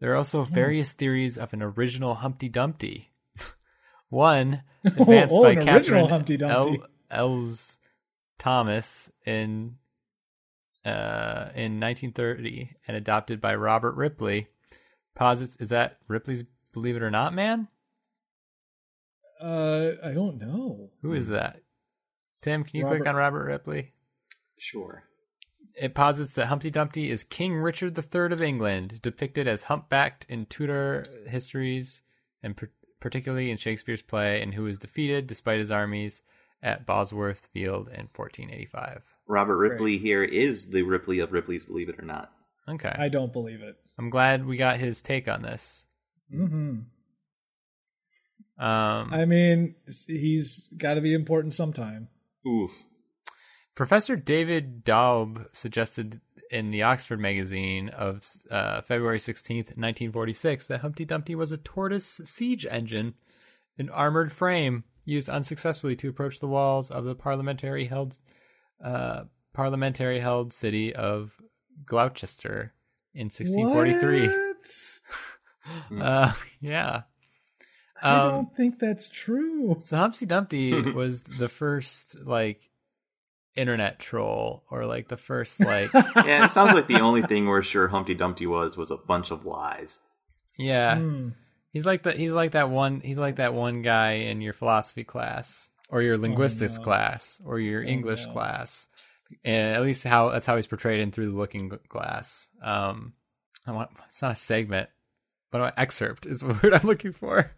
There 0.00 0.12
are 0.12 0.16
also 0.16 0.44
various 0.44 0.92
theories 0.92 1.38
of 1.38 1.54
an 1.54 1.62
original 1.62 2.16
Humpty 2.16 2.50
Dumpty. 2.50 3.10
One 4.10 4.62
advanced 4.84 5.34
oh, 5.34 5.42
by 5.42 5.54
original 5.54 5.64
Katherine 5.64 6.08
Humpty 6.10 6.36
Dumpty. 6.36 6.82
El- 7.10 7.26
Elwes 7.30 7.78
Thomas 8.38 9.10
in 9.24 9.76
uh, 10.84 11.48
in 11.54 11.80
1930 11.80 12.76
and 12.86 12.96
adopted 12.98 13.40
by 13.40 13.54
Robert 13.54 13.94
Ripley. 13.94 14.46
Posits 15.14 15.56
is 15.56 15.70
that 15.70 15.98
Ripley's 16.08 16.44
Believe 16.74 16.96
It 16.96 17.02
or 17.02 17.10
Not 17.10 17.32
Man? 17.32 17.68
Uh, 19.44 19.92
I 20.02 20.12
don't 20.12 20.38
know. 20.40 20.90
Who 21.02 21.12
is 21.12 21.28
that? 21.28 21.60
Tim, 22.40 22.64
can 22.64 22.78
you 22.78 22.84
Robert- 22.84 22.96
click 22.98 23.08
on 23.08 23.16
Robert 23.16 23.44
Ripley? 23.46 23.92
Sure. 24.58 25.04
It 25.76 25.94
posits 25.94 26.34
that 26.34 26.46
Humpty 26.46 26.70
Dumpty 26.70 27.10
is 27.10 27.24
King 27.24 27.56
Richard 27.56 27.98
III 27.98 28.32
of 28.32 28.40
England, 28.40 29.02
depicted 29.02 29.46
as 29.48 29.64
humpbacked 29.64 30.24
in 30.28 30.46
Tudor 30.46 31.04
histories 31.26 32.02
and 32.42 32.56
per- 32.56 32.70
particularly 33.00 33.50
in 33.50 33.56
Shakespeare's 33.58 34.00
play, 34.02 34.40
and 34.40 34.54
who 34.54 34.62
was 34.62 34.78
defeated 34.78 35.26
despite 35.26 35.58
his 35.58 35.70
armies 35.70 36.22
at 36.62 36.86
Bosworth 36.86 37.48
Field 37.52 37.88
in 37.88 38.08
1485. 38.14 39.14
Robert 39.26 39.56
Ripley 39.58 39.98
here 39.98 40.22
is 40.22 40.66
the 40.70 40.82
Ripley 40.82 41.18
of 41.18 41.32
Ripley's 41.32 41.64
Believe 41.66 41.88
It 41.90 41.98
or 41.98 42.06
Not. 42.06 42.32
Okay. 42.68 42.94
I 42.96 43.08
don't 43.08 43.32
believe 43.32 43.60
it. 43.60 43.76
I'm 43.98 44.08
glad 44.08 44.46
we 44.46 44.56
got 44.56 44.78
his 44.78 45.02
take 45.02 45.28
on 45.28 45.42
this. 45.42 45.84
hmm 46.30 46.78
Um, 48.58 49.12
I 49.12 49.24
mean, 49.24 49.74
he's 50.06 50.68
got 50.76 50.94
to 50.94 51.00
be 51.00 51.14
important 51.14 51.54
sometime. 51.54 52.08
Oof. 52.46 52.70
Professor 53.74 54.14
David 54.16 54.84
Daube 54.84 55.46
suggested 55.52 56.20
in 56.50 56.70
the 56.70 56.82
Oxford 56.82 57.18
magazine 57.18 57.88
of 57.88 58.24
uh, 58.50 58.82
February 58.82 59.18
16th, 59.18 59.76
1946, 59.76 60.68
that 60.68 60.80
Humpty 60.80 61.04
Dumpty 61.04 61.34
was 61.34 61.50
a 61.50 61.56
tortoise 61.56 62.20
siege 62.24 62.64
engine, 62.70 63.14
an 63.76 63.90
armored 63.90 64.30
frame 64.30 64.84
used 65.04 65.28
unsuccessfully 65.28 65.96
to 65.96 66.08
approach 66.08 66.38
the 66.38 66.46
walls 66.46 66.90
of 66.90 67.04
the 67.04 67.14
parliamentary 67.14 67.86
held 67.86 68.18
uh, 68.82 69.24
parliamentary 69.52 70.20
held 70.20 70.52
city 70.52 70.94
of 70.94 71.36
Gloucester 71.84 72.72
in 73.14 73.26
1643. 73.26 74.28
What? 74.28 74.54
Uh, 75.98 76.30
yeah. 76.60 77.04
I 78.02 78.10
Um, 78.16 78.30
don't 78.30 78.56
think 78.56 78.78
that's 78.78 79.08
true. 79.08 79.76
So 79.80 79.96
Humpty 79.96 80.26
Dumpty 80.26 80.80
was 80.92 81.22
the 81.22 81.48
first 81.48 82.18
like 82.24 82.68
internet 83.56 83.98
troll 84.00 84.64
or 84.70 84.84
like 84.84 85.08
the 85.08 85.16
first 85.16 85.60
like 85.64 85.92
Yeah, 85.92 86.44
it 86.44 86.50
sounds 86.50 86.74
like 86.74 86.88
the 86.88 87.00
only 87.00 87.22
thing 87.22 87.46
we're 87.46 87.62
sure 87.62 87.86
Humpty 87.88 88.14
Dumpty 88.14 88.46
was 88.46 88.76
was 88.76 88.90
a 88.90 88.96
bunch 88.96 89.30
of 89.30 89.44
lies. 89.46 90.00
yeah. 90.58 90.96
Hmm. 90.98 91.28
He's 91.72 91.86
like 91.86 92.02
the 92.04 92.12
he's 92.12 92.32
like 92.32 92.52
that 92.52 92.70
one 92.70 93.00
he's 93.00 93.18
like 93.18 93.36
that 93.36 93.52
one 93.54 93.82
guy 93.82 94.12
in 94.12 94.40
your 94.40 94.52
philosophy 94.52 95.02
class 95.04 95.68
or 95.90 96.02
your 96.02 96.16
linguistics 96.18 96.74
Oh, 96.76 96.80
no. 96.80 96.84
class 96.84 97.40
or 97.44 97.58
your 97.58 97.82
English 97.82 98.26
no. 98.26 98.32
class. 98.32 98.86
And 99.44 99.74
at 99.74 99.82
least 99.82 100.04
how 100.04 100.30
that's 100.30 100.46
how 100.46 100.54
he's 100.56 100.66
portrayed 100.68 101.00
in 101.00 101.10
through 101.10 101.30
the 101.30 101.36
looking 101.36 101.72
glass. 101.88 102.48
Um 102.62 103.12
I 103.66 103.72
want 103.72 103.90
it's 104.06 104.22
not 104.22 104.32
a 104.32 104.36
segment, 104.36 104.88
but 105.54 105.62
an 105.62 105.72
excerpt 105.76 106.26
is 106.26 106.40
the 106.40 106.48
word 106.48 106.74
I'm 106.74 106.84
looking 106.84 107.12
for. 107.12 107.48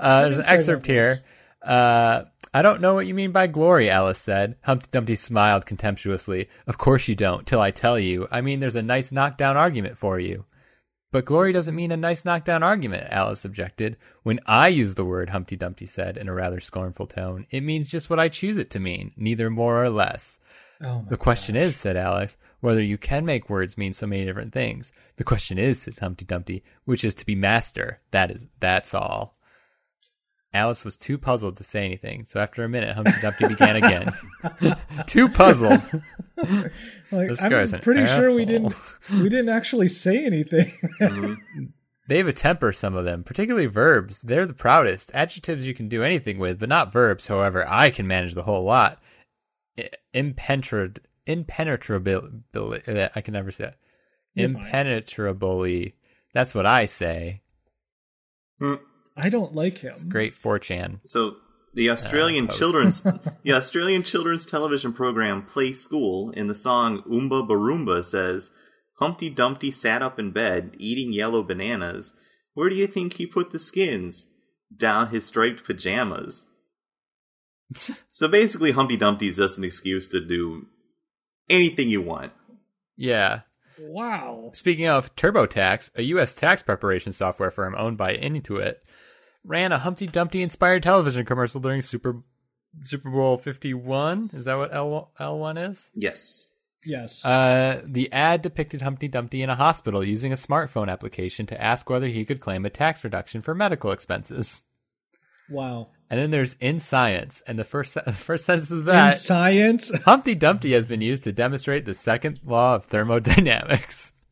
Uh, 0.00 0.22
there's 0.22 0.38
an 0.38 0.46
excerpt 0.46 0.86
here. 0.86 1.22
Uh, 1.60 2.22
I 2.54 2.62
don't 2.62 2.80
know 2.80 2.94
what 2.94 3.06
you 3.06 3.12
mean 3.12 3.32
by 3.32 3.48
glory, 3.48 3.90
Alice 3.90 4.18
said. 4.18 4.56
Humpty 4.62 4.88
Dumpty 4.90 5.14
smiled 5.14 5.66
contemptuously. 5.66 6.48
Of 6.66 6.78
course 6.78 7.06
you 7.06 7.14
don't, 7.14 7.46
till 7.46 7.60
I 7.60 7.70
tell 7.70 7.98
you. 7.98 8.26
I 8.30 8.40
mean, 8.40 8.60
there's 8.60 8.76
a 8.76 8.82
nice 8.82 9.12
knockdown 9.12 9.58
argument 9.58 9.98
for 9.98 10.18
you. 10.18 10.46
But 11.12 11.26
glory 11.26 11.52
doesn't 11.52 11.74
mean 11.74 11.92
a 11.92 11.98
nice 11.98 12.24
knockdown 12.24 12.62
argument, 12.62 13.08
Alice 13.10 13.44
objected. 13.44 13.98
When 14.22 14.40
I 14.46 14.68
use 14.68 14.94
the 14.94 15.04
word, 15.04 15.28
Humpty 15.28 15.56
Dumpty 15.56 15.84
said 15.84 16.16
in 16.16 16.28
a 16.28 16.34
rather 16.34 16.60
scornful 16.60 17.08
tone, 17.08 17.46
it 17.50 17.60
means 17.60 17.90
just 17.90 18.08
what 18.08 18.18
I 18.18 18.30
choose 18.30 18.56
it 18.56 18.70
to 18.70 18.80
mean, 18.80 19.12
neither 19.18 19.50
more 19.50 19.84
or 19.84 19.90
less. 19.90 20.38
Oh 20.84 21.04
The 21.08 21.16
question 21.16 21.56
is, 21.56 21.76
said 21.76 21.96
Alice, 21.96 22.36
whether 22.60 22.82
you 22.82 22.98
can 22.98 23.24
make 23.24 23.48
words 23.48 23.78
mean 23.78 23.92
so 23.92 24.06
many 24.06 24.24
different 24.24 24.52
things. 24.52 24.92
The 25.16 25.24
question 25.24 25.58
is, 25.58 25.82
says 25.82 25.98
Humpty 25.98 26.24
Dumpty, 26.24 26.62
which 26.84 27.04
is 27.04 27.14
to 27.16 27.26
be 27.26 27.34
master. 27.34 28.00
That 28.10 28.30
is, 28.30 28.48
that's 28.60 28.94
all. 28.94 29.34
Alice 30.52 30.84
was 30.84 30.96
too 30.96 31.18
puzzled 31.18 31.56
to 31.56 31.64
say 31.64 31.84
anything, 31.84 32.24
so 32.24 32.40
after 32.40 32.62
a 32.62 32.68
minute, 32.68 32.94
Humpty 32.94 33.20
Dumpty 33.20 33.48
began 33.48 33.76
again. 33.76 34.12
too 35.06 35.28
puzzled. 35.28 35.80
Like, 37.12 37.28
This 37.28 37.42
I'm 37.42 37.80
pretty 37.80 38.06
sure 38.06 38.34
we 38.34 38.44
didn't 38.44 38.74
we 39.12 39.28
didn't 39.30 39.48
actually 39.48 39.88
say 39.88 40.26
anything. 40.26 40.70
Mhm. 41.00 41.36
They 42.06 42.18
have 42.18 42.26
a 42.26 42.32
temper, 42.34 42.72
some 42.72 42.94
of 42.96 43.06
them, 43.06 43.24
particularly 43.24 43.66
verbs. 43.66 44.20
They're 44.20 44.44
the 44.44 44.52
proudest. 44.52 45.10
Adjectives 45.14 45.66
you 45.66 45.72
can 45.72 45.88
do 45.88 46.02
anything 46.02 46.38
with, 46.38 46.58
but 46.58 46.68
not 46.68 46.92
verbs. 46.92 47.26
However, 47.28 47.64
I 47.66 47.90
can 47.90 48.06
manage 48.06 48.34
the 48.34 48.42
whole 48.42 48.62
lot. 48.62 49.00
I- 49.78 49.90
Impenetrable, 50.12 51.00
impenetrability. 51.26 53.10
I 53.14 53.20
can 53.20 53.32
never 53.34 53.50
say 53.50 53.64
that. 53.64 53.76
You're 54.34 54.50
fine. 54.50 54.62
Impenetrably. 54.62 55.94
That's 56.32 56.54
what 56.54 56.66
I 56.66 56.84
say. 56.86 57.42
Hmm. 58.58 58.74
I 59.16 59.28
don't 59.28 59.54
like 59.54 59.78
him. 59.78 59.90
It's 59.90 60.04
great 60.04 60.34
4chan. 60.34 61.00
So 61.04 61.36
the 61.74 61.88
uh, 61.88 61.92
Australian 61.94 62.46
post. 62.48 62.58
children's 62.58 63.02
the 63.42 63.52
Australian 63.52 64.02
children's 64.02 64.46
television 64.46 64.92
program 64.92 65.44
Play 65.44 65.72
School 65.72 66.30
in 66.30 66.46
the 66.46 66.54
song 66.54 67.02
Oomba 67.02 67.46
Baroomba 67.48 68.04
says 68.04 68.50
Humpty 68.98 69.30
Dumpty 69.30 69.70
sat 69.70 70.02
up 70.02 70.18
in 70.18 70.30
bed 70.30 70.74
eating 70.78 71.12
yellow 71.12 71.42
bananas. 71.42 72.14
Where 72.54 72.68
do 72.68 72.76
you 72.76 72.86
think 72.86 73.14
he 73.14 73.26
put 73.26 73.50
the 73.50 73.58
skins? 73.58 74.26
Down 74.76 75.08
his 75.10 75.26
striped 75.26 75.64
pajamas. 75.64 76.46
so 78.10 78.28
basically 78.28 78.72
Humpty 78.72 78.96
Dumpty 78.96 79.28
is 79.28 79.36
just 79.36 79.58
an 79.58 79.64
excuse 79.64 80.08
to 80.08 80.24
do 80.24 80.66
anything 81.48 81.88
you 81.88 82.02
want. 82.02 82.32
Yeah. 82.96 83.40
Wow. 83.78 84.50
Speaking 84.54 84.86
of 84.86 85.14
TurboTax, 85.16 85.90
a 85.96 86.02
U.S. 86.04 86.34
tax 86.34 86.62
preparation 86.62 87.12
software 87.12 87.50
firm 87.50 87.74
owned 87.76 87.96
by 87.96 88.16
Intuit, 88.16 88.76
ran 89.44 89.72
a 89.72 89.78
Humpty 89.78 90.06
Dumpty 90.06 90.42
inspired 90.42 90.82
television 90.82 91.24
commercial 91.24 91.60
during 91.60 91.82
Super 91.82 92.22
Super 92.82 93.10
Bowl 93.10 93.36
51. 93.36 94.30
Is 94.32 94.44
that 94.46 94.56
what 94.56 94.74
L 94.74 95.12
L1 95.18 95.70
is? 95.70 95.90
Yes. 95.94 96.50
Yes. 96.86 97.24
Uh, 97.24 97.82
the 97.84 98.12
ad 98.12 98.42
depicted 98.42 98.82
Humpty 98.82 99.08
Dumpty 99.08 99.42
in 99.42 99.50
a 99.50 99.56
hospital 99.56 100.04
using 100.04 100.32
a 100.32 100.36
smartphone 100.36 100.90
application 100.90 101.46
to 101.46 101.60
ask 101.60 101.88
whether 101.88 102.08
he 102.08 102.24
could 102.24 102.40
claim 102.40 102.66
a 102.66 102.70
tax 102.70 103.02
reduction 103.04 103.40
for 103.40 103.54
medical 103.54 103.90
expenses. 103.90 104.62
wow. 105.50 105.88
And 106.10 106.20
then 106.20 106.30
there's 106.30 106.54
in 106.60 106.78
science, 106.78 107.42
and 107.46 107.58
the 107.58 107.64
first 107.64 107.94
the 108.06 108.12
first 108.12 108.44
sentence 108.44 108.70
of 108.70 108.84
that 108.84 109.14
In 109.14 109.18
science, 109.18 109.90
Humpty 110.04 110.34
Dumpty 110.34 110.72
has 110.72 110.86
been 110.86 111.00
used 111.00 111.24
to 111.24 111.32
demonstrate 111.32 111.84
the 111.84 111.94
second 111.94 112.40
law 112.44 112.76
of 112.76 112.84
thermodynamics. 112.84 114.12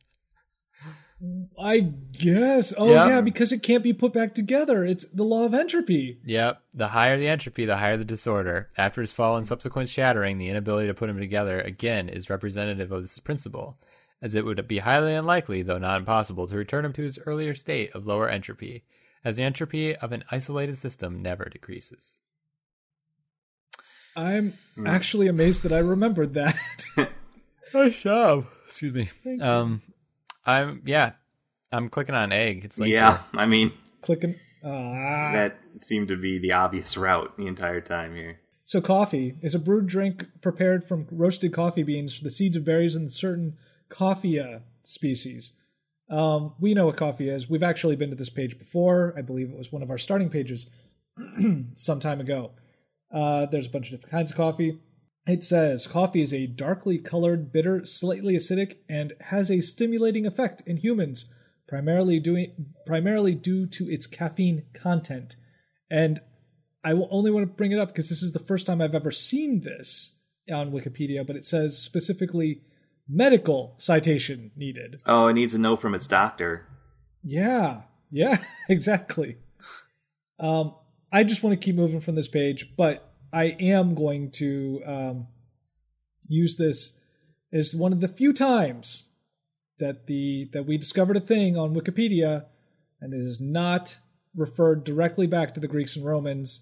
I 1.57 1.79
guess. 2.11 2.73
Oh 2.77 2.91
Yeah. 2.91 3.07
yeah, 3.07 3.21
because 3.21 3.51
it 3.53 3.63
can't 3.63 3.83
be 3.83 3.93
put 3.93 4.11
back 4.13 4.35
together. 4.35 4.83
It's 4.83 5.05
the 5.13 5.23
law 5.23 5.45
of 5.45 5.53
entropy. 5.53 6.19
Yep. 6.25 6.61
The 6.73 6.89
higher 6.89 7.17
the 7.17 7.27
entropy, 7.29 7.65
the 7.65 7.77
higher 7.77 7.95
the 7.95 8.03
disorder. 8.03 8.69
After 8.77 8.99
his 9.01 9.13
fall 9.13 9.37
and 9.37 9.47
subsequent 9.47 9.87
shattering, 9.89 10.37
the 10.37 10.49
inability 10.49 10.87
to 10.87 10.93
put 10.93 11.07
them 11.07 11.19
together 11.19 11.61
again 11.61 12.09
is 12.09 12.29
representative 12.29 12.91
of 12.91 13.03
this 13.03 13.19
principle, 13.19 13.77
as 14.21 14.35
it 14.35 14.43
would 14.43 14.67
be 14.67 14.79
highly 14.79 15.13
unlikely, 15.13 15.61
though 15.61 15.77
not 15.77 15.99
impossible, 15.99 16.45
to 16.47 16.57
return 16.57 16.83
him 16.83 16.93
to 16.93 17.03
his 17.03 17.19
earlier 17.25 17.53
state 17.55 17.91
of 17.95 18.05
lower 18.05 18.27
entropy, 18.27 18.83
as 19.23 19.37
the 19.37 19.43
entropy 19.43 19.95
of 19.95 20.11
an 20.11 20.23
isolated 20.31 20.77
system 20.77 21.21
never 21.21 21.45
decreases. 21.45 22.17
I'm 24.15 24.53
actually 24.85 25.27
amazed 25.27 25.63
that 25.63 25.73
I 25.73 25.79
remembered 25.79 26.35
that. 26.35 26.57
Nice 27.73 28.03
job. 28.03 28.45
Excuse 28.65 28.93
me. 28.93 29.39
Um, 29.41 29.81
I'm 30.45 30.81
yeah, 30.85 31.13
I'm 31.71 31.89
clicking 31.89 32.15
on 32.15 32.31
egg. 32.31 32.63
It's 32.65 32.79
like 32.79 32.89
yeah, 32.89 33.23
I 33.33 33.45
mean 33.45 33.73
Clicking. 34.01 34.35
Ah. 34.63 35.31
that 35.33 35.57
seemed 35.75 36.07
to 36.09 36.15
be 36.15 36.37
the 36.37 36.53
obvious 36.53 36.95
route 36.95 37.35
the 37.37 37.47
entire 37.47 37.81
time 37.81 38.15
here. 38.15 38.39
So 38.63 38.79
coffee 38.79 39.35
is 39.41 39.55
a 39.55 39.59
brewed 39.59 39.87
drink 39.87 40.25
prepared 40.41 40.87
from 40.87 41.07
roasted 41.11 41.53
coffee 41.53 41.83
beans, 41.83 42.21
the 42.21 42.29
seeds 42.29 42.55
of 42.55 42.63
berries, 42.63 42.95
and 42.95 43.11
certain 43.11 43.57
coffea 43.89 44.61
species. 44.83 45.51
Um, 46.09 46.53
we 46.59 46.73
know 46.73 46.87
what 46.87 46.97
coffee 46.97 47.29
is. 47.29 47.49
We've 47.49 47.63
actually 47.63 47.95
been 47.95 48.09
to 48.09 48.15
this 48.15 48.29
page 48.29 48.59
before. 48.59 49.13
I 49.17 49.21
believe 49.21 49.49
it 49.49 49.57
was 49.57 49.71
one 49.71 49.83
of 49.83 49.89
our 49.89 49.97
starting 49.97 50.29
pages 50.29 50.67
some 51.75 51.99
time 51.99 52.19
ago. 52.19 52.51
Uh, 53.13 53.45
there's 53.45 53.67
a 53.67 53.69
bunch 53.69 53.87
of 53.87 53.91
different 53.91 54.11
kinds 54.11 54.31
of 54.31 54.37
coffee. 54.37 54.79
It 55.25 55.43
says 55.43 55.87
coffee 55.87 56.21
is 56.21 56.33
a 56.33 56.47
darkly 56.47 56.97
colored, 56.97 57.51
bitter, 57.51 57.85
slightly 57.85 58.35
acidic, 58.35 58.77
and 58.89 59.13
has 59.21 59.49
a 59.49 59.61
stimulating 59.61 60.25
effect 60.25 60.61
in 60.65 60.77
humans, 60.77 61.25
primarily 61.67 62.19
doing 62.19 62.73
primarily 62.85 63.33
due 63.33 63.65
to 63.67 63.89
its 63.89 64.05
caffeine 64.05 64.63
content. 64.73 65.35
And 65.89 66.19
I 66.83 66.93
will 66.93 67.07
only 67.11 67.31
want 67.31 67.47
to 67.47 67.53
bring 67.53 67.71
it 67.71 67.79
up 67.79 67.89
because 67.89 68.09
this 68.09 68.21
is 68.21 68.33
the 68.33 68.39
first 68.39 68.65
time 68.65 68.81
I've 68.81 68.95
ever 68.95 69.11
seen 69.11 69.61
this 69.61 70.17
on 70.51 70.71
Wikipedia, 70.71 71.25
but 71.25 71.37
it 71.37 71.45
says 71.45 71.77
specifically 71.77 72.61
medical 73.07 73.75
citation 73.77 74.51
needed. 74.55 75.01
Oh, 75.05 75.27
it 75.27 75.33
needs 75.33 75.53
a 75.53 75.59
note 75.59 75.81
from 75.81 75.95
its 75.95 76.07
doctor. 76.07 76.67
Yeah, 77.23 77.81
yeah, 78.11 78.37
exactly. 78.69 79.37
Um, 80.39 80.75
I 81.11 81.23
just 81.23 81.43
want 81.43 81.59
to 81.59 81.63
keep 81.63 81.75
moving 81.75 82.01
from 82.01 82.15
this 82.15 82.27
page, 82.27 82.73
but 82.75 83.13
I 83.31 83.55
am 83.59 83.95
going 83.95 84.31
to 84.31 84.81
um, 84.85 85.27
use 86.27 86.55
this 86.55 86.93
as 87.51 87.75
one 87.75 87.93
of 87.93 88.01
the 88.01 88.07
few 88.07 88.33
times 88.33 89.03
that 89.79 90.07
the 90.07 90.49
that 90.53 90.65
we 90.65 90.77
discovered 90.77 91.17
a 91.17 91.21
thing 91.21 91.57
on 91.57 91.75
Wikipedia, 91.75 92.45
and 93.01 93.13
it 93.13 93.21
is 93.21 93.39
not 93.39 93.97
referred 94.35 94.83
directly 94.83 95.27
back 95.27 95.53
to 95.53 95.59
the 95.59 95.67
Greeks 95.67 95.95
and 95.95 96.05
Romans. 96.05 96.61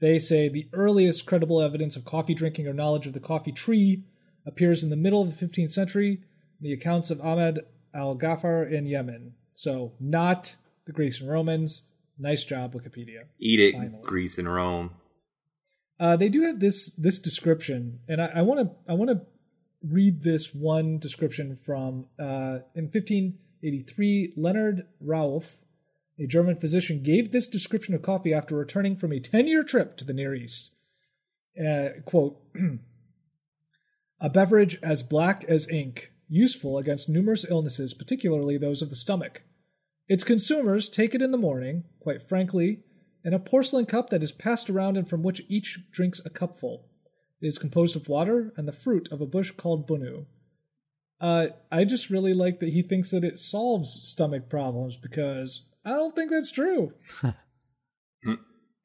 They 0.00 0.18
say 0.18 0.48
the 0.48 0.68
earliest 0.72 1.26
credible 1.26 1.62
evidence 1.62 1.96
of 1.96 2.04
coffee 2.04 2.34
drinking 2.34 2.66
or 2.66 2.74
knowledge 2.74 3.06
of 3.06 3.12
the 3.12 3.20
coffee 3.20 3.52
tree 3.52 4.02
appears 4.46 4.82
in 4.82 4.90
the 4.90 4.96
middle 4.96 5.22
of 5.22 5.36
the 5.36 5.46
15th 5.46 5.72
century, 5.72 6.20
in 6.60 6.64
the 6.64 6.72
accounts 6.72 7.10
of 7.10 7.20
Ahmed 7.20 7.60
al 7.94 8.16
Ghaffar 8.16 8.70
in 8.70 8.86
Yemen. 8.86 9.34
So, 9.54 9.92
not 10.00 10.54
the 10.86 10.92
Greeks 10.92 11.20
and 11.20 11.28
Romans. 11.28 11.82
Nice 12.18 12.44
job, 12.44 12.74
Wikipedia. 12.74 13.24
Eat 13.38 13.60
it, 13.60 13.72
Finally. 13.74 14.02
Greece 14.02 14.38
and 14.38 14.52
Rome. 14.52 14.90
Uh, 15.98 16.16
they 16.16 16.28
do 16.28 16.42
have 16.42 16.60
this 16.60 16.90
this 16.98 17.18
description, 17.18 18.00
and 18.08 18.20
I 18.20 18.42
want 18.42 18.60
to 18.60 18.90
I 18.90 18.94
want 18.94 19.10
to 19.10 19.20
read 19.82 20.22
this 20.22 20.54
one 20.54 20.98
description 20.98 21.56
from 21.64 22.06
uh, 22.18 22.60
in 22.74 22.88
1583. 22.92 24.34
Leonard 24.36 24.86
Rauf, 25.04 25.44
a 26.18 26.26
German 26.26 26.56
physician, 26.56 27.02
gave 27.02 27.32
this 27.32 27.46
description 27.46 27.94
of 27.94 28.02
coffee 28.02 28.34
after 28.34 28.54
returning 28.54 28.96
from 28.96 29.12
a 29.12 29.20
10 29.20 29.46
year 29.46 29.62
trip 29.62 29.96
to 29.98 30.04
the 30.04 30.12
Near 30.12 30.34
East. 30.34 30.72
Uh, 31.58 32.00
quote: 32.04 32.38
A 34.20 34.28
beverage 34.30 34.78
as 34.82 35.02
black 35.02 35.44
as 35.48 35.68
ink, 35.68 36.10
useful 36.28 36.78
against 36.78 37.08
numerous 37.08 37.44
illnesses, 37.48 37.92
particularly 37.94 38.56
those 38.58 38.82
of 38.82 38.88
the 38.90 38.96
stomach. 38.96 39.42
Its 40.08 40.24
consumers 40.24 40.88
take 40.88 41.14
it 41.14 41.22
in 41.22 41.32
the 41.32 41.36
morning, 41.38 41.84
quite 42.00 42.22
frankly, 42.22 42.80
in 43.24 43.34
a 43.34 43.38
porcelain 43.38 43.86
cup 43.86 44.10
that 44.10 44.22
is 44.22 44.32
passed 44.32 44.70
around 44.70 44.96
and 44.96 45.08
from 45.08 45.22
which 45.22 45.42
each 45.48 45.78
drinks 45.90 46.20
a 46.24 46.30
cupful. 46.30 46.86
It 47.42 47.46
is 47.48 47.58
composed 47.58 47.96
of 47.96 48.08
water 48.08 48.52
and 48.56 48.66
the 48.66 48.72
fruit 48.72 49.08
of 49.12 49.20
a 49.20 49.26
bush 49.26 49.50
called 49.50 49.86
bunu. 49.86 50.26
Uh, 51.20 51.46
I 51.72 51.84
just 51.84 52.08
really 52.10 52.34
like 52.34 52.60
that 52.60 52.72
he 52.72 52.82
thinks 52.82 53.10
that 53.10 53.24
it 53.24 53.38
solves 53.38 53.90
stomach 53.92 54.48
problems 54.48 54.96
because 54.96 55.62
I 55.84 55.90
don't 55.90 56.14
think 56.14 56.30
that's 56.30 56.50
true. 56.50 56.92
I- 57.22 57.34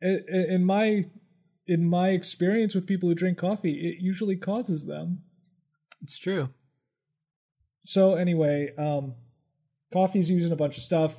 I- 0.03 0.47
in 0.49 0.65
my 0.65 1.05
in 1.71 1.87
my 1.89 2.09
experience 2.09 2.75
with 2.75 2.85
people 2.85 3.07
who 3.07 3.15
drink 3.15 3.37
coffee, 3.37 3.87
it 3.87 4.01
usually 4.01 4.35
causes 4.35 4.85
them. 4.85 5.23
It's 6.03 6.17
true. 6.17 6.49
So 7.85 8.15
anyway, 8.15 8.73
um, 8.77 9.13
coffee's 9.93 10.29
using 10.29 10.51
a 10.51 10.57
bunch 10.57 10.75
of 10.75 10.83
stuff. 10.83 11.17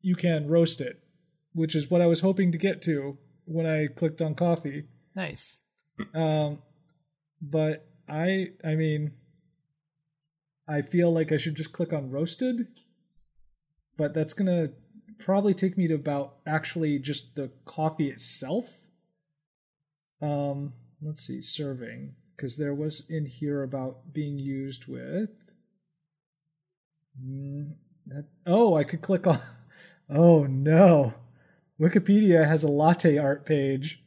You 0.00 0.14
can 0.14 0.46
roast 0.46 0.80
it, 0.80 1.02
which 1.54 1.74
is 1.74 1.90
what 1.90 2.00
I 2.00 2.06
was 2.06 2.20
hoping 2.20 2.52
to 2.52 2.58
get 2.58 2.82
to 2.82 3.18
when 3.46 3.66
I 3.66 3.88
clicked 3.88 4.22
on 4.22 4.36
coffee. 4.36 4.84
Nice. 5.16 5.58
Um, 6.14 6.58
but 7.42 7.88
I, 8.08 8.50
I 8.64 8.76
mean, 8.76 9.10
I 10.68 10.82
feel 10.82 11.12
like 11.12 11.32
I 11.32 11.36
should 11.36 11.56
just 11.56 11.72
click 11.72 11.92
on 11.92 12.12
roasted, 12.12 12.68
but 13.96 14.14
that's 14.14 14.34
gonna 14.34 14.68
probably 15.18 15.52
take 15.52 15.76
me 15.76 15.88
to 15.88 15.94
about 15.94 16.36
actually 16.46 17.00
just 17.00 17.34
the 17.34 17.50
coffee 17.64 18.10
itself. 18.10 18.66
Um, 20.22 20.72
let's 21.02 21.20
see, 21.26 21.42
serving 21.42 22.14
because 22.36 22.56
there 22.56 22.74
was 22.74 23.02
in 23.08 23.26
here 23.26 23.62
about 23.62 24.12
being 24.12 24.38
used 24.38 24.86
with. 24.86 25.30
Mm, 27.22 27.72
that, 28.06 28.26
oh, 28.46 28.76
I 28.76 28.84
could 28.84 29.02
click 29.02 29.26
on. 29.26 29.40
Oh 30.10 30.44
no, 30.44 31.14
Wikipedia 31.80 32.46
has 32.46 32.62
a 32.62 32.68
latte 32.68 33.16
art 33.16 33.46
page. 33.46 34.02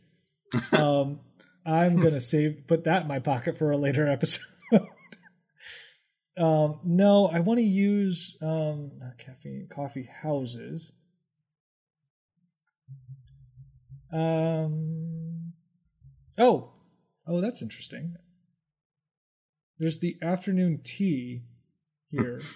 Um, 0.72 1.22
I'm 1.66 2.00
gonna 2.00 2.22
save 2.22 2.68
put 2.68 2.84
that 2.84 3.02
in 3.02 3.08
my 3.08 3.18
pocket 3.18 3.58
for 3.58 3.72
a 3.72 3.78
later 3.78 4.08
episode. 4.08 4.46
um, 6.38 6.80
no, 6.84 7.26
I 7.28 7.40
want 7.40 7.58
to 7.58 7.66
use 7.66 8.38
um, 8.42 8.92
not 9.00 9.18
caffeine 9.18 9.68
coffee 9.74 10.08
houses. 10.22 10.94
Um, 14.14 15.37
oh, 16.38 16.72
oh, 17.28 17.42
that's 17.42 17.62
interesting. 17.62 18.16
There's 19.80 20.00
the 20.00 20.18
afternoon 20.22 20.82
tea 20.84 21.44
here. 22.10 22.42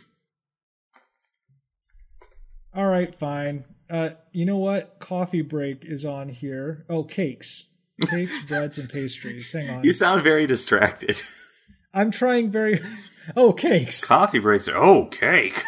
All 2.75 2.88
right, 2.88 3.13
fine. 3.19 3.65
Uh, 3.89 4.11
you 4.32 4.45
know 4.45 4.57
what? 4.57 4.99
Coffee 4.99 5.41
break 5.41 5.79
is 5.84 6.05
on 6.05 6.29
here. 6.29 6.86
Oh, 6.89 7.03
cakes, 7.03 7.65
cakes, 8.09 8.32
breads, 8.47 8.77
and 8.77 8.89
pastries. 8.89 9.51
Hang 9.51 9.69
on. 9.69 9.84
You 9.84 9.91
sound 9.93 10.23
very 10.23 10.47
distracted. 10.47 11.21
I'm 11.93 12.11
trying 12.11 12.49
very. 12.51 12.82
Oh, 13.36 13.51
cakes. 13.51 14.03
Coffee 14.03 14.39
breaks 14.39 14.69
are 14.69 14.77
oh 14.77 15.05
cake. 15.07 15.63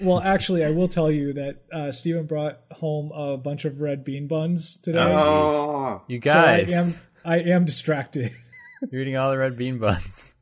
Well, 0.00 0.20
actually, 0.20 0.64
I 0.64 0.70
will 0.70 0.88
tell 0.88 1.10
you 1.10 1.32
that 1.32 1.62
uh, 1.72 1.90
Steven 1.90 2.26
brought 2.26 2.60
home 2.70 3.10
a 3.12 3.36
bunch 3.36 3.64
of 3.64 3.80
red 3.80 4.04
bean 4.04 4.28
buns 4.28 4.76
today. 4.82 5.00
Oh, 5.00 6.02
You 6.06 6.18
so 6.18 6.24
guys, 6.24 6.72
I 6.72 6.76
am 6.76 6.94
I 7.26 7.38
am 7.38 7.64
distracted. 7.64 8.32
you're 8.90 9.02
eating 9.02 9.16
all 9.16 9.32
the 9.32 9.38
red 9.38 9.56
bean 9.56 9.78
buns. 9.78 10.32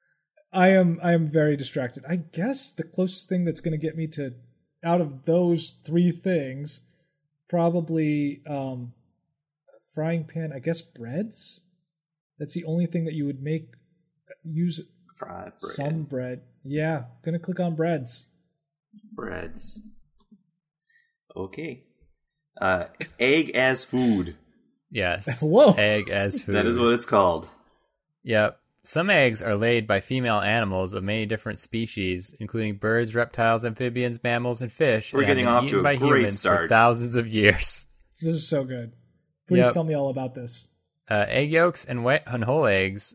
I 0.52 0.70
am 0.70 0.98
I 1.02 1.12
am 1.12 1.30
very 1.30 1.56
distracted. 1.56 2.04
I 2.06 2.16
guess 2.16 2.72
the 2.72 2.82
closest 2.82 3.28
thing 3.28 3.44
that's 3.44 3.60
going 3.60 3.78
to 3.78 3.86
get 3.86 3.96
me 3.96 4.08
to 4.08 4.34
out 4.84 5.00
of 5.00 5.24
those 5.24 5.76
three 5.86 6.10
things, 6.10 6.80
probably 7.48 8.42
um, 8.46 8.92
frying 9.94 10.24
pan. 10.24 10.52
I 10.52 10.58
guess 10.58 10.82
breads. 10.82 11.60
That's 12.38 12.54
the 12.54 12.64
only 12.64 12.86
thing 12.86 13.04
that 13.04 13.14
you 13.14 13.24
would 13.24 13.40
make 13.40 13.68
use 14.42 14.80
fried 15.16 15.52
bread. 15.60 15.72
some 15.74 16.02
bread. 16.02 16.42
Yeah, 16.64 17.04
gonna 17.24 17.38
click 17.38 17.60
on 17.60 17.76
breads. 17.76 18.24
breads. 19.14 19.80
Okay. 21.36 21.84
Uh, 22.60 22.86
egg 23.18 23.50
as 23.50 23.84
food. 23.84 24.36
Yes. 24.92 25.42
Whoa. 25.42 25.72
Egg 25.72 26.10
as 26.10 26.42
food. 26.42 26.54
That 26.56 26.66
is 26.66 26.78
what 26.78 26.92
it's 26.92 27.06
called. 27.06 27.48
Yep. 28.24 28.58
Some 28.84 29.10
eggs 29.10 29.42
are 29.42 29.54
laid 29.56 29.86
by 29.86 30.00
female 30.00 30.40
animals 30.40 30.92
of 30.92 31.02
many 31.04 31.24
different 31.24 31.58
species, 31.60 32.34
including 32.40 32.76
birds, 32.76 33.14
reptiles, 33.14 33.64
amphibians, 33.64 34.20
mammals, 34.22 34.60
and 34.60 34.72
fish. 34.72 35.12
We're 35.14 35.20
and 35.20 35.28
getting 35.28 35.46
off 35.46 35.62
eaten 35.64 35.74
to 35.76 35.80
a 35.80 35.82
by 35.84 35.96
great 35.96 36.08
humans 36.18 36.34
for 36.34 36.38
start. 36.56 36.68
thousands 36.68 37.16
of 37.16 37.26
years. 37.26 37.86
This 38.20 38.34
is 38.36 38.46
so 38.46 38.62
good. 38.62 38.92
Please 39.48 39.64
Yep. 39.64 39.72
tell 39.74 39.82
me 39.82 39.94
all 39.94 40.08
about 40.08 40.34
this. 40.36 40.68
Uh, 41.10 41.24
egg 41.26 41.50
yolks 41.50 41.84
and, 41.84 42.04
wet, 42.04 42.22
and 42.28 42.44
whole 42.44 42.66
eggs. 42.66 43.14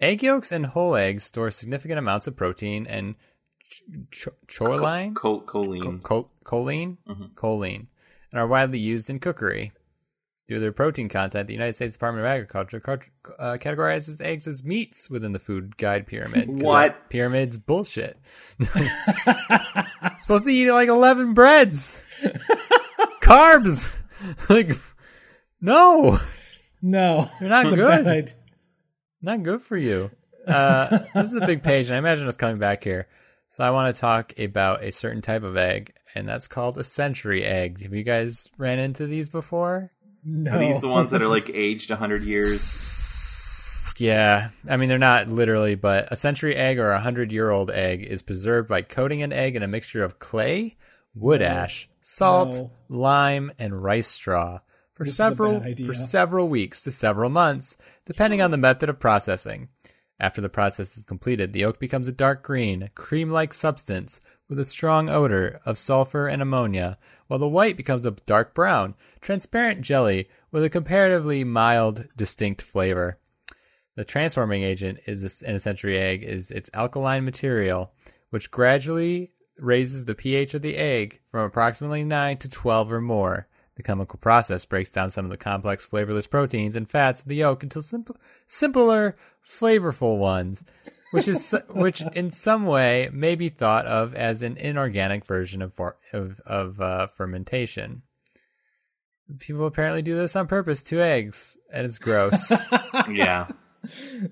Egg 0.00 0.22
yolks 0.22 0.52
and 0.52 0.64
whole 0.66 0.94
eggs 0.94 1.24
store 1.24 1.50
significant 1.50 1.98
amounts 1.98 2.26
of 2.28 2.36
protein 2.36 2.86
and 2.86 3.16
ch- 3.68 3.82
ch- 4.12 4.28
choline, 4.48 5.14
Col- 5.16 5.42
choline. 5.42 6.02
Co- 6.02 6.22
chol- 6.22 6.28
choline, 6.44 6.96
Mhm. 7.08 7.34
choline, 7.34 7.86
and 8.32 8.40
are 8.40 8.46
widely 8.46 8.78
used 8.78 9.10
in 9.10 9.18
cookery. 9.18 9.72
Due 10.50 10.56
to 10.56 10.60
their 10.60 10.72
protein 10.72 11.08
content, 11.08 11.46
the 11.46 11.52
United 11.52 11.74
States 11.74 11.94
Department 11.94 12.26
of 12.26 12.28
Agriculture 12.28 12.80
cart- 12.80 13.08
uh, 13.38 13.56
categorizes 13.60 14.20
eggs 14.20 14.48
as 14.48 14.64
meats 14.64 15.08
within 15.08 15.30
the 15.30 15.38
food 15.38 15.76
guide 15.76 16.08
pyramid. 16.08 16.48
What? 16.48 17.08
Pyramid's 17.08 17.56
bullshit. 17.56 18.18
Supposed 20.18 20.46
to 20.46 20.50
eat 20.50 20.68
like 20.72 20.88
eleven 20.88 21.34
breads, 21.34 22.02
carbs. 23.22 23.94
like, 24.50 24.76
no, 25.60 26.18
No, 26.82 27.30
You're 27.40 27.48
not 27.48 27.72
good. 27.72 28.04
bad 28.04 28.32
not 29.22 29.44
good 29.44 29.62
for 29.62 29.76
you. 29.76 30.10
Uh, 30.48 30.98
this 31.14 31.30
is 31.30 31.36
a 31.36 31.46
big 31.46 31.62
page, 31.62 31.86
and 31.86 31.94
I 31.94 31.98
imagine 31.98 32.26
us 32.26 32.36
coming 32.36 32.58
back 32.58 32.82
here. 32.82 33.06
So 33.50 33.62
I 33.62 33.70
want 33.70 33.94
to 33.94 34.00
talk 34.00 34.36
about 34.36 34.82
a 34.82 34.90
certain 34.90 35.22
type 35.22 35.44
of 35.44 35.56
egg, 35.56 35.92
and 36.16 36.28
that's 36.28 36.48
called 36.48 36.76
a 36.76 36.82
century 36.82 37.44
egg. 37.44 37.82
Have 37.82 37.94
you 37.94 38.02
guys 38.02 38.48
ran 38.58 38.80
into 38.80 39.06
these 39.06 39.28
before? 39.28 39.90
No. 40.24 40.52
Are 40.52 40.58
these 40.58 40.80
the 40.80 40.88
ones 40.88 41.10
that 41.12 41.22
are 41.22 41.28
like 41.28 41.50
aged 41.54 41.90
100 41.90 42.22
years? 42.22 42.86
Yeah, 43.96 44.50
I 44.68 44.76
mean 44.78 44.88
they're 44.88 44.98
not 44.98 45.26
literally, 45.28 45.74
but 45.74 46.08
a 46.10 46.16
century 46.16 46.56
egg 46.56 46.78
or 46.78 46.90
a 46.90 47.00
hundred 47.00 47.32
year 47.32 47.50
old 47.50 47.70
egg 47.70 48.02
is 48.02 48.22
preserved 48.22 48.68
by 48.68 48.80
coating 48.80 49.22
an 49.22 49.32
egg 49.32 49.56
in 49.56 49.62
a 49.62 49.68
mixture 49.68 50.02
of 50.02 50.18
clay, 50.18 50.76
wood 51.14 51.42
ash, 51.42 51.88
salt, 52.00 52.54
No. 52.56 52.70
lime, 52.88 53.52
and 53.58 53.82
rice 53.82 54.08
straw 54.08 54.60
for 54.94 55.04
This 55.04 55.16
several 55.16 55.62
for 55.84 55.92
several 55.92 56.48
weeks 56.48 56.82
to 56.82 56.92
several 56.92 57.28
months, 57.28 57.76
depending 58.06 58.40
on 58.40 58.50
the 58.50 58.56
method 58.56 58.88
of 58.88 58.98
processing. 59.00 59.68
After 60.20 60.42
the 60.42 60.50
process 60.50 60.98
is 60.98 61.02
completed, 61.02 61.54
the 61.54 61.60
yolk 61.60 61.78
becomes 61.78 62.06
a 62.06 62.12
dark 62.12 62.42
green, 62.42 62.90
cream-like 62.94 63.54
substance 63.54 64.20
with 64.50 64.58
a 64.58 64.66
strong 64.66 65.08
odor 65.08 65.60
of 65.64 65.78
sulfur 65.78 66.28
and 66.28 66.42
ammonia, 66.42 66.98
while 67.26 67.38
the 67.38 67.48
white 67.48 67.78
becomes 67.78 68.04
a 68.04 68.10
dark 68.10 68.54
brown, 68.54 68.94
transparent 69.22 69.80
jelly 69.80 70.28
with 70.50 70.62
a 70.62 70.68
comparatively 70.68 71.42
mild, 71.42 72.06
distinct 72.16 72.60
flavor. 72.60 73.18
The 73.96 74.04
transforming 74.04 74.62
agent 74.62 74.98
is 75.06 75.22
this, 75.22 75.40
in 75.40 75.54
a 75.54 75.60
century 75.60 75.98
egg 75.98 76.22
is 76.22 76.50
its 76.50 76.68
alkaline 76.74 77.24
material, 77.24 77.92
which 78.28 78.50
gradually 78.50 79.32
raises 79.56 80.04
the 80.04 80.14
pH 80.14 80.52
of 80.52 80.60
the 80.60 80.76
egg 80.76 81.20
from 81.30 81.46
approximately 81.46 82.04
9 82.04 82.36
to 82.38 82.48
12 82.50 82.92
or 82.92 83.00
more. 83.00 83.48
The 83.80 83.86
chemical 83.86 84.18
process 84.18 84.66
breaks 84.66 84.90
down 84.90 85.10
some 85.10 85.24
of 85.24 85.30
the 85.30 85.38
complex 85.38 85.86
flavorless 85.86 86.26
proteins 86.26 86.76
and 86.76 86.86
fats 86.86 87.22
of 87.22 87.28
the 87.28 87.36
yolk 87.36 87.62
into 87.62 87.80
simple, 87.80 88.14
simpler, 88.46 89.16
flavorful 89.42 90.18
ones, 90.18 90.66
which 91.12 91.26
is 91.26 91.56
which 91.70 92.02
in 92.12 92.30
some 92.30 92.66
way 92.66 93.08
may 93.10 93.36
be 93.36 93.48
thought 93.48 93.86
of 93.86 94.14
as 94.14 94.42
an 94.42 94.58
inorganic 94.58 95.24
version 95.24 95.62
of 95.62 95.72
for, 95.72 95.96
of, 96.12 96.40
of 96.44 96.78
uh, 96.82 97.06
fermentation. 97.06 98.02
People 99.38 99.64
apparently 99.64 100.02
do 100.02 100.14
this 100.14 100.36
on 100.36 100.46
purpose 100.46 100.82
to 100.82 101.00
eggs, 101.00 101.56
and 101.72 101.86
it's 101.86 101.98
gross. 101.98 102.52
Yeah. 103.10 103.46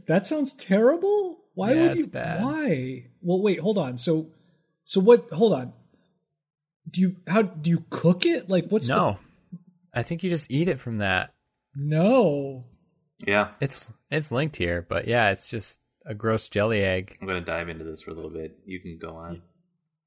That 0.08 0.26
sounds 0.26 0.52
terrible. 0.52 1.38
Why 1.54 1.72
Yeah, 1.72 1.82
would 1.84 1.90
it's 1.92 2.04
you? 2.04 2.10
bad. 2.10 2.42
Why? 2.44 3.06
Well, 3.22 3.40
wait. 3.40 3.60
Hold 3.60 3.78
on. 3.78 3.96
So, 3.96 4.26
so 4.84 5.00
what? 5.00 5.30
Hold 5.30 5.54
on. 5.54 5.72
Do 6.90 7.00
you 7.00 7.16
how 7.26 7.40
do 7.42 7.70
you 7.70 7.84
cook 7.88 8.26
it? 8.26 8.50
Like, 8.50 8.66
what's 8.68 8.90
no, 8.90 9.18
I 9.98 10.02
think 10.02 10.22
you 10.22 10.30
just 10.30 10.50
eat 10.50 10.68
it 10.68 10.80
from 10.80 10.98
that. 10.98 11.34
no? 11.74 12.64
Yeah. 13.26 13.50
It's 13.60 13.90
it's 14.12 14.30
linked 14.30 14.54
here, 14.54 14.86
but 14.88 15.08
yeah, 15.08 15.30
it's 15.30 15.50
just 15.50 15.80
a 16.06 16.14
gross 16.14 16.48
jelly 16.48 16.84
egg. 16.84 17.18
I'm 17.20 17.26
going 17.26 17.44
to 17.44 17.44
dive 17.44 17.68
into 17.68 17.82
this 17.84 18.00
for 18.02 18.12
a 18.12 18.14
little 18.14 18.30
bit. 18.30 18.56
You 18.64 18.80
can 18.80 18.96
go 18.96 19.16
on. 19.16 19.42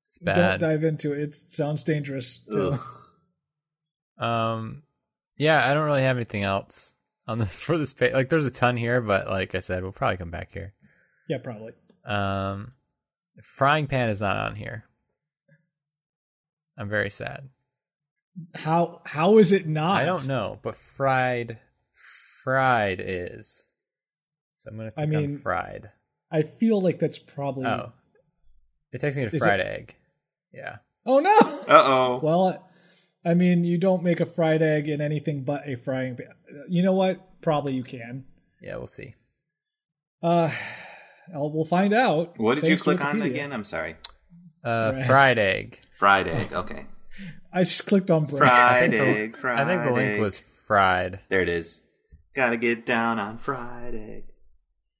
It's 0.07 0.17
Don't 0.17 0.33
bad. 0.35 0.59
dive 0.61 0.83
into 0.85 1.11
it. 1.13 1.19
It 1.19 1.35
sounds 1.35 1.83
dangerous. 1.83 2.39
Too. 2.49 2.71
Ugh. 4.17 4.23
Um, 4.23 4.83
yeah, 5.37 5.69
I 5.69 5.73
don't 5.73 5.85
really 5.85 6.03
have 6.03 6.15
anything 6.15 6.43
else 6.43 6.93
on 7.27 7.37
this 7.39 7.55
for 7.61 7.77
this 7.77 7.93
page. 7.93 8.13
Like, 8.13 8.29
there's 8.29 8.45
a 8.45 8.51
ton 8.51 8.77
here, 8.77 9.01
but 9.01 9.27
like 9.29 9.55
I 9.55 9.59
said, 9.59 9.83
we'll 9.83 9.91
probably 9.91 10.17
come 10.17 10.31
back 10.31 10.51
here. 10.53 10.73
Yeah, 11.27 11.39
probably. 11.43 11.73
Um, 12.05 12.71
frying 13.43 13.87
pan 13.87 14.09
is 14.09 14.21
not 14.21 14.37
on 14.37 14.55
here. 14.55 14.85
I'm 16.77 16.87
very 16.89 17.09
sad. 17.09 17.49
How 18.55 19.01
how 19.05 19.37
is 19.39 19.51
it 19.51 19.67
not? 19.67 20.01
I 20.01 20.05
don't 20.05 20.27
know, 20.27 20.59
but 20.61 20.75
fried, 20.75 21.59
fried 22.43 23.01
is. 23.03 23.65
So 24.55 24.69
I'm 24.71 24.77
gonna 24.77 24.91
I 24.97 25.05
click 25.05 25.15
on 25.17 25.21
mean, 25.27 25.37
fried. 25.37 25.89
I 26.31 26.43
feel 26.43 26.81
like 26.81 26.99
that's 26.99 27.17
probably. 27.17 27.65
Oh, 27.65 27.91
it 28.93 29.01
takes 29.01 29.15
me 29.17 29.27
to 29.27 29.37
fried 29.39 29.59
it- 29.59 29.65
egg. 29.67 29.95
Yeah. 30.53 30.77
Oh 31.05 31.19
no. 31.19 31.37
Uh-oh. 31.39 32.19
Well, 32.23 32.67
I 33.25 33.33
mean, 33.33 33.63
you 33.63 33.77
don't 33.77 34.03
make 34.03 34.19
a 34.19 34.25
fried 34.25 34.61
egg 34.61 34.87
in 34.87 35.01
anything 35.01 35.43
but 35.43 35.67
a 35.67 35.75
frying 35.75 36.15
pan. 36.15 36.27
You 36.69 36.83
know 36.83 36.93
what? 36.93 37.41
Probably 37.41 37.73
you 37.73 37.83
can. 37.83 38.25
Yeah, 38.61 38.75
we'll 38.77 38.85
see. 38.87 39.15
Uh, 40.21 40.51
I'll- 41.33 41.51
we'll 41.51 41.65
find 41.65 41.93
out. 41.93 42.37
what 42.39 42.55
did 42.55 42.63
you 42.63 42.69
thanks 42.71 42.81
to 42.83 42.95
click 42.95 43.03
on 43.03 43.21
again? 43.23 43.51
I'm 43.53 43.63
sorry. 43.63 43.95
Uh, 44.63 44.91
Right. 44.95 45.07
fried 45.07 45.39
egg. 45.39 45.79
Fried 45.97 46.27
egg. 46.27 46.53
Okay. 46.53 46.85
I 47.53 47.63
just 47.63 47.85
clicked 47.85 48.11
on 48.11 48.25
bread. 48.25 48.39
Fried 48.39 48.93
I 48.93 48.97
think 48.97 49.33
the- 49.33 49.37
Fried 49.39 49.59
I 49.59 49.65
think 49.65 49.83
the 49.83 49.91
link 49.91 50.11
egg. 50.13 50.19
was 50.21 50.41
fried. 50.67 51.19
There 51.29 51.41
it 51.41 51.49
is. 51.49 51.81
Gotta 52.33 52.57
get 52.57 52.85
down 52.85 53.19
on 53.19 53.37
fried 53.37 53.93
egg. 53.95 54.23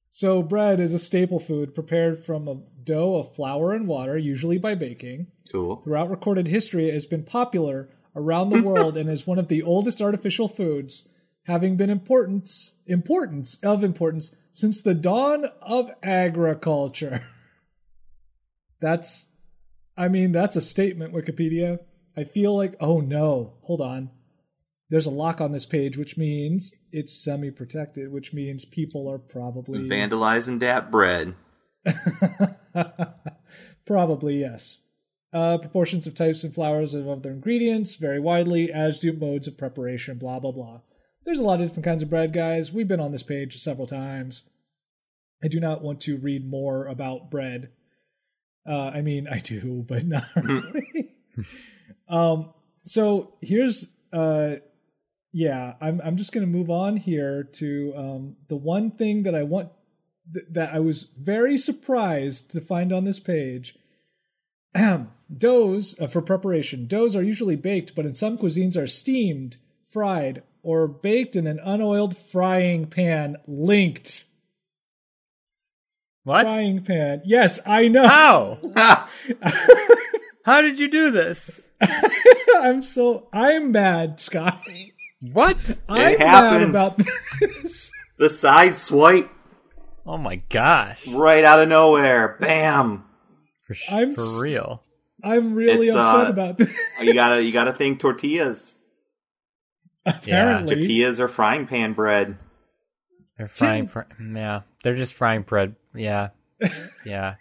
So 0.10 0.44
bread 0.44 0.82
is 0.82 0.94
a 0.94 1.00
staple 1.00 1.40
food 1.40 1.74
prepared 1.74 2.26
from 2.26 2.48
a 2.48 2.62
dough 2.84 3.16
of 3.16 3.34
flour 3.34 3.72
and 3.72 3.88
water, 3.88 4.18
usually 4.18 4.58
by 4.58 4.76
baking. 4.76 5.28
Cool. 5.50 5.78
Throughout 5.78 6.10
recorded 6.10 6.48
history, 6.48 6.90
it 6.90 6.94
has 6.94 7.06
been 7.06 7.24
popular 7.24 7.90
around 8.14 8.50
the 8.50 8.62
world 8.62 8.98
and 8.98 9.10
is 9.10 9.26
one 9.26 9.40
of 9.40 9.48
the 9.48 9.62
oldest 9.64 10.02
artificial 10.02 10.50
foods, 10.50 11.08
having 11.46 11.78
been 11.78 11.90
importance 11.90 12.76
importance 12.86 13.58
of 13.64 13.84
importance 13.86 14.36
since 14.52 14.82
the 14.82 14.94
dawn 14.94 15.46
of 15.62 15.90
agriculture. 16.04 17.24
That's 18.82 19.28
I 19.98 20.08
mean, 20.08 20.32
that's 20.32 20.56
a 20.56 20.62
statement, 20.62 21.14
Wikipedia. 21.14 21.80
I 22.18 22.24
feel 22.24 22.56
like 22.56 22.76
oh 22.80 23.00
no, 23.00 23.54
hold 23.62 23.82
on. 23.82 24.10
There's 24.90 25.06
a 25.06 25.12
lock 25.12 25.40
on 25.40 25.54
this 25.54 25.66
page, 25.66 25.98
which 25.98 26.18
means 26.18 26.74
it's 26.92 27.14
semi-protected, 27.14 28.12
which 28.12 28.34
means 28.34 28.66
people 28.66 29.10
are 29.10 29.18
probably 29.18 29.80
Vandalizing 29.80 30.60
that 30.60 30.92
bread. 30.92 31.34
Probably 33.86 34.40
yes. 34.42 34.80
Uh, 35.34 35.58
proportions 35.58 36.08
of 36.08 36.14
types 36.14 36.44
and 36.44 36.54
flowers 36.54 36.94
of 36.94 37.08
other 37.08 37.32
ingredients 37.32 37.96
vary 37.96 38.20
widely, 38.20 38.72
as 38.72 39.00
do 39.00 39.14
modes 39.14 39.48
of 39.48 39.58
preparation. 39.58 40.18
Blah 40.18 40.40
blah 40.40 40.52
blah. 40.52 40.82
There's 41.26 41.40
a 41.40 41.44
lot 41.44 41.62
of 41.62 41.68
different 41.68 41.86
kinds 41.86 42.04
of 42.04 42.10
bread, 42.10 42.34
guys. 42.34 42.72
We've 42.72 42.88
been 42.88 43.00
on 43.00 43.12
this 43.12 43.24
page 43.24 43.58
several 43.62 43.88
times. 43.88 44.44
I 45.44 45.48
do 45.48 45.60
not 45.60 45.82
want 45.82 46.02
to 46.02 46.18
read 46.18 46.48
more 46.48 46.86
about 46.86 47.32
bread. 47.32 47.70
Uh, 48.68 48.90
I 48.90 49.02
mean, 49.02 49.28
I 49.28 49.40
do, 49.40 49.86
but 49.88 50.06
not 50.06 50.26
really. 50.36 51.16
Um, 52.12 52.54
so 52.84 53.34
here's 53.42 53.88
uh, 54.14 54.56
yeah, 55.32 55.74
I'm 55.82 56.02
I'm 56.04 56.18
just 56.18 56.34
gonna 56.34 56.46
move 56.46 56.70
on 56.70 56.98
here 56.98 57.44
to 57.54 57.94
um 57.96 58.36
the 58.50 58.56
one 58.56 58.92
thing 58.92 59.24
that 59.24 59.34
I 59.34 59.44
want 59.44 59.70
th- 60.34 60.46
that 60.52 60.74
I 60.74 60.80
was 60.80 61.08
very 61.18 61.58
surprised 61.58 62.52
to 62.52 62.62
find 62.62 62.92
on 62.92 63.06
this 63.06 63.20
page. 63.20 63.76
doughs 65.38 66.00
uh, 66.00 66.08
for 66.08 66.22
preparation. 66.22 66.88
Doughs 66.88 67.16
are 67.16 67.24
usually 67.24 67.56
baked, 67.56 67.96
but 67.96 68.06
in 68.06 68.14
some 68.14 68.38
cuisines 68.38 68.78
are 68.78 68.88
steamed, 68.88 69.58
fried, 69.92 70.44
or 70.64 70.88
baked 70.88 71.36
in 71.36 71.48
an 71.48 71.60
unoiled 71.60 72.18
frying 72.18 72.88
pan. 72.88 73.38
Linked 73.48 74.26
What? 76.24 76.48
frying 76.48 76.84
pan. 76.84 77.22
Yes, 77.26 77.60
I 77.66 77.88
know. 77.88 78.08
How? 78.76 79.08
How 80.46 80.62
did 80.62 80.80
you 80.80 80.90
do 80.90 81.12
this? 81.12 81.68
I'm 82.60 82.84
so 82.84 83.28
I'm 83.34 83.72
mad, 83.72 84.20
Sky. 84.20 84.92
What? 85.32 85.58
I'm 85.88 86.18
mad 86.18 86.22
happens. 86.22 86.70
about 86.70 86.98
this. 87.40 87.92
the 88.18 88.30
side 88.30 88.76
swipe 88.76 89.30
Oh 90.06 90.18
my 90.18 90.38
gosh. 90.50 91.08
right 91.10 91.44
out 91.44 91.60
of 91.60 91.70
nowhere. 91.70 92.38
Bam. 92.40 93.06
For, 93.62 93.74
sh- 93.76 93.92
I'm 93.92 94.14
for 94.16 94.42
real. 94.42 94.82
I'm 95.24 95.54
really 95.54 95.88
It's, 95.88 95.96
upset 95.96 96.28
uh, 96.28 96.30
about 96.32 96.58
this. 96.58 96.76
You 97.02 97.14
gotta 97.14 97.44
you 97.44 97.52
gotta 97.54 97.74
think 97.74 98.00
tortillas. 98.00 98.74
Apparently, 100.06 100.76
Tortillas 100.76 101.20
are 101.20 101.28
frying 101.28 101.68
pan 101.68 101.94
bread. 101.94 102.38
They're 103.38 103.48
frying. 103.48 103.88
Fr- 103.88 104.02
yeah, 104.20 104.62
they're 104.84 104.96
just 104.96 105.14
frying 105.14 105.44
bread. 105.44 105.76
Yeah, 105.94 106.30
yeah. 107.06 107.36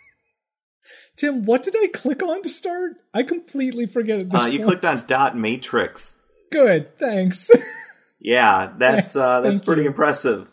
Tim, 1.21 1.45
what 1.45 1.63
did 1.63 1.75
I 1.77 1.89
click 1.93 2.23
on 2.23 2.43
to 2.43 2.49
start? 2.49 2.93
I 3.13 3.23
completely 3.25 3.85
forget 3.87 4.23
at 4.23 4.31
this 4.31 4.43
Uh, 4.43 4.47
you 4.47 4.61
point. 4.61 4.81
clicked 4.81 4.85
on 4.87 5.07
dot 5.07 5.37
matrix. 5.37 6.17
Good, 6.51 6.99
thanks. 6.99 7.51
Yeah, 8.23 8.73
that's 8.77 9.17
uh, 9.17 9.41
that's 9.41 9.63
pretty 9.63 9.81
you. 9.83 9.89
impressive. 9.89 10.47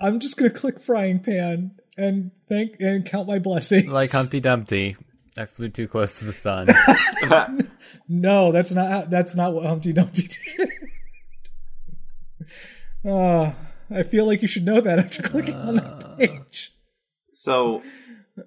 I'm 0.00 0.18
just 0.18 0.38
gonna 0.38 0.48
click 0.48 0.80
frying 0.80 1.18
pan 1.20 1.72
and 1.98 2.30
thank 2.48 2.80
and 2.80 3.04
count 3.04 3.28
my 3.28 3.38
blessings. 3.38 3.86
Like 3.88 4.10
Humpty 4.12 4.40
Dumpty. 4.40 4.96
I 5.36 5.44
flew 5.44 5.68
too 5.68 5.88
close 5.88 6.18
to 6.20 6.24
the 6.24 6.32
sun. 6.32 6.68
No, 8.08 8.50
that's 8.52 8.72
not 8.72 9.10
that's 9.10 9.34
not 9.34 9.52
what 9.52 9.66
Humpty 9.66 9.92
Dumpty 9.92 10.28
did. 10.56 10.70
Ah, 13.06 13.54
I 13.90 14.02
feel 14.04 14.26
like 14.26 14.40
you 14.42 14.48
should 14.48 14.64
know 14.64 14.80
that 14.80 14.98
after 14.98 15.22
clicking 15.22 15.54
on 15.54 15.78
Uh. 15.80 16.14
the 16.18 16.26
page. 16.28 16.72
So 17.34 17.82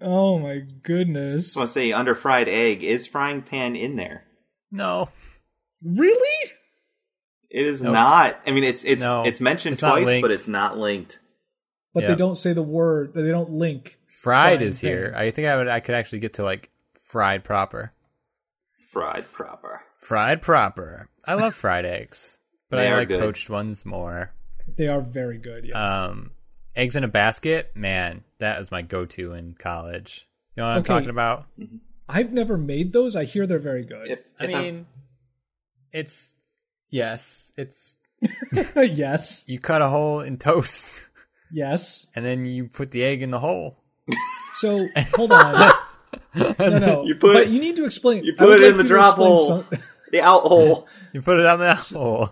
Oh 0.01 0.39
my 0.39 0.61
goodness! 0.83 1.43
just 1.45 1.57
want 1.57 1.69
to 1.69 1.73
say, 1.73 1.91
under 1.91 2.15
fried 2.15 2.47
egg 2.49 2.83
is 2.83 3.05
frying 3.07 3.41
pan 3.41 3.75
in 3.75 3.95
there. 3.95 4.23
no, 4.71 5.09
Really? 5.83 6.51
It 7.49 7.65
is 7.67 7.81
Nope. 7.83 7.93
not. 7.93 8.39
I 8.47 8.51
mean, 8.51 8.63
it's 8.63 8.83
it's 8.83 8.99
No, 9.01 9.23
it's 9.23 9.39
mentioned 9.39 9.73
it's 9.73 9.81
not 9.81 9.91
twice, 9.93 10.05
linked. 10.05 10.23
but 10.23 10.31
it's 10.31 10.47
not 10.47 10.77
linked. 10.77 11.19
But 11.93 12.03
Yeah. 12.03 12.09
they 12.09 12.15
don't 12.15 12.35
say 12.37 12.51
the 12.53 12.63
word. 12.63 13.13
They 13.13 13.27
don't 13.27 13.51
link. 13.51 13.95
fried 14.07 14.57
Frying 14.59 14.61
is 14.67 14.79
here. 14.79 15.13
I 15.15 15.29
think 15.31 15.47
I 15.47 15.55
would. 15.55 15.67
I 15.67 15.79
could 15.79 15.95
actually 15.95 16.19
get 16.19 16.33
to 16.33 16.43
like 16.43 16.69
fried 17.03 17.43
proper. 17.43 17.91
Fried 18.89 19.25
proper. 19.31 19.81
Fried 19.97 20.41
proper. 20.41 21.09
I 21.27 21.35
love 21.35 21.53
fried 21.55 21.85
eggs, 21.85 22.37
but 22.69 22.77
They 22.77 22.87
I 22.87 22.91
are 22.91 22.97
like 22.99 23.07
good. 23.09 23.19
poached 23.19 23.49
ones 23.49 23.85
more. 23.85 24.31
They 24.77 24.87
are 24.87 25.01
very 25.01 25.37
good. 25.37 25.65
Yeah. 25.65 26.05
Um, 26.05 26.31
eggs 26.75 26.95
in 26.95 27.03
a 27.03 27.07
basket, 27.07 27.71
man, 27.75 28.23
that 28.39 28.59
was 28.59 28.71
my 28.71 28.81
go-to 28.81 29.33
in 29.33 29.53
college. 29.57 30.27
You 30.55 30.61
know 30.61 30.67
what 30.67 30.73
I'm 30.73 30.79
Okay. 30.79 30.87
talking 30.87 31.09
about? 31.09 31.45
Mm-hmm. 31.59 31.77
I've 32.07 32.31
never 32.31 32.57
made 32.57 32.93
those. 32.93 33.15
I 33.15 33.23
hear 33.25 33.47
they're 33.47 33.59
very 33.59 33.83
good. 33.85 34.09
If, 34.11 34.19
I 34.39 34.43
if 34.45 34.53
I'm- 34.55 34.63
mean, 34.63 34.85
it's 35.91 36.33
yes, 36.91 37.51
it's 37.57 37.97
yes. 38.75 39.43
you 39.47 39.59
cut 39.59 39.81
a 39.81 39.89
hole 39.89 40.19
in 40.21 40.37
toast, 40.37 41.01
Yes. 41.51 42.07
and 42.15 42.23
then 42.25 42.45
you 42.45 42.67
put 42.67 42.91
the 42.91 43.03
egg 43.03 43.21
in 43.21 43.31
the 43.31 43.39
hole. 43.39 43.77
So 44.57 44.87
hold 45.15 45.31
on. 45.31 45.71
No, 46.35 46.53
no. 46.59 47.03
You 47.05 47.15
put- 47.15 47.33
but 47.33 47.49
you 47.49 47.59
need 47.61 47.75
to 47.77 47.85
explain. 47.85 48.23
you 48.23 48.33
put 48.37 48.59
it 48.59 48.63
like 48.63 48.71
in 48.71 48.77
the 48.77 48.83
drop 48.83 49.15
hole. 49.15 49.47
some- 49.47 49.79
the 50.11 50.21
out 50.21 50.41
hole. 50.43 50.87
You 51.13 51.21
put 51.21 51.39
it 51.39 51.45
on 51.45 51.59
the 51.59 51.65
out 51.67 51.89
hole. 51.89 52.29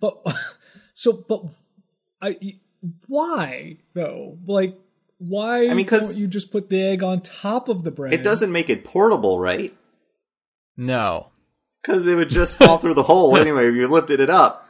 but 0.00 0.18
so, 0.94 1.12
but 1.28 1.42
I. 2.22 2.36
Why 3.06 3.78
though? 3.94 4.38
Like, 4.46 4.78
why 5.18 5.66
I 5.68 5.74
mean, 5.74 5.86
'cause- 5.86 6.10
don't 6.12 6.16
you 6.18 6.26
just 6.28 6.50
put 6.52 6.68
the 6.70 6.80
egg 6.80 7.02
on 7.02 7.20
top 7.22 7.68
of 7.68 7.82
the 7.82 7.90
bread? 7.90 8.14
It 8.14 8.22
doesn't 8.22 8.52
make 8.52 8.70
it 8.70 8.84
portable, 8.84 9.40
right? 9.40 9.74
No, 10.76 11.30
Because 11.82 12.06
it 12.06 12.14
would 12.14 12.28
just 12.28 12.56
fall 12.56 12.78
through 12.78 12.94
the 12.94 13.02
hole 13.02 13.36
anyway 13.40 13.68
if 13.68 13.74
you 13.74 13.88
lifted 13.88 14.20
it 14.20 14.30
up. 14.30 14.64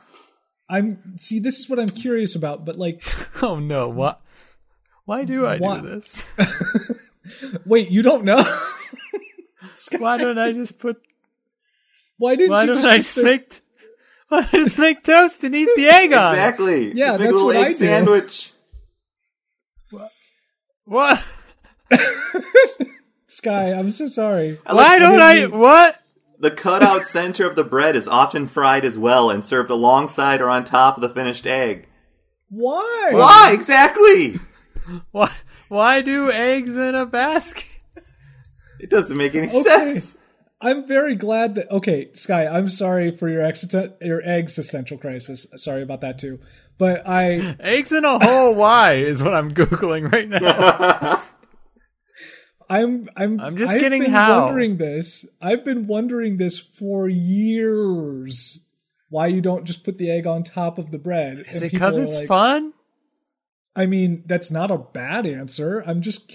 I'm 0.70 1.18
see. 1.18 1.38
This 1.38 1.58
is 1.58 1.68
what 1.68 1.78
I'm 1.78 1.88
curious 1.88 2.34
about. 2.34 2.64
But 2.64 2.76
like, 2.78 3.02
oh 3.42 3.58
no, 3.58 3.88
what? 3.88 4.20
Why 5.04 5.24
do 5.24 5.44
I 5.46 5.56
Why- 5.58 5.80
do 5.80 5.88
this? 5.88 6.30
wait, 7.66 7.90
you 7.90 8.02
don't 8.02 8.24
know? 8.24 8.42
Why 9.98 10.16
don't 10.18 10.38
I 10.38 10.52
just 10.52 10.78
put? 10.78 11.00
why 12.18 12.34
didn't 12.36 12.50
Why 12.50 12.62
you 12.62 12.66
don't 12.68 12.76
just 12.82 12.88
I 12.88 12.96
put 12.96 13.02
just 13.02 13.14
the- 13.16 13.22
make? 13.22 13.60
Why 14.28 14.40
don't 14.42 14.54
I 14.54 14.58
just 14.58 14.78
make 14.78 15.02
toast 15.02 15.42
and 15.44 15.54
eat 15.54 15.68
the 15.76 15.88
egg 15.88 16.12
on? 16.12 16.34
Exactly. 16.34 16.92
Yeah, 16.94 17.06
Just 17.08 17.20
make 17.20 17.28
that's 17.30 17.40
a 17.40 17.44
little 17.44 17.46
what 17.46 17.56
egg 17.56 17.64
I 17.64 17.68
do. 17.70 17.74
sandwich. 17.74 18.52
What? 19.90 20.12
What? 20.84 21.32
Sky? 23.26 23.72
I'm 23.72 23.90
so 23.90 24.06
sorry. 24.08 24.58
I 24.66 24.72
like- 24.72 24.86
Why 24.86 24.98
don't 24.98 25.20
I? 25.22 25.34
didn't- 25.34 25.58
What? 25.58 25.96
The 26.40 26.50
cutout 26.50 27.06
center 27.06 27.46
of 27.48 27.56
the 27.56 27.64
bread 27.64 27.96
is 27.96 28.06
often 28.06 28.48
fried 28.48 28.84
as 28.84 28.98
well 28.98 29.30
and 29.30 29.44
served 29.44 29.70
alongside 29.70 30.40
or 30.42 30.48
on 30.50 30.64
top 30.64 30.96
of 30.96 31.00
the 31.02 31.08
finished 31.08 31.46
egg. 31.46 31.86
Why? 32.50 33.08
Why 33.12 33.50
exactly? 33.52 34.36
Why? 35.10 35.30
Why 35.68 36.00
do 36.02 36.30
eggs 36.30 36.76
in 36.76 36.94
a 36.94 37.06
basket? 37.06 37.64
It 38.78 38.90
doesn't 38.90 39.16
make 39.16 39.34
any 39.34 39.48
Okay. 39.48 39.62
sense. 39.62 40.17
I'm 40.60 40.86
very 40.88 41.14
glad 41.14 41.54
that. 41.54 41.70
Okay, 41.70 42.12
Sky. 42.14 42.46
I'm 42.46 42.68
sorry 42.68 43.16
for 43.16 43.28
your 43.28 43.42
existen- 43.42 43.94
your 44.00 44.20
existential 44.22 44.98
crisis. 44.98 45.46
Sorry 45.56 45.82
about 45.82 46.00
that 46.00 46.18
too. 46.18 46.40
But 46.78 47.02
I 47.08 47.56
Eggs 47.60 47.92
in 47.92 48.04
a 48.04 48.18
hole? 48.18 48.54
Why 48.54 48.94
is 48.94 49.22
what 49.22 49.34
I'm 49.34 49.50
googling 49.52 50.10
right 50.12 50.28
now. 50.28 51.22
I'm 52.70 53.08
I'm 53.16 53.40
I'm 53.40 53.56
just 53.56 53.72
I've 53.72 53.80
getting 53.80 54.02
been 54.02 54.10
how. 54.10 54.44
wondering 54.46 54.76
this. 54.76 55.24
I've 55.40 55.64
been 55.64 55.86
wondering 55.86 56.36
this 56.36 56.58
for 56.58 57.08
years. 57.08 58.58
Why 59.10 59.28
you 59.28 59.40
don't 59.40 59.64
just 59.64 59.84
put 59.84 59.96
the 59.96 60.10
egg 60.10 60.26
on 60.26 60.42
top 60.42 60.76
of 60.78 60.90
the 60.90 60.98
bread? 60.98 61.44
Is 61.48 61.62
it 61.62 61.72
because 61.72 61.96
it's 61.96 62.18
like- 62.18 62.28
fun? 62.28 62.74
I 63.74 63.86
mean, 63.86 64.24
that's 64.26 64.50
not 64.50 64.70
a 64.72 64.76
bad 64.78 65.24
answer. 65.24 65.82
I'm 65.86 66.02
just 66.02 66.26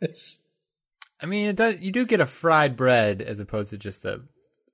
curious. 0.00 0.38
I 1.20 1.26
mean, 1.26 1.48
it 1.48 1.56
does. 1.56 1.78
You 1.80 1.90
do 1.92 2.06
get 2.06 2.20
a 2.20 2.26
fried 2.26 2.76
bread 2.76 3.22
as 3.22 3.40
opposed 3.40 3.70
to 3.70 3.78
just 3.78 4.04
a. 4.04 4.20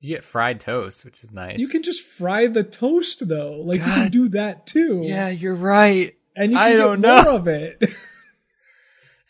You 0.00 0.16
get 0.16 0.24
fried 0.24 0.60
toast, 0.60 1.04
which 1.06 1.24
is 1.24 1.32
nice. 1.32 1.58
You 1.58 1.68
can 1.68 1.82
just 1.82 2.02
fry 2.02 2.46
the 2.46 2.62
toast 2.62 3.26
though. 3.26 3.62
Like 3.64 3.78
you 3.80 3.84
can 3.86 4.10
do 4.10 4.28
that 4.30 4.66
too. 4.66 5.00
Yeah, 5.02 5.28
you're 5.30 5.54
right. 5.54 6.14
and 6.36 6.52
you 6.52 6.58
I 6.58 6.70
can 6.70 6.78
don't 6.78 7.00
know. 7.00 7.22
more 7.22 7.32
of 7.34 7.48
it. 7.48 7.82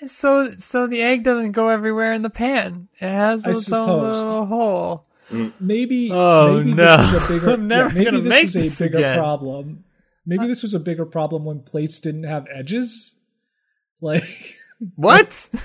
And 0.01 0.11
so, 0.11 0.51
so 0.59 0.87
the 0.89 1.01
egg 1.01 1.23
doesn't 1.23 1.53
go 1.53 1.69
everywhere 1.69 2.13
in 2.13 2.23
the 2.23 2.29
pan. 2.29 2.89
It 3.01 3.09
has 3.09 3.47
I 3.47 3.51
its 3.53 3.73
own 3.73 4.03
little 4.03 4.45
hole. 4.45 5.07
Mm. 5.31 5.53
maybe 5.61 6.11
Oh, 6.13 6.59
maybe 6.59 6.75
no. 6.75 6.97
this 7.13 7.31
a 7.31 7.33
bigger, 7.33 7.51
I'm 7.53 7.69
never 7.69 7.97
yeah, 7.99 8.05
gonna 8.11 8.21
make 8.21 8.43
was 8.47 8.57
a 8.57 8.59
this 8.59 8.79
bigger 8.81 8.99
again. 8.99 9.19
problem. 9.19 9.85
Maybe 10.27 10.45
uh, 10.45 10.49
this 10.49 10.63
was 10.63 10.75
a 10.75 10.81
bigger 10.81 11.07
problem 11.07 11.45
when 11.45 11.61
plates 11.61 12.01
didn't 12.01 12.25
have 12.25 12.47
edges. 12.53 13.15
Like 14.01 14.59
What? 14.97 15.49
like 15.53 15.63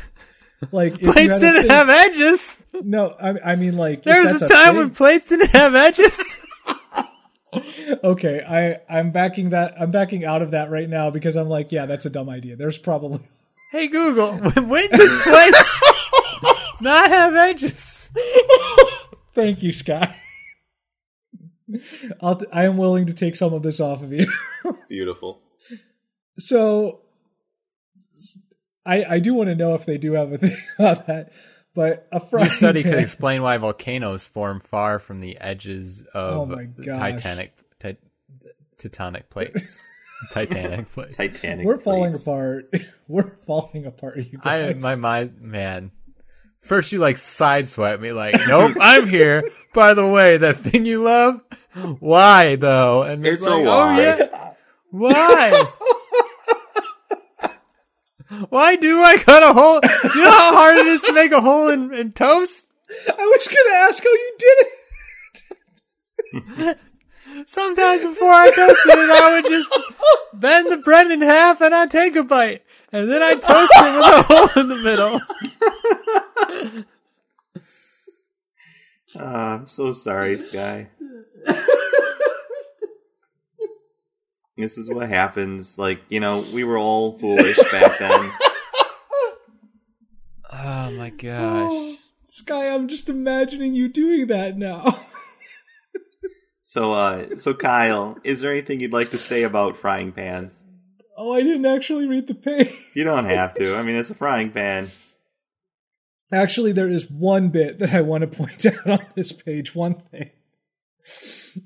if 0.61 1.01
you 1.01 1.11
plates 1.11 1.33
had 1.33 1.39
didn't 1.41 1.61
thing- 1.63 1.71
have 1.71 1.89
edges. 1.89 2.63
No, 2.81 3.09
I, 3.09 3.51
I 3.51 3.55
mean 3.55 3.77
like 3.77 4.03
There 4.03 4.21
was 4.21 4.41
a 4.41 4.47
time 4.47 4.67
thing- 4.67 4.75
when 4.77 4.89
plates 4.91 5.29
didn't 5.29 5.51
have 5.51 5.75
edges. 5.75 6.39
okay, 8.03 8.41
I 8.47 8.95
I'm 8.95 9.11
backing 9.11 9.49
that 9.51 9.73
I'm 9.79 9.89
backing 9.91 10.23
out 10.23 10.41
of 10.41 10.51
that 10.51 10.69
right 10.69 10.87
now 10.87 11.09
because 11.09 11.35
I'm 11.35 11.49
like 11.49 11.71
yeah 11.71 11.85
that's 11.87 12.05
a 12.05 12.09
dumb 12.09 12.29
idea. 12.29 12.55
There's 12.55 12.77
probably 12.77 13.21
hey 13.71 13.87
Google, 13.87 14.33
when 14.37 14.67
when 14.69 14.89
did 14.89 15.21
plates 15.21 15.83
not 16.79 17.09
have 17.09 17.35
edges? 17.35 18.09
thank 19.33 19.63
you 19.63 19.71
Sky. 19.71 20.15
I'll 22.21 22.41
I 22.53 22.65
am 22.65 22.77
willing 22.77 23.07
to 23.07 23.13
take 23.13 23.35
some 23.35 23.53
of 23.53 23.63
this 23.63 23.79
off 23.79 24.03
of 24.03 24.11
you. 24.13 24.31
Beautiful. 24.87 25.39
So 26.37 27.01
I 28.89 29.15
I 29.15 29.19
do 29.19 29.33
want 29.33 29.49
to 29.49 29.55
know 29.55 29.75
if 29.75 29.85
they 29.85 29.97
do 29.97 30.13
have 30.13 30.31
a 30.33 30.37
thing 30.37 30.57
about 30.79 31.07
that. 31.07 31.31
But 31.75 32.07
a 32.11 32.19
frying 32.19 32.45
This 32.45 32.57
study 32.57 32.83
could 32.83 32.93
explain 32.97 33.41
why 33.41 33.57
volcanoes 33.57 34.25
form 34.25 34.59
far 34.59 34.99
from 34.99 35.21
the 35.21 35.37
edges 35.39 36.03
Oh 36.13 36.41
of 36.43 36.49
my 36.49 36.67
the 36.75 36.85
gosh. 36.87 36.97
Titanic, 36.97 37.53
ti- 37.79 37.97
Titanic 38.79 39.29
plates. 39.29 39.79
Titanic 40.31 40.89
plates. 40.91 41.15
Titanic. 41.15 41.65
We're 41.65 41.77
falling 41.77 42.11
plates. 42.11 42.25
apart. 42.27 42.73
We're 43.07 43.35
falling 43.45 43.85
apart. 43.85 44.17
You 44.17 44.39
guys. 44.39 44.71
I 44.71 44.79
my 44.79 44.95
mind 44.95 45.39
man. 45.41 45.91
First, 46.59 46.91
you 46.91 46.99
like 46.99 47.15
sideswipe 47.15 48.01
me, 48.01 48.11
like, 48.11 48.35
nope, 48.45 48.75
I'm 48.81 49.07
here. 49.07 49.43
By 49.73 49.93
the 49.93 50.05
way, 50.05 50.35
that 50.37 50.57
thing 50.57 50.85
you 50.85 51.03
love, 51.03 51.39
why 51.99 52.57
though? 52.57 53.03
And 53.03 53.25
It's 53.25 53.41
a 53.41 53.45
like, 53.45 53.53
oh, 53.59 53.63
lie. 53.63 53.95
oh 53.95 54.01
yeah, 54.01 54.53
why? 54.91 55.71
Why 58.49 58.75
do 58.75 59.03
I 59.03 59.17
cut 59.17 59.43
a 59.43 59.53
hole? 59.53 59.79
Do 59.81 60.19
you 60.19 60.23
know 60.23 60.31
how 60.31 60.53
hard 60.53 60.77
it 60.77 60.87
is 60.87 61.01
to 61.03 61.13
make 61.13 61.31
a 61.31 61.41
hole 61.41 61.69
in, 61.69 61.93
in 61.93 62.11
toast? 62.11 62.67
I 63.07 63.25
was 63.25 63.47
gonna 63.47 63.75
ask 63.87 64.03
how 64.03 64.09
you 64.09 64.37
did 64.39 64.65
it. 66.61 66.79
Sometimes 67.45 68.01
before 68.01 68.31
I 68.31 68.51
toasted 68.51 68.97
it, 68.97 69.09
I 69.09 69.33
would 69.33 69.45
just 69.49 69.69
bend 70.33 70.71
the 70.71 70.77
bread 70.77 71.11
in 71.11 71.21
half 71.21 71.61
and 71.61 71.73
I'd 71.73 71.91
take 71.91 72.15
a 72.15 72.23
bite. 72.23 72.63
And 72.91 73.09
then 73.09 73.21
I'd 73.21 73.41
toast 73.41 73.71
it 73.75 73.95
with 73.95 74.05
a 74.05 74.21
hole 74.27 74.61
in 74.61 74.69
the 74.69 74.75
middle. 74.75 75.21
Uh, 79.15 79.23
I'm 79.23 79.67
so 79.67 79.91
sorry, 79.91 80.37
Sky. 80.37 80.89
this 84.59 84.77
is 84.77 84.89
what 84.89 85.09
happens. 85.09 85.77
Like, 85.77 86.01
you 86.09 86.19
know, 86.19 86.43
we 86.53 86.63
were 86.63 86.77
all 86.77 87.17
foolish 87.17 87.57
back 87.71 87.99
then. 87.99 88.31
Oh 90.51 90.91
my 90.91 91.11
gosh. 91.11 91.97
Sky, 92.25 92.73
I'm 92.73 92.87
just 92.87 93.07
imagining 93.07 93.75
you 93.75 93.87
doing 93.87 94.27
that 94.27 94.57
now. 94.57 94.99
So, 96.69 96.93
uh, 96.93 97.39
so 97.39 97.55
Kyle, 97.55 98.19
is 98.23 98.41
there 98.41 98.51
anything 98.51 98.79
you'd 98.79 98.93
like 98.93 99.09
to 99.09 99.17
say 99.17 99.41
about 99.41 99.77
frying 99.77 100.11
pans? 100.11 100.63
Oh, 101.17 101.33
I 101.33 101.41
didn't 101.41 101.65
actually 101.65 102.05
read 102.05 102.27
the 102.27 102.35
page. 102.35 102.71
You 102.93 103.05
don't 103.05 103.25
have 103.25 103.55
to. 103.55 103.75
I 103.75 103.81
mean, 103.81 103.95
it's 103.95 104.11
a 104.11 104.13
frying 104.13 104.51
pan. 104.51 104.91
Actually, 106.31 106.73
there 106.73 106.87
is 106.87 107.09
one 107.09 107.49
bit 107.49 107.79
that 107.79 107.91
I 107.91 108.01
want 108.01 108.21
to 108.21 108.27
point 108.27 108.67
out 108.67 108.87
on 108.87 109.03
this 109.15 109.31
page. 109.31 109.73
One 109.73 109.95
thing. 110.11 110.29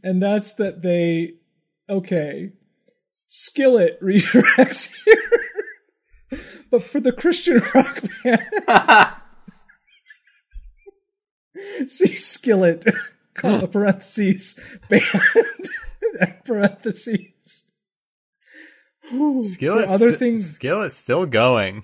And 0.04 0.24
that's 0.24 0.54
that 0.54 0.82
they. 0.82 1.34
Okay. 1.89 2.54
Skillet 3.36 3.99
redirects 4.03 4.91
here. 5.05 6.39
but 6.69 6.84
for 6.84 6.99
the 6.99 7.11
Christian 7.11 7.63
rock 7.73 8.03
band, 8.23 9.09
see 11.89 12.13
Skillet, 12.15 12.86
Call 13.34 13.55
comma, 13.57 13.67
parentheses, 13.67 14.53
band, 14.88 15.03
parentheses. 16.45 17.63
Whew. 19.09 19.41
Skillet's 19.41 19.91
other 19.91 20.09
st- 20.09 20.19
things, 20.19 20.51
Skillet's 20.53 20.95
still 20.95 21.25
going. 21.25 21.84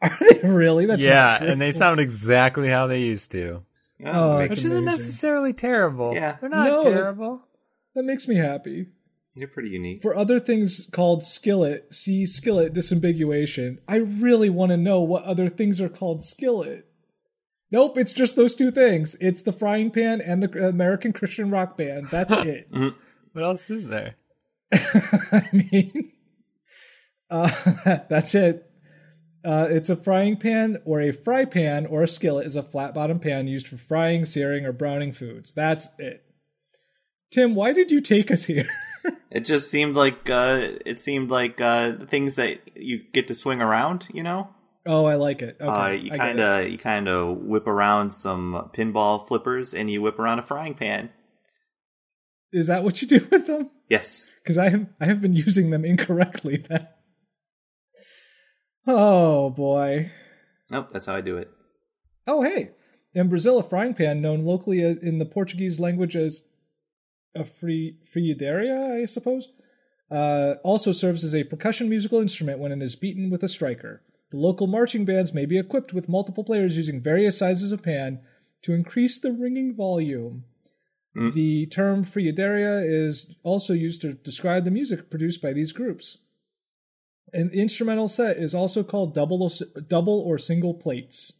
are 0.00 0.16
they 0.18 0.40
really? 0.48 0.86
That's 0.86 1.04
yeah, 1.04 1.36
not 1.40 1.48
and 1.50 1.60
they 1.60 1.72
sound 1.72 2.00
exactly 2.00 2.70
how 2.70 2.86
they 2.86 3.02
used 3.02 3.32
to. 3.32 3.60
Oh, 4.02 4.10
oh 4.34 4.38
makes- 4.38 4.48
Which 4.50 4.58
That's 4.60 4.64
isn't 4.64 4.84
necessarily 4.86 5.52
terrible. 5.52 6.14
Yeah. 6.14 6.36
They're 6.40 6.48
not 6.48 6.68
No. 6.68 6.84
terrible. 6.84 7.42
that 7.94 8.02
makes 8.04 8.26
me 8.26 8.36
happy. 8.36 8.86
You're 9.36 9.48
pretty 9.48 9.68
unique. 9.68 10.02
for 10.02 10.16
other 10.16 10.40
things 10.40 10.88
called 10.92 11.24
skillet, 11.24 11.94
see 11.94 12.26
skillet 12.26 12.72
disambiguation. 12.72 13.78
I 13.86 13.96
really 13.96 14.48
want 14.50 14.70
to 14.70 14.76
know 14.76 15.00
what 15.00 15.24
other 15.24 15.48
things 15.50 15.80
are 15.80 15.88
called 15.88 16.24
skillet. 16.24 16.88
Nope, 17.70 17.98
it's 17.98 18.12
just 18.12 18.36
those 18.36 18.54
two 18.54 18.70
things. 18.70 19.16
It's 19.20 19.42
the 19.42 19.52
frying 19.52 19.90
pan 19.90 20.20
and 20.20 20.42
the 20.42 20.68
American 20.68 21.12
Christian 21.12 21.50
rock 21.50 21.76
band. 21.76 22.06
That's 22.06 22.32
it. 22.46 22.68
What 23.32 23.44
else 23.44 23.70
is 23.70 23.88
there? 23.88 24.14
I 24.72 25.48
mean, 25.52 26.12
uh, 27.30 27.50
that's 28.08 28.34
it. 28.34 28.70
Uh, 29.44 29.68
it's 29.70 29.90
a 29.90 29.96
frying 29.96 30.36
pan 30.36 30.78
or 30.84 31.00
a 31.00 31.12
fry 31.12 31.44
pan 31.44 31.86
or 31.86 32.02
a 32.02 32.08
skillet 32.08 32.46
is 32.46 32.56
a 32.56 32.62
flat 32.62 32.94
bottom 32.94 33.20
pan 33.20 33.46
used 33.46 33.68
for 33.68 33.76
frying, 33.76 34.24
searing, 34.24 34.64
or 34.64 34.72
browning 34.72 35.12
foods. 35.12 35.52
That's 35.52 35.86
it. 35.98 36.24
Tim, 37.30 37.54
why 37.54 37.72
did 37.72 37.90
you 37.90 38.00
take 38.00 38.30
us 38.30 38.44
here? 38.44 38.68
It 39.30 39.44
just 39.44 39.70
seemed 39.70 39.96
like 39.96 40.30
uh, 40.30 40.68
it 40.86 41.00
seemed 41.00 41.30
like 41.30 41.60
uh, 41.60 41.90
the 41.90 42.06
things 42.06 42.36
that 42.36 42.58
you 42.74 43.02
get 43.12 43.28
to 43.28 43.34
swing 43.34 43.60
around. 43.60 44.06
You 44.12 44.22
know, 44.22 44.48
oh, 44.86 45.04
I 45.04 45.16
like 45.16 45.42
it. 45.42 45.58
Okay, 45.60 45.68
uh, 45.68 45.90
you 45.90 46.10
kind 46.10 46.40
of 46.40 46.68
you 46.68 46.78
kind 46.78 47.08
of 47.08 47.38
whip 47.38 47.66
around 47.66 48.12
some 48.12 48.70
pinball 48.74 49.26
flippers, 49.28 49.74
and 49.74 49.90
you 49.90 50.00
whip 50.00 50.18
around 50.18 50.38
a 50.38 50.42
frying 50.42 50.74
pan. 50.74 51.10
Is 52.52 52.68
that 52.68 52.84
what 52.84 53.02
you 53.02 53.08
do 53.08 53.26
with 53.30 53.46
them? 53.46 53.70
Yes. 53.90 54.32
because 54.42 54.58
I 54.58 54.70
have 54.70 54.86
I 55.00 55.06
have 55.06 55.20
been 55.20 55.34
using 55.34 55.70
them 55.70 55.84
incorrectly. 55.84 56.64
Then, 56.68 56.88
oh 58.86 59.50
boy. 59.50 60.12
Nope. 60.70 60.88
That's 60.92 61.06
how 61.06 61.14
I 61.14 61.20
do 61.20 61.36
it. 61.36 61.50
Oh 62.26 62.42
hey, 62.42 62.70
in 63.14 63.28
Brazil, 63.28 63.58
a 63.58 63.62
frying 63.62 63.94
pan 63.94 64.20
known 64.20 64.44
locally 64.44 64.84
uh, 64.84 64.94
in 65.02 65.18
the 65.18 65.24
Portuguese 65.24 65.78
language 65.78 66.16
as 66.16 66.40
a 67.36 67.44
free 67.44 67.98
frigideira, 68.14 69.02
I 69.02 69.06
suppose, 69.06 69.50
uh, 70.10 70.54
also 70.62 70.92
serves 70.92 71.24
as 71.24 71.34
a 71.34 71.44
percussion 71.44 71.88
musical 71.88 72.20
instrument 72.20 72.58
when 72.58 72.72
it 72.72 72.82
is 72.82 72.96
beaten 72.96 73.30
with 73.30 73.42
a 73.42 73.48
striker. 73.48 74.02
The 74.30 74.38
local 74.38 74.66
marching 74.66 75.04
bands 75.04 75.32
may 75.32 75.46
be 75.46 75.58
equipped 75.58 75.92
with 75.92 76.08
multiple 76.08 76.44
players 76.44 76.76
using 76.76 77.00
various 77.00 77.38
sizes 77.38 77.72
of 77.72 77.82
pan 77.82 78.20
to 78.62 78.72
increase 78.72 79.18
the 79.18 79.32
ringing 79.32 79.74
volume. 79.74 80.44
Mm. 81.16 81.34
The 81.34 81.66
term 81.66 82.04
frigideira 82.04 82.84
is 82.84 83.34
also 83.42 83.72
used 83.72 84.00
to 84.02 84.12
describe 84.12 84.64
the 84.64 84.70
music 84.70 85.10
produced 85.10 85.40
by 85.40 85.52
these 85.52 85.72
groups. 85.72 86.18
An 87.32 87.50
instrumental 87.50 88.08
set 88.08 88.36
is 88.36 88.54
also 88.54 88.82
called 88.82 89.14
double 89.14 89.42
or, 89.42 89.80
double 89.82 90.20
or 90.20 90.38
single 90.38 90.74
plates. 90.74 91.32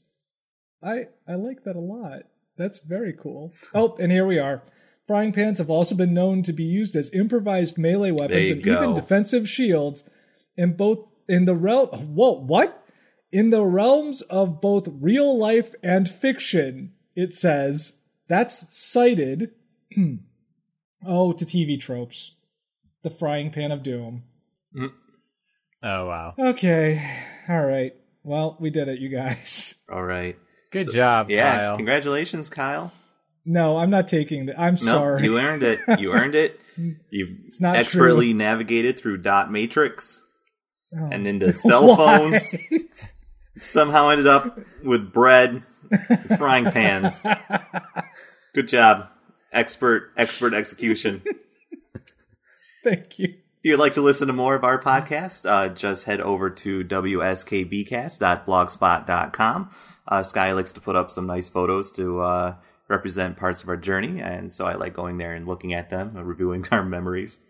I 0.82 1.08
I 1.26 1.34
like 1.34 1.64
that 1.64 1.76
a 1.76 1.80
lot. 1.80 2.22
That's 2.56 2.78
very 2.78 3.12
cool. 3.12 3.52
Oh, 3.74 3.96
and 3.98 4.10
here 4.10 4.26
we 4.26 4.38
are. 4.38 4.62
Frying 5.06 5.32
pans 5.32 5.58
have 5.58 5.70
also 5.70 5.94
been 5.94 6.14
known 6.14 6.42
to 6.42 6.52
be 6.52 6.64
used 6.64 6.96
as 6.96 7.12
improvised 7.12 7.78
melee 7.78 8.10
weapons 8.10 8.48
you 8.48 8.54
and 8.54 8.66
even 8.66 8.94
defensive 8.94 9.48
shields 9.48 10.04
in 10.56 10.76
both 10.76 11.06
in 11.28 11.44
the 11.44 11.54
realm 11.54 11.88
whoa 12.14 12.32
what 12.32 12.84
in 13.32 13.50
the 13.50 13.64
realms 13.64 14.22
of 14.22 14.60
both 14.60 14.88
real 15.00 15.36
life 15.38 15.74
and 15.82 16.08
fiction. 16.08 16.92
It 17.14 17.32
says 17.32 17.94
that's 18.28 18.64
cited. 18.72 19.52
oh, 21.06 21.32
to 21.32 21.44
TV 21.44 21.80
tropes. 21.80 22.32
The 23.02 23.10
frying 23.10 23.50
pan 23.50 23.70
of 23.72 23.82
doom. 23.82 24.24
Mm. 24.76 24.92
Oh 25.82 26.06
wow. 26.06 26.34
Okay, 26.38 27.08
all 27.48 27.64
right. 27.64 27.94
Well, 28.24 28.56
we 28.58 28.70
did 28.70 28.88
it, 28.88 28.98
you 28.98 29.08
guys. 29.08 29.74
All 29.92 30.02
right. 30.02 30.36
Good 30.72 30.90
job, 30.90 31.30
Yeah. 31.30 31.58
Kyle. 31.58 31.76
Congratulations, 31.76 32.48
Kyle. 32.48 32.92
No, 33.46 33.76
I'm 33.78 33.90
not 33.90 34.08
taking 34.08 34.46
that. 34.46 34.58
I'm 34.58 34.74
No, 34.74 34.78
sorry. 34.78 35.22
you 35.24 35.38
earned 35.38 35.62
it. 35.62 35.78
You 35.98 36.12
earned 36.12 36.34
it. 36.34 36.58
You 37.10 37.36
It's 37.46 37.60
not 37.60 37.76
expertly 37.76 38.30
true. 38.30 38.38
navigated 38.38 38.98
through 39.00 39.18
dot 39.18 39.50
matrix 39.52 40.24
Oh. 40.96 41.08
and 41.10 41.26
into 41.26 41.52
cell 41.66 41.88
Why? 41.88 41.96
phones. 41.96 42.54
Somehow 43.58 44.10
ended 44.10 44.26
up 44.26 44.58
with 44.84 45.12
bread, 45.12 45.62
frying 46.36 46.66
pans. 46.70 47.20
Good 48.54 48.68
job, 48.68 49.08
expert, 49.52 50.10
expert 50.16 50.52
execution. 50.54 51.22
Thank 52.84 53.18
you. 53.18 53.28
If 53.28 53.64
you'd 53.70 53.78
like 53.80 53.94
to 53.94 54.02
listen 54.02 54.26
to 54.28 54.32
more 54.34 54.54
of 54.54 54.62
our 54.62 54.80
podcast, 54.80 55.48
uh, 55.50 55.68
just 55.70 56.04
head 56.04 56.20
over 56.20 56.50
to 56.50 56.84
wskbcast.blogspot.com. 56.84 59.70
Uh, 60.08 60.22
Sky 60.22 60.52
likes 60.52 60.72
to 60.72 60.80
put 60.80 60.94
up 60.96 61.10
some 61.10 61.26
nice 61.26 61.48
photos 61.48 61.90
to 61.92 62.20
uh, 62.20 62.54
represent 62.88 63.36
parts 63.36 63.62
of 63.62 63.68
our 63.68 63.76
journey, 63.76 64.20
and 64.20 64.52
so 64.52 64.66
I 64.66 64.74
like 64.74 64.94
going 64.94 65.18
there 65.18 65.34
and 65.34 65.46
looking 65.46 65.74
at 65.74 65.90
them, 65.90 66.16
and 66.16 66.26
reviewing 66.26 66.64
our 66.70 66.84
memories. 66.84 67.40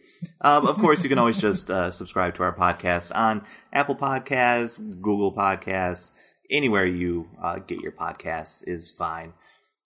Um, 0.41 0.67
of 0.67 0.79
course, 0.79 1.03
you 1.03 1.09
can 1.09 1.19
always 1.19 1.37
just 1.37 1.71
uh, 1.71 1.91
subscribe 1.91 2.35
to 2.37 2.43
our 2.43 2.55
podcast 2.55 3.15
on 3.15 3.45
Apple 3.73 3.97
Podcasts, 3.97 4.79
Google 5.01 5.33
Podcasts, 5.33 6.13
anywhere 6.51 6.87
you 6.87 7.29
uh, 7.43 7.59
get 7.59 7.81
your 7.81 7.93
podcasts 7.93 8.67
is 8.67 8.91
fine. 8.91 9.35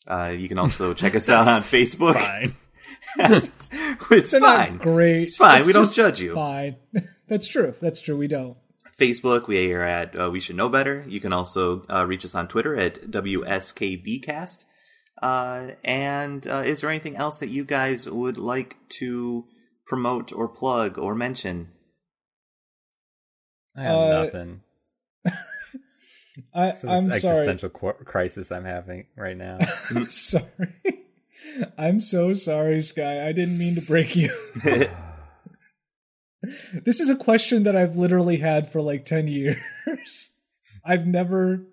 Uh, 0.09 0.28
you 0.28 0.48
can 0.48 0.59
also 0.59 0.94
check 1.01 1.14
us 1.14 1.28
out 1.28 1.48
on 1.48 1.62
Facebook. 1.62 2.14
Fine. 2.14 2.55
it's 3.18 4.30
They're 4.30 4.40
fine. 4.40 4.76
not 4.76 4.82
great. 4.82 5.22
It's 5.24 5.36
fine. 5.36 5.61
It's 5.61 5.66
we 5.66 5.72
don't 5.72 5.92
judge 5.92 6.20
you. 6.20 6.34
Fine. 6.34 6.76
That's 7.28 7.46
true. 7.48 7.74
That's 7.80 8.01
true. 8.01 8.16
We 8.16 8.28
don't. 8.28 8.57
Facebook, 8.98 9.48
we 9.48 9.72
are 9.72 9.82
at 9.82 10.18
uh, 10.20 10.30
We 10.30 10.40
Should 10.40 10.57
Know 10.57 10.68
Better. 10.68 11.05
You 11.09 11.20
can 11.20 11.32
also 11.32 11.86
uh, 11.88 12.05
reach 12.07 12.24
us 12.24 12.34
on 12.34 12.48
Twitter 12.48 12.76
at 12.76 13.11
WSKBcast. 13.11 14.64
Uh, 15.20 15.72
and 15.84 16.46
uh, 16.48 16.62
is 16.64 16.80
there 16.80 16.90
anything 16.90 17.16
else 17.16 17.38
that 17.40 17.48
you 17.48 17.64
guys 17.64 18.08
would 18.08 18.38
like 18.38 18.76
to 18.88 19.44
promote 19.86 20.32
or 20.32 20.48
plug 20.48 20.98
or 20.98 21.14
mention? 21.14 21.68
I 23.76 23.82
have 23.82 23.96
Uh, 23.96 24.22
nothing. 24.24 24.60
I, 26.54 26.72
So 26.72 26.88
I'm 26.88 27.06
this 27.06 27.22
sorry. 27.22 27.34
existential 27.48 27.68
qu- 27.70 28.04
crisis 28.04 28.50
I'm 28.50 28.64
having 28.64 29.06
right 29.16 29.36
now. 29.36 29.58
I'm 29.90 30.08
sorry. 30.10 30.44
I'm 31.76 32.00
so 32.00 32.32
sorry, 32.32 32.80
Sky. 32.82 33.26
I 33.26 33.32
didn't 33.32 33.58
mean 33.58 33.74
to 33.74 33.82
break 33.82 34.16
you. 34.16 34.30
this 36.84 37.00
is 37.00 37.10
a 37.10 37.16
question 37.16 37.64
that 37.64 37.76
I've 37.76 37.96
literally 37.96 38.38
had 38.38 38.70
for 38.72 38.80
like 38.80 39.04
10 39.04 39.28
years. 39.28 40.30
I've 40.84 41.06
never 41.06 41.62
I 41.62 41.66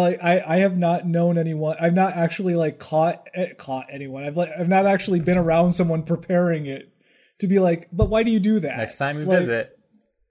like 0.00 0.18
I, 0.22 0.40
I 0.46 0.56
have 0.58 0.76
not 0.76 1.06
known 1.06 1.38
anyone. 1.38 1.76
I've 1.80 1.94
not 1.94 2.16
actually 2.16 2.54
like 2.54 2.78
caught 2.78 3.28
eh, 3.34 3.54
caught 3.58 3.86
anyone. 3.90 4.24
I've 4.24 4.36
like 4.36 4.50
I've 4.58 4.68
not 4.68 4.86
actually 4.86 5.20
been 5.20 5.38
around 5.38 5.72
someone 5.72 6.02
preparing 6.02 6.66
it 6.66 6.92
to 7.40 7.46
be 7.46 7.58
like. 7.58 7.88
But 7.92 8.08
why 8.10 8.22
do 8.22 8.30
you 8.30 8.40
do 8.40 8.60
that? 8.60 8.76
Next 8.76 8.96
time 8.98 9.18
you 9.18 9.24
Like, 9.26 9.40
visit, 9.40 9.78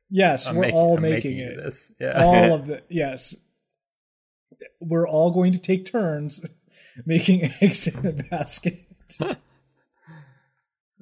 yes, 0.10 0.48
I'm 0.48 0.56
we're 0.56 0.70
all 0.70 0.96
I'm 0.98 1.02
making, 1.04 1.38
you 1.38 1.48
it. 1.50 1.60
this. 1.64 1.92
Yeah. 2.00 2.24
all 2.24 2.54
of 2.56 2.68
the 2.68 2.82
yes. 2.90 3.36
We're 4.80 5.08
all 5.08 5.32
going 5.32 5.52
to 5.54 5.60
take 5.60 5.86
turns 5.86 6.44
making 7.06 7.52
eggs 7.62 7.88
in 7.88 8.06
a 8.06 8.12
basket. 8.12 8.80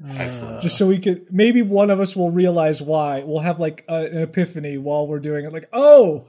Excellent. 0.08 0.62
just 0.64 0.78
so 0.78 0.88
we 0.88 0.98
could 0.98 1.28
maybe 1.32 1.62
one 1.62 1.92
of 1.92 2.00
us 2.00 2.16
will 2.16 2.32
realize 2.32 2.82
why 2.82 3.22
we'll 3.24 3.42
have 3.42 3.60
like 3.60 3.86
a, 3.88 4.06
an 4.06 4.18
epiphany 4.24 4.78
while 4.80 5.06
we're 5.06 5.20
doing 5.20 5.46
it 5.46 5.54
like 5.54 5.70
oh 5.74 6.28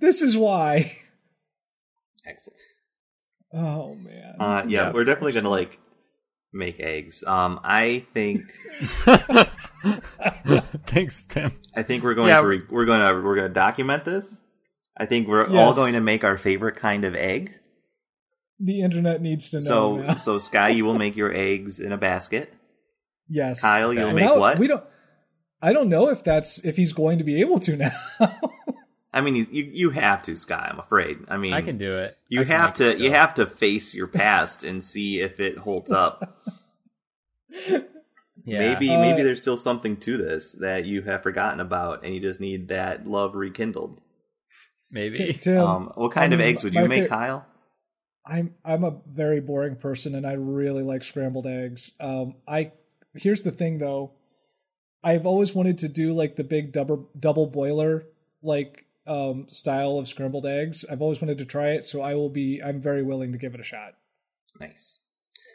this 0.00 0.22
is 0.22 0.36
why 0.36 0.96
Excellent. 2.26 2.58
oh 3.54 3.94
man 3.94 4.34
Uh, 4.38 4.64
yeah, 4.68 4.86
Yes. 4.86 4.94
we're 4.94 5.04
definitely 5.04 5.32
gonna 5.32 5.48
like 5.50 5.78
make 6.52 6.80
eggs. 6.80 7.22
Um, 7.24 7.60
I 7.62 8.04
think 8.12 8.40
Thanks, 10.86 11.24
Tim. 11.24 11.52
I 11.74 11.82
think 11.82 12.02
we're 12.04 12.14
going 12.14 12.28
Yeah. 12.28 12.40
to 12.40 12.46
re- 12.46 12.62
we're 12.68 12.84
gonna 12.86 13.22
we're 13.22 13.36
gonna 13.36 13.48
document 13.48 14.04
this. 14.04 14.40
I 14.96 15.06
think 15.06 15.28
we're 15.28 15.46
all 15.56 15.72
going 15.74 15.94
to 15.94 16.00
make 16.00 16.24
our 16.24 16.36
favorite 16.36 16.76
kind 16.76 17.04
of 17.04 17.14
egg. 17.14 17.54
the 18.58 18.82
internet 18.82 19.22
needs 19.22 19.48
to 19.50 19.56
know 19.56 19.60
So 19.60 19.96
now. 19.98 20.14
so 20.14 20.38
Sky, 20.38 20.68
you 20.70 20.84
will 20.84 20.98
make 20.98 21.16
your 21.16 21.32
eggs 21.32 21.80
in 21.80 21.92
a 21.92 21.96
basket. 21.96 22.52
yes 23.28 23.60
Kyle, 23.62 23.94
you'll 23.94 24.06
Well, 24.08 24.14
make 24.14 24.24
now, 24.24 24.38
what? 24.38 24.58
we 24.58 24.66
don't 24.66 24.84
i 25.62 25.72
don't 25.72 25.88
know 25.88 26.08
if 26.08 26.22
that's 26.24 26.58
if 26.64 26.76
he's 26.76 26.92
going 26.92 27.18
to 27.18 27.24
be 27.24 27.40
able 27.40 27.58
to 27.60 27.76
now 27.76 27.92
I 29.12 29.20
mean, 29.22 29.34
you 29.34 29.46
you 29.72 29.90
have 29.90 30.22
to, 30.22 30.36
Sky. 30.36 30.68
I'm 30.70 30.78
afraid. 30.78 31.18
I 31.28 31.36
mean, 31.36 31.52
I 31.52 31.62
can 31.62 31.78
do 31.78 31.98
it. 31.98 32.16
You 32.28 32.42
I 32.42 32.44
have 32.44 32.74
to 32.74 32.96
you 32.98 33.10
have 33.10 33.34
to 33.34 33.46
face 33.46 33.94
your 33.94 34.06
past 34.06 34.62
and 34.64 34.82
see 34.84 35.20
if 35.20 35.40
it 35.40 35.58
holds 35.58 35.90
up. 35.90 36.38
Yeah. 38.44 38.60
Maybe 38.60 38.90
Uh, 38.90 38.98
maybe 39.00 39.22
there's 39.22 39.42
still 39.42 39.58
something 39.58 39.98
to 39.98 40.16
this 40.16 40.52
that 40.52 40.86
you 40.86 41.02
have 41.02 41.22
forgotten 41.22 41.60
about, 41.60 42.04
and 42.04 42.14
you 42.14 42.20
just 42.20 42.40
need 42.40 42.68
that 42.68 43.06
love 43.06 43.34
rekindled. 43.34 44.00
Maybe. 44.90 45.34
Tim, 45.34 45.58
Um, 45.58 45.92
what 45.94 46.12
kind 46.12 46.32
I 46.32 46.36
of 46.36 46.40
eggs 46.40 46.64
would 46.64 46.74
you 46.74 46.88
make, 46.88 47.04
fa- 47.04 47.08
Kyle? 47.10 47.46
I'm 48.24 48.54
I'm 48.64 48.82
a 48.84 48.96
very 49.06 49.40
boring 49.40 49.76
person 49.76 50.14
and 50.14 50.26
I 50.26 50.32
really 50.32 50.82
like 50.82 51.02
scrambled 51.04 51.46
eggs. 51.46 51.92
Um 52.00 52.34
I 52.48 52.72
here's 53.14 53.42
the 53.42 53.50
thing 53.50 53.78
though. 53.78 54.12
I've 55.04 55.26
always 55.26 55.54
wanted 55.54 55.78
to 55.78 55.88
do 55.88 56.12
like 56.14 56.36
the 56.36 56.44
big 56.44 56.72
double 56.72 57.10
double 57.18 57.46
boiler 57.46 58.04
like 58.42 58.86
um 59.10 59.46
style 59.48 59.98
of 59.98 60.06
scrambled 60.08 60.46
eggs. 60.46 60.84
I've 60.90 61.02
always 61.02 61.20
wanted 61.20 61.38
to 61.38 61.44
try 61.44 61.70
it, 61.70 61.84
so 61.84 62.00
I 62.00 62.14
will 62.14 62.28
be 62.30 62.60
I'm 62.64 62.80
very 62.80 63.02
willing 63.02 63.32
to 63.32 63.38
give 63.38 63.54
it 63.54 63.60
a 63.60 63.64
shot. 63.64 63.94
Nice. 64.60 64.98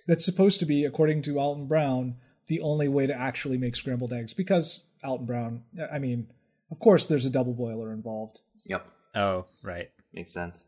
That's 0.07 0.25
supposed 0.25 0.59
to 0.59 0.65
be 0.65 0.83
according 0.85 1.21
to 1.23 1.39
Alton 1.39 1.67
Brown 1.67 2.15
the 2.47 2.59
only 2.61 2.87
way 2.87 3.07
to 3.07 3.13
actually 3.13 3.57
make 3.57 3.75
scrambled 3.75 4.13
eggs 4.13 4.33
because 4.33 4.81
Alton 5.03 5.25
Brown 5.25 5.63
I 5.91 5.99
mean, 5.99 6.27
of 6.69 6.79
course 6.79 7.05
there's 7.05 7.25
a 7.25 7.29
double 7.29 7.53
boiler 7.53 7.91
involved. 7.93 8.41
Yep, 8.65 8.85
Oh, 9.15 9.45
right. 9.63 9.89
makes 10.13 10.33
sense. 10.33 10.67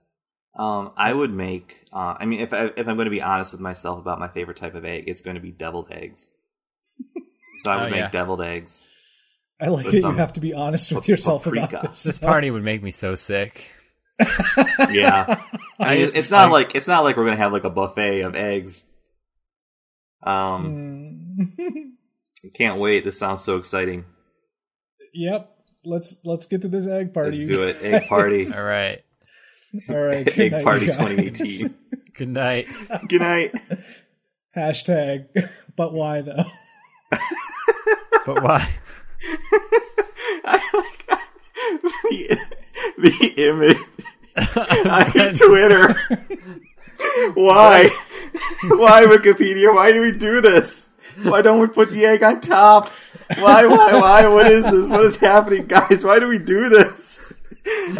Um, 0.55 0.91
I 0.97 1.13
would 1.13 1.31
make. 1.31 1.85
Uh, 1.93 2.15
I 2.19 2.25
mean, 2.25 2.39
if 2.39 2.51
I, 2.51 2.71
if 2.75 2.87
I'm 2.87 2.95
going 2.95 3.05
to 3.05 3.11
be 3.11 3.21
honest 3.21 3.51
with 3.51 3.61
myself 3.61 3.99
about 3.99 4.17
my 4.19 4.27
favorite 4.27 4.57
type 4.57 4.73
of 4.73 4.85
egg, 4.85 5.03
it's 5.05 5.21
going 5.21 5.35
to 5.35 5.41
be 5.41 5.51
deviled 5.51 5.87
eggs. 5.91 6.31
So 7.59 7.69
I 7.71 7.75
would 7.77 7.87
Oh, 7.87 7.89
make 7.91 7.99
yeah. 7.99 8.09
deviled 8.09 8.41
eggs. 8.41 8.85
I 9.59 9.69
like 9.69 9.85
With 9.85 10.01
that 10.01 10.07
you 10.09 10.13
have 10.17 10.33
to 10.33 10.39
be 10.39 10.53
honest 10.53 10.91
with 10.91 11.07
yourself 11.07 11.43
paprika. 11.43 11.67
about 11.79 11.91
this. 11.91 12.03
This 12.03 12.17
party 12.19 12.51
would 12.51 12.63
make 12.63 12.83
me 12.83 12.91
so 12.91 13.15
sick. 13.15 13.69
Yeah, 14.89 15.25
I 15.79 15.85
I 15.85 15.91
mean, 15.93 16.01
just- 16.03 16.15
it's 16.15 16.31
not 16.31 16.49
I- 16.49 16.51
like 16.51 16.75
it's 16.75 16.87
not 16.87 17.03
like 17.03 17.17
we're 17.17 17.25
going 17.25 17.37
to 17.37 17.43
have 17.43 17.51
like 17.53 17.63
a 17.65 17.69
buffet 17.69 18.21
of 18.21 18.35
eggs. 18.35 18.83
Um, 20.23 21.23
Mm. 21.39 21.91
can't 22.55 22.79
wait. 22.79 23.03
This 23.05 23.19
sounds 23.19 23.43
so 23.43 23.57
exciting. 23.57 24.05
Yep. 25.13 25.51
Let's 25.85 26.15
let's 26.23 26.45
get 26.47 26.63
to 26.63 26.67
this 26.67 26.87
egg 26.87 27.13
party. 27.13 27.37
Let's 27.39 27.49
do 27.49 27.63
it. 27.63 27.77
Egg 27.81 28.07
party. 28.07 28.47
All 28.53 28.63
right. 28.63 29.01
All 29.89 29.97
right. 29.97 30.27
Egg 30.39 30.51
night, 30.51 30.63
party 30.63 30.85
2018. 30.87 31.75
Good 32.15 32.29
night. 32.29 32.67
Good 33.07 33.21
night. 33.21 33.53
Hashtag. 34.55 35.27
But 35.75 35.93
why 35.93 36.21
though? 36.21 36.45
But 38.25 38.43
why? 38.43 38.67
I 40.45 40.61
like 40.73 41.19
the, 42.03 42.37
the 42.97 43.33
image 43.37 43.77
on 44.37 45.33
Twitter. 45.33 45.99
Why? 47.33 47.89
Why 48.63 49.05
Wikipedia? 49.05 49.73
Why 49.73 49.91
do 49.91 50.01
we 50.01 50.11
do 50.11 50.41
this? 50.41 50.89
Why 51.23 51.41
don't 51.41 51.59
we 51.59 51.67
put 51.67 51.91
the 51.91 52.05
egg 52.05 52.23
on 52.23 52.41
top? 52.41 52.89
Why? 53.37 53.65
Why? 53.65 53.95
Why? 53.95 54.27
What 54.27 54.47
is 54.47 54.63
this? 54.63 54.89
What 54.89 55.05
is 55.05 55.17
happening, 55.17 55.65
guys? 55.65 56.03
Why 56.03 56.19
do 56.19 56.27
we 56.27 56.37
do 56.37 56.69
this? 56.69 57.33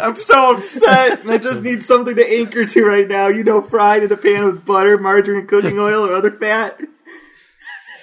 I'm 0.00 0.16
so 0.16 0.56
upset, 0.56 1.20
and 1.20 1.30
I 1.30 1.38
just 1.38 1.60
need 1.60 1.82
something 1.82 2.16
to 2.16 2.26
anchor 2.26 2.64
to 2.64 2.84
right 2.84 3.06
now. 3.06 3.28
You 3.28 3.44
know, 3.44 3.60
fried 3.60 4.02
in 4.02 4.12
a 4.12 4.16
pan 4.16 4.44
with 4.44 4.64
butter, 4.64 4.96
margarine, 4.98 5.46
cooking 5.46 5.78
oil, 5.78 6.06
or 6.06 6.14
other 6.14 6.30
fat. 6.30 6.80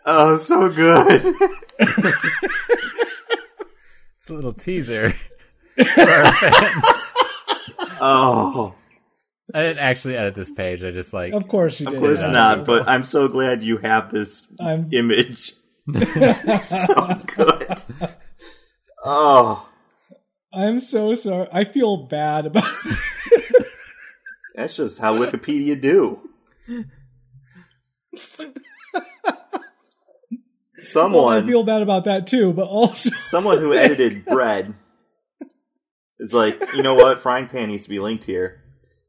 Oh, 0.06 0.38
so 0.38 0.70
good. 0.70 1.24
It's 4.16 4.30
a 4.30 4.34
little 4.34 4.54
teaser 4.54 5.12
for 5.76 6.02
our 6.02 6.32
fans. 6.34 7.12
Oh, 8.02 8.74
I 9.54 9.62
didn't 9.62 9.80
actually 9.80 10.16
edit 10.18 10.36
this 10.36 10.52
page. 10.52 10.84
I 10.84 10.92
just 10.92 11.14
like 11.14 11.34
Of 11.34 11.48
course 11.48 11.80
you 11.80 11.88
did. 11.88 11.96
of 11.98 12.02
course 12.02 12.22
not. 12.22 12.66
But 12.66 12.88
I'm 12.88 13.04
so 13.04 13.28
glad 13.28 13.64
you 13.64 13.78
have 13.78 14.12
this 14.12 14.48
I'm 14.60 14.90
image. 14.92 15.54
so 15.94 17.22
good. 17.36 17.82
Oh, 19.04 19.68
I'm 20.54 20.82
so 20.82 21.14
sorry. 21.14 21.48
I 21.52 21.66
feel 21.66 22.08
bad 22.08 22.46
about 22.46 22.70
that's 24.56 24.76
just 24.76 25.00
how 25.00 25.18
Wikipedia 25.18 25.80
do. 25.80 26.20
I 28.96 30.82
Someone, 30.82 31.46
feel 31.46 31.64
bad 31.64 31.82
about 31.82 32.06
that 32.06 32.26
too, 32.28 32.54
but 32.54 32.68
also 32.68 33.10
someone 33.22 33.60
who 33.60 33.74
edited 33.74 34.26
bread 34.26 34.76
is 36.20 36.34
like, 36.34 36.62
you 36.74 36.82
know 36.82 36.96
what? 36.96 37.20
Frying 37.20 37.48
pan 37.48 37.68
needs 37.68 37.84
to 37.84 37.90
be 37.90 38.00
linked 38.00 38.24
here. 38.24 38.62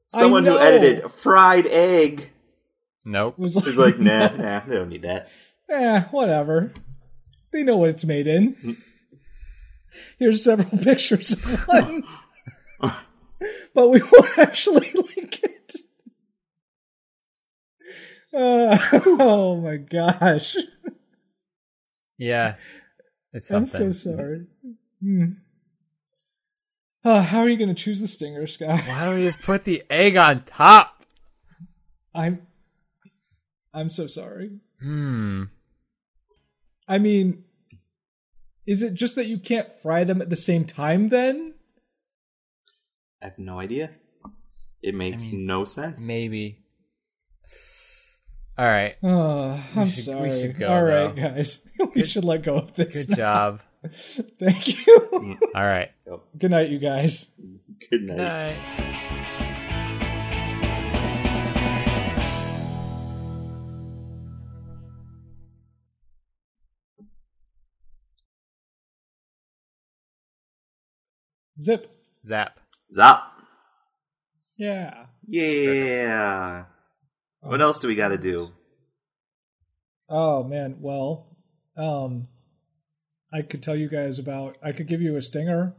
Someone 0.08 0.44
who 0.44 0.58
edited 0.58 1.08
fried 1.12 1.66
egg 1.68 2.30
nope. 3.04 3.38
was 3.38 3.54
like, 3.54 3.66
is 3.68 3.78
like, 3.78 3.98
nah, 4.00 4.28
nah, 4.28 4.60
they 4.60 4.74
don't 4.74 4.88
need 4.88 5.02
that. 5.02 5.28
eh, 5.68 6.02
whatever. 6.10 6.72
They 7.52 7.62
know 7.62 7.76
what 7.76 7.90
it's 7.90 8.04
made 8.04 8.26
in. 8.26 8.76
Here's 10.18 10.42
several 10.42 10.78
pictures 10.82 11.32
of 11.32 11.68
one. 11.68 12.04
but 13.74 13.88
we 13.88 14.02
won't 14.02 14.38
actually 14.38 14.90
link 14.94 15.40
it. 15.44 15.59
Uh, 18.34 18.78
oh 19.06 19.56
my 19.56 19.76
gosh. 19.76 20.56
Yeah. 22.18 22.56
It's 23.32 23.48
something. 23.48 23.80
I'm 23.80 23.92
so 23.92 24.14
sorry. 24.14 24.46
Hmm. 25.00 25.24
Uh, 27.04 27.22
how 27.22 27.40
are 27.40 27.48
you 27.48 27.56
going 27.56 27.74
to 27.74 27.82
choose 27.82 28.00
the 28.00 28.08
stinger, 28.08 28.46
Sky? 28.46 28.76
Why 28.86 29.04
don't 29.04 29.16
we 29.16 29.24
just 29.24 29.40
put 29.40 29.64
the 29.64 29.82
egg 29.88 30.16
on 30.16 30.42
top? 30.44 31.02
I'm 32.14 32.46
I'm 33.72 33.88
so 33.88 34.06
sorry. 34.06 34.50
Hmm. 34.80 35.44
I 36.88 36.98
mean, 36.98 37.44
is 38.66 38.82
it 38.82 38.94
just 38.94 39.14
that 39.14 39.26
you 39.26 39.38
can't 39.38 39.68
fry 39.80 40.04
them 40.04 40.20
at 40.20 40.28
the 40.28 40.36
same 40.36 40.64
time 40.64 41.08
then? 41.08 41.54
I 43.22 43.26
have 43.26 43.38
no 43.38 43.60
idea. 43.60 43.90
It 44.82 44.94
makes 44.94 45.22
mean, 45.22 45.46
no 45.46 45.64
sense. 45.64 46.02
Maybe. 46.02 46.59
All 48.60 48.66
right. 48.66 48.94
Oh, 49.02 49.58
I'm 49.74 49.86
should- 49.88 49.96
we 50.20 50.28
sorry. 50.28 50.30
should 50.30 50.58
go, 50.58 50.68
All 50.68 50.82
right, 50.84 51.16
though. 51.16 51.22
guys. 51.30 51.60
we 51.94 52.04
should 52.04 52.26
let 52.26 52.42
go 52.42 52.56
of 52.56 52.74
this. 52.74 53.06
Good 53.06 53.16
job. 53.16 53.62
Thank 54.38 54.86
you. 54.86 55.38
All 55.54 55.64
right. 55.64 55.90
Good 56.38 56.50
night, 56.50 56.68
you 56.68 56.78
guys. 56.78 57.24
Good 57.90 58.02
night. 58.02 58.18
Night. 58.18 58.56
Zip. 71.60 71.86
Zap. 72.24 72.58
Zop. 72.94 73.22
Yeah. 74.56 75.06
Yeah. 75.26 76.64
What 77.40 77.60
else 77.62 77.78
do 77.78 77.88
we 77.88 77.94
got 77.94 78.08
to 78.08 78.18
do? 78.18 78.50
Oh 80.08 80.42
man. 80.44 80.76
Well, 80.80 81.36
um, 81.76 82.28
I 83.32 83.42
could 83.42 83.62
tell 83.62 83.76
you 83.76 83.88
guys 83.88 84.18
about. 84.18 84.56
I 84.62 84.72
could 84.72 84.88
give 84.88 85.00
you 85.00 85.16
a 85.16 85.22
stinger. 85.22 85.74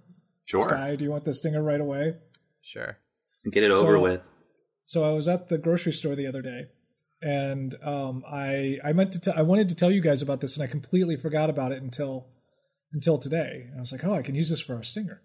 Sure. 0.46 0.64
Sky, 0.64 0.96
do 0.96 1.04
you 1.06 1.12
want 1.12 1.26
the 1.26 1.34
stinger 1.34 1.62
right 1.62 1.80
away? 1.82 2.16
Sure. 2.62 2.98
Get 3.52 3.64
it 3.64 3.72
over 3.72 3.96
So- 3.98 4.02
with. 4.02 4.22
So 4.86 5.04
I 5.06 5.12
was 5.14 5.28
at 5.30 5.48
the 5.48 5.58
grocery 5.58 5.94
store 5.94 6.16
the 6.16 6.28
other 6.28 6.42
day, 6.42 6.66
and 7.22 7.76
um, 7.84 8.24
I 8.30 8.78
I 8.84 8.92
meant 8.94 9.14
to 9.14 9.20
tell 9.20 9.34
I 9.38 9.42
wanted 9.44 9.70
to 9.70 9.76
tell 9.76 9.92
you 9.92 10.02
guys 10.02 10.22
about 10.22 10.42
this, 10.42 10.56
and 10.58 10.64
I 10.64 10.68
completely 10.68 11.16
forgot 11.16 11.50
about 11.50 11.72
it 11.72 11.82
until 11.82 12.28
until 12.92 13.18
today. 13.18 13.68
And 13.70 13.78
I 13.78 13.80
was 13.80 13.92
like, 13.94 14.04
oh, 14.04 14.14
I 14.14 14.22
can 14.22 14.36
use 14.36 14.50
this 14.50 14.60
for 14.60 14.78
a 14.78 14.84
stinger. 14.84 15.22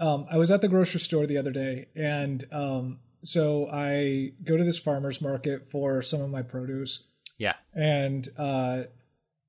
Um, 0.00 0.26
I 0.30 0.38
was 0.38 0.50
at 0.50 0.60
the 0.60 0.68
grocery 0.68 0.98
store 1.00 1.26
the 1.26 1.38
other 1.38 1.52
day, 1.52 1.86
and 1.94 2.44
um, 2.52 2.98
so 3.26 3.68
I 3.70 4.32
go 4.44 4.56
to 4.56 4.64
this 4.64 4.78
farmer's 4.78 5.20
market 5.20 5.70
for 5.70 6.00
some 6.02 6.20
of 6.20 6.30
my 6.30 6.42
produce, 6.42 7.02
Yeah. 7.38 7.54
and 7.74 8.26
uh, 8.38 8.84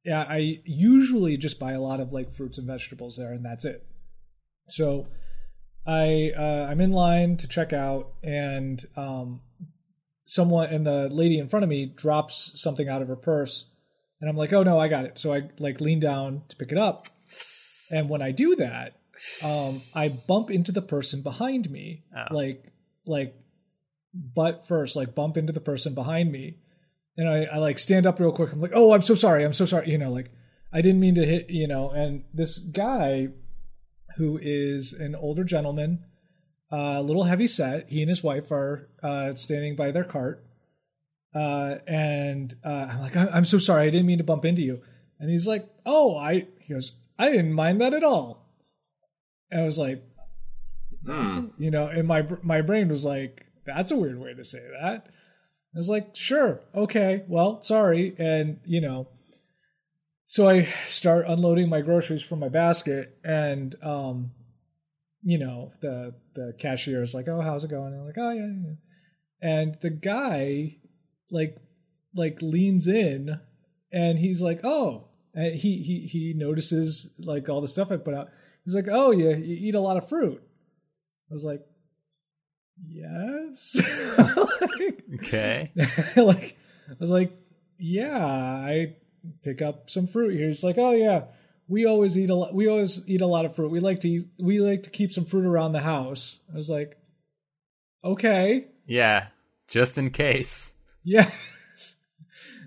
yeah, 0.03 0.21
I 0.27 0.61
usually 0.65 1.37
just 1.37 1.59
buy 1.59 1.73
a 1.73 1.81
lot 1.81 1.99
of 1.99 2.13
like 2.13 2.33
fruits 2.33 2.57
and 2.57 2.67
vegetables 2.67 3.17
there, 3.17 3.33
and 3.33 3.43
that's 3.45 3.65
it. 3.65 3.85
So 4.69 5.07
I 5.85 6.31
uh, 6.37 6.67
I'm 6.69 6.81
in 6.81 6.91
line 6.91 7.37
to 7.37 7.47
check 7.47 7.71
out, 7.73 8.13
and 8.23 8.83
um, 8.95 9.41
someone 10.25 10.69
and 10.69 10.85
the 10.85 11.07
lady 11.09 11.39
in 11.39 11.49
front 11.49 11.63
of 11.63 11.69
me 11.69 11.85
drops 11.85 12.51
something 12.55 12.87
out 12.89 13.01
of 13.01 13.07
her 13.07 13.15
purse, 13.15 13.65
and 14.21 14.29
I'm 14.29 14.37
like, 14.37 14.53
oh 14.53 14.63
no, 14.63 14.79
I 14.79 14.87
got 14.87 15.05
it. 15.05 15.19
So 15.19 15.33
I 15.33 15.49
like 15.59 15.79
lean 15.81 15.99
down 15.99 16.41
to 16.49 16.55
pick 16.55 16.71
it 16.71 16.77
up, 16.77 17.07
and 17.91 18.09
when 18.09 18.21
I 18.21 18.31
do 18.31 18.55
that, 18.57 18.93
um, 19.43 19.81
I 19.93 20.09
bump 20.09 20.51
into 20.51 20.71
the 20.71 20.81
person 20.81 21.21
behind 21.21 21.69
me, 21.69 22.03
Oh. 22.15 22.33
like 22.33 22.71
like 23.05 23.33
butt 24.35 24.67
first, 24.67 24.95
like 24.95 25.13
bump 25.15 25.37
into 25.37 25.53
the 25.53 25.59
person 25.61 25.93
behind 25.93 26.31
me, 26.31 26.57
and 27.17 27.27
I, 27.29 27.43
I 27.45 27.57
like 27.57 27.79
stand 27.79 28.05
up 28.05 28.19
real 28.19 28.31
quick. 28.31 28.51
I'm 28.51 28.61
like, 28.61 28.71
oh, 28.73 28.93
I'm 28.93 29.01
so 29.01 29.15
sorry, 29.15 29.43
I'm 29.45 29.53
so 29.53 29.65
sorry, 29.65 29.89
you 29.91 29.97
know, 29.97 30.11
like 30.11 30.31
I 30.73 30.81
didn't 30.81 30.99
mean 30.99 31.15
to 31.15 31.25
hit, 31.25 31.49
you 31.49 31.67
know. 31.67 31.89
And 31.91 32.23
this 32.33 32.57
guy, 32.57 33.29
who 34.17 34.39
is 34.41 34.93
an 34.93 35.15
older 35.15 35.43
gentleman, 35.43 36.03
uh, 36.71 36.95
a 36.97 37.01
little 37.01 37.23
heavy 37.23 37.47
set, 37.47 37.89
he 37.89 38.01
and 38.01 38.09
his 38.09 38.23
wife 38.23 38.51
are 38.51 38.89
uh, 39.03 39.33
standing 39.35 39.75
by 39.75 39.91
their 39.91 40.03
cart, 40.03 40.43
uh, 41.35 41.75
and 41.87 42.53
uh, 42.65 42.69
I'm 42.89 43.01
like, 43.01 43.15
"I- 43.15 43.29
I'm 43.33 43.45
so 43.45 43.57
sorry, 43.59 43.87
I 43.87 43.89
didn't 43.89 44.07
mean 44.07 44.17
to 44.17 44.23
bump 44.23 44.43
into 44.45 44.61
you. 44.61 44.81
And 45.19 45.29
he's 45.31 45.47
like, 45.47 45.67
oh, 45.85 46.15
I, 46.15 46.45
he 46.59 46.73
goes, 46.75 46.91
I 47.17 47.29
didn't 47.31 47.53
mind 47.53 47.81
that 47.81 47.93
at 47.95 48.03
all. 48.03 48.45
And 49.49 49.61
I 49.61 49.63
was 49.65 49.77
like, 49.79 50.03
Hmm. 51.05 51.47
you 51.57 51.71
know, 51.71 51.87
and 51.87 52.05
my 52.07 52.27
my 52.43 52.61
brain 52.61 52.89
was 52.89 53.05
like, 53.05 53.45
"That's 53.67 53.91
a 53.91 53.97
weird 53.97 54.19
way 54.19 54.33
to 54.33 54.43
say 54.43 54.63
that." 54.79 55.07
I 55.75 55.77
was 55.77 55.89
like, 55.89 56.15
"Sure, 56.15 56.61
okay, 56.73 57.23
well, 57.27 57.61
sorry," 57.61 58.15
and 58.17 58.59
you 58.65 58.81
know, 58.81 59.07
so 60.25 60.47
I 60.47 60.63
start 60.87 61.25
unloading 61.27 61.69
my 61.69 61.81
groceries 61.81 62.23
from 62.23 62.39
my 62.39 62.49
basket, 62.49 63.17
and 63.23 63.75
um, 63.83 64.31
you 65.23 65.37
know, 65.37 65.71
the 65.81 66.15
the 66.35 66.53
cashier 66.57 67.03
is 67.03 67.13
like, 67.13 67.27
"Oh, 67.27 67.41
how's 67.41 67.63
it 67.63 67.69
going?" 67.69 67.93
And 67.93 68.01
I'm 68.01 68.05
like, 68.07 68.17
"Oh 68.17 68.31
yeah,", 68.31 68.47
yeah. 68.65 69.49
and 69.49 69.77
the 69.81 69.89
guy 69.89 70.77
like 71.31 71.57
like 72.15 72.41
leans 72.41 72.87
in, 72.87 73.39
and 73.91 74.17
he's 74.17 74.41
like, 74.41 74.65
"Oh," 74.65 75.09
and 75.33 75.55
he 75.55 75.83
he 75.83 76.07
he 76.11 76.33
notices 76.35 77.09
like 77.19 77.49
all 77.49 77.61
the 77.61 77.67
stuff 77.67 77.91
I 77.91 77.97
put 77.97 78.13
out. 78.13 78.29
He's 78.65 78.75
like, 78.75 78.87
"Oh, 78.91 79.11
you, 79.11 79.29
you 79.29 79.69
eat 79.69 79.75
a 79.75 79.81
lot 79.81 79.97
of 79.97 80.09
fruit." 80.09 80.41
I 81.29 81.33
was 81.33 81.43
like, 81.43 81.61
"Yes." 82.85 83.79
Okay. 85.15 85.71
like, 86.15 86.57
I 86.89 86.95
was 86.99 87.09
like, 87.09 87.31
"Yeah, 87.79 88.15
I 88.17 88.95
pick 89.43 89.61
up 89.61 89.89
some 89.89 90.07
fruit 90.07 90.35
here." 90.35 90.47
He's 90.47 90.63
like, 90.63 90.77
"Oh 90.77 90.91
yeah, 90.91 91.23
we 91.67 91.85
always 91.85 92.17
eat 92.17 92.29
a 92.29 92.35
lot. 92.35 92.53
We 92.53 92.67
always 92.67 93.01
eat 93.07 93.21
a 93.21 93.27
lot 93.27 93.45
of 93.45 93.55
fruit. 93.55 93.71
We 93.71 93.79
like 93.79 94.01
to 94.01 94.09
eat, 94.09 94.27
we 94.37 94.59
like 94.59 94.83
to 94.83 94.89
keep 94.89 95.11
some 95.11 95.25
fruit 95.25 95.45
around 95.45 95.71
the 95.71 95.79
house." 95.81 96.39
I 96.53 96.57
was 96.57 96.69
like, 96.69 96.97
"Okay, 98.03 98.67
Yeah. 98.85 99.27
Just 99.67 99.97
in 99.97 100.11
case. 100.11 100.71
yeah." 101.03 101.29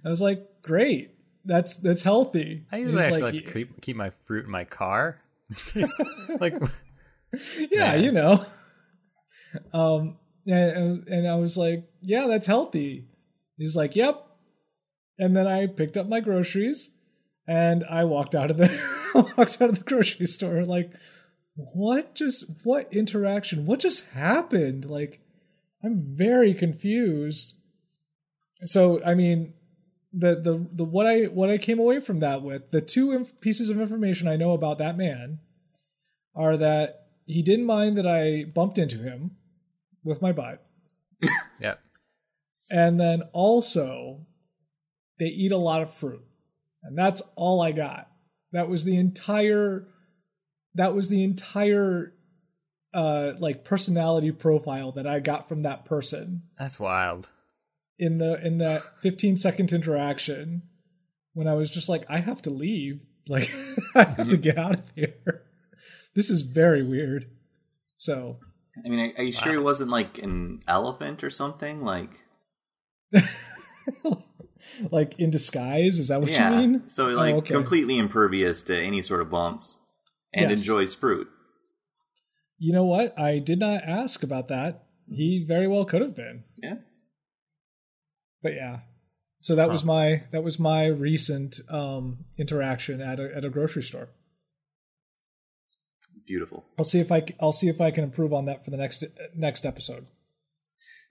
I 0.04 0.08
was 0.08 0.20
like, 0.22 0.46
"Great, 0.62 1.14
that's 1.44 1.76
that's 1.76 2.02
healthy." 2.02 2.64
I 2.72 2.78
usually 2.78 3.02
He's 3.04 3.12
actually 3.12 3.22
like, 3.22 3.34
like, 3.34 3.46
to 3.46 3.52
keep, 3.52 3.80
keep 3.82 3.96
my 3.96 4.10
fruit 4.10 4.44
in 4.46 4.50
my 4.50 4.64
car. 4.64 5.18
Like, 6.40 6.54
yeah, 7.58 7.66
Yeah. 7.70 7.94
you 7.96 8.12
know. 8.12 8.44
Um, 9.72 10.16
and, 10.46 11.06
and 11.08 11.28
I 11.28 11.36
was 11.36 11.56
like, 11.56 11.84
yeah, 12.00 12.26
that's 12.26 12.46
healthy. 12.46 13.06
He's 13.56 13.76
like, 13.76 13.96
yep. 13.96 14.26
And 15.18 15.36
then 15.36 15.46
I 15.46 15.66
picked 15.66 15.96
up 15.96 16.08
my 16.08 16.20
groceries 16.20 16.90
and 17.46 17.84
I 17.84 18.04
walked 18.04 18.34
out 18.34 18.50
of 18.50 18.56
the 18.56 18.70
walked 19.36 19.60
out 19.60 19.70
of 19.70 19.78
the 19.78 19.84
grocery 19.84 20.26
store 20.26 20.64
like, 20.64 20.92
what 21.54 22.14
just 22.14 22.44
what 22.62 22.92
interaction? 22.92 23.66
What 23.66 23.80
just 23.80 24.06
happened? 24.10 24.86
Like, 24.86 25.20
I'm 25.84 25.98
very 25.98 26.54
confused. 26.54 27.54
So, 28.64 29.02
I 29.04 29.14
mean, 29.14 29.54
the 30.12 30.36
the 30.36 30.66
the 30.72 30.84
what 30.84 31.06
I 31.06 31.24
what 31.24 31.50
I 31.50 31.58
came 31.58 31.78
away 31.78 32.00
from 32.00 32.20
that 32.20 32.42
with 32.42 32.70
the 32.70 32.80
two 32.80 33.12
inf- 33.12 33.40
pieces 33.40 33.70
of 33.70 33.80
information 33.80 34.26
I 34.26 34.36
know 34.36 34.52
about 34.52 34.78
that 34.78 34.96
man 34.96 35.38
are 36.34 36.56
that 36.56 37.06
he 37.26 37.42
didn't 37.42 37.66
mind 37.66 37.96
that 37.98 38.06
I 38.06 38.44
bumped 38.44 38.78
into 38.78 38.98
him 38.98 39.32
with 40.04 40.22
my 40.22 40.32
butt, 40.32 40.64
yeah. 41.60 41.74
and 42.70 42.98
then 42.98 43.22
also 43.32 44.26
they 45.18 45.26
eat 45.26 45.52
a 45.52 45.56
lot 45.58 45.82
of 45.82 45.94
fruit, 45.94 46.24
and 46.82 46.96
that's 46.96 47.22
all 47.36 47.62
I 47.62 47.72
got. 47.72 48.08
That 48.52 48.68
was 48.68 48.84
the 48.84 48.96
entire. 48.96 49.86
That 50.74 50.94
was 50.94 51.08
the 51.08 51.24
entire, 51.24 52.14
uh, 52.94 53.32
like 53.38 53.64
personality 53.64 54.30
profile 54.30 54.92
that 54.92 55.06
I 55.06 55.18
got 55.18 55.48
from 55.48 55.62
that 55.62 55.84
person 55.84 56.42
That's 56.58 56.78
wild. 56.78 57.28
in 57.98 58.18
the 58.18 58.44
in 58.44 58.58
that 58.58 58.82
15 59.02 59.36
second 59.36 59.72
interaction 59.72 60.62
when 61.34 61.48
I 61.48 61.54
was 61.54 61.70
just 61.70 61.88
like, 61.88 62.04
I 62.08 62.18
have 62.18 62.42
to 62.42 62.50
leave. 62.50 63.00
Like, 63.28 63.50
I 63.94 64.04
have 64.04 64.28
to 64.28 64.36
get 64.36 64.58
out 64.58 64.74
of 64.74 64.82
here. 64.94 65.42
This 66.14 66.30
is 66.30 66.42
very 66.42 66.82
weird. 66.82 67.26
So, 67.94 68.38
I 68.84 68.88
mean, 68.88 69.00
are, 69.00 69.20
are 69.20 69.24
you 69.24 69.32
sure 69.32 69.52
he 69.52 69.58
wasn't 69.58 69.90
like 69.90 70.18
an 70.18 70.62
elephant 70.68 71.24
or 71.24 71.30
something? 71.30 71.82
Like, 71.82 72.10
like 74.90 75.18
in 75.18 75.30
disguise, 75.30 75.98
is 75.98 76.08
that 76.08 76.20
what 76.20 76.30
yeah. 76.30 76.50
you 76.50 76.56
mean? 76.68 76.88
So 76.88 77.10
Oh, 77.10 77.14
like 77.14 77.34
okay. 77.36 77.54
completely 77.54 77.98
impervious 77.98 78.62
to 78.64 78.78
any 78.80 79.02
sort 79.02 79.20
of 79.20 79.30
bumps, 79.30 79.80
and 80.32 80.50
Yes. 80.50 80.60
enjoys 80.60 80.94
fruit. 80.94 81.28
You 82.58 82.72
know 82.72 82.84
what? 82.84 83.18
I 83.18 83.38
did 83.38 83.58
not 83.58 83.82
ask 83.84 84.22
about 84.22 84.48
that. 84.48 84.84
He 85.08 85.44
very 85.46 85.66
well 85.66 85.84
could 85.84 86.02
have 86.02 86.14
been. 86.14 86.44
Yeah. 86.62 86.76
But 88.42 88.54
yeah. 88.54 88.80
So 89.40 89.54
that 89.56 89.70
was 89.70 89.84
my 89.84 90.24
that 90.32 90.44
was 90.44 90.58
my 90.58 90.86
recent 90.86 91.60
um 91.70 92.26
interaction 92.36 93.00
at 93.00 93.18
a 93.18 93.34
at 93.34 93.44
a 93.44 93.50
grocery 93.50 93.82
store. 93.82 94.10
Beautiful. 96.30 96.64
I'll 96.78 96.84
see 96.84 97.00
if 97.00 97.10
I 97.10 97.22
c- 97.26 97.34
I'll 97.40 97.50
see 97.52 97.68
if 97.68 97.80
I 97.80 97.90
can 97.90 98.04
improve 98.04 98.32
on 98.32 98.44
that 98.44 98.64
for 98.64 98.70
the 98.70 98.76
next 98.76 99.02
next 99.34 99.66
episode. 99.66 100.06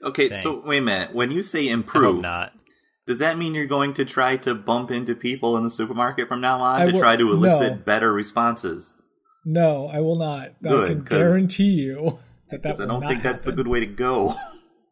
Okay, 0.01 0.29
Dang. 0.29 0.37
so 0.41 0.61
wait 0.65 0.77
a 0.77 0.81
minute. 0.81 1.13
When 1.13 1.29
you 1.29 1.43
say 1.43 1.59
I 1.65 1.71
hope 1.71 1.73
improve, 1.73 2.21
not. 2.21 2.53
does 3.05 3.19
that 3.19 3.37
mean 3.37 3.53
you're 3.53 3.65
going 3.65 3.93
to 3.95 4.05
try 4.05 4.37
to 4.37 4.55
bump 4.55 4.91
into 4.91 5.13
people 5.15 5.57
in 5.57 5.65
the 5.65 5.69
supermarket 5.69 6.29
from 6.29 6.39
now 6.39 6.61
on 6.61 6.81
I 6.81 6.85
to 6.85 6.91
will- 6.93 6.99
try 7.01 7.17
to 7.17 7.29
elicit 7.33 7.71
no. 7.73 7.77
better 7.79 8.13
responses? 8.13 8.93
No, 9.43 9.87
I 9.89 9.99
will 9.99 10.17
not. 10.17 10.53
I 10.63 10.69
Good, 10.69 11.09
guarantee 11.09 11.63
you 11.65 12.19
that 12.49 12.61
that 12.63 12.77
Because 12.77 12.79
I 12.79 12.85
don't 12.85 13.01
not 13.01 13.09
think 13.09 13.21
that's 13.21 13.43
the 13.43 13.51
good 13.51 13.67
way 13.67 13.81
to 13.81 13.87
go. 13.87 14.37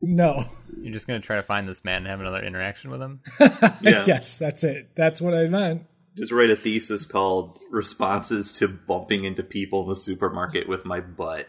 No. 0.02 0.44
You're 0.78 0.91
just 0.94 1.08
going 1.08 1.22
to 1.22 1.26
try 1.26 1.38
to 1.38 1.44
find 1.44 1.70
this 1.70 1.86
man 1.86 1.99
and 1.99 2.08
have 2.08 2.20
another 2.20 2.44
interaction 2.44 2.91
with 2.91 3.02
him? 3.02 3.22
Yeah. 3.82 4.04
yes, 4.06 4.38
that's 4.38 4.66
it. 4.66 4.90
That's 4.98 5.22
what 5.22 5.34
I 5.34 5.48
meant. 5.48 5.84
Just 6.18 6.31
write 6.31 6.49
a 6.49 6.56
thesis 6.56 7.06
called 7.06 7.60
"Responses 7.72 8.52
to 8.53 8.68
Bumping 8.68 9.23
into 9.23 9.44
People 9.44 9.84
in 9.84 9.89
the 9.89 9.95
Supermarket 9.95 10.68
with 10.68 10.85
My 10.85 10.99
Butt." 10.99 11.48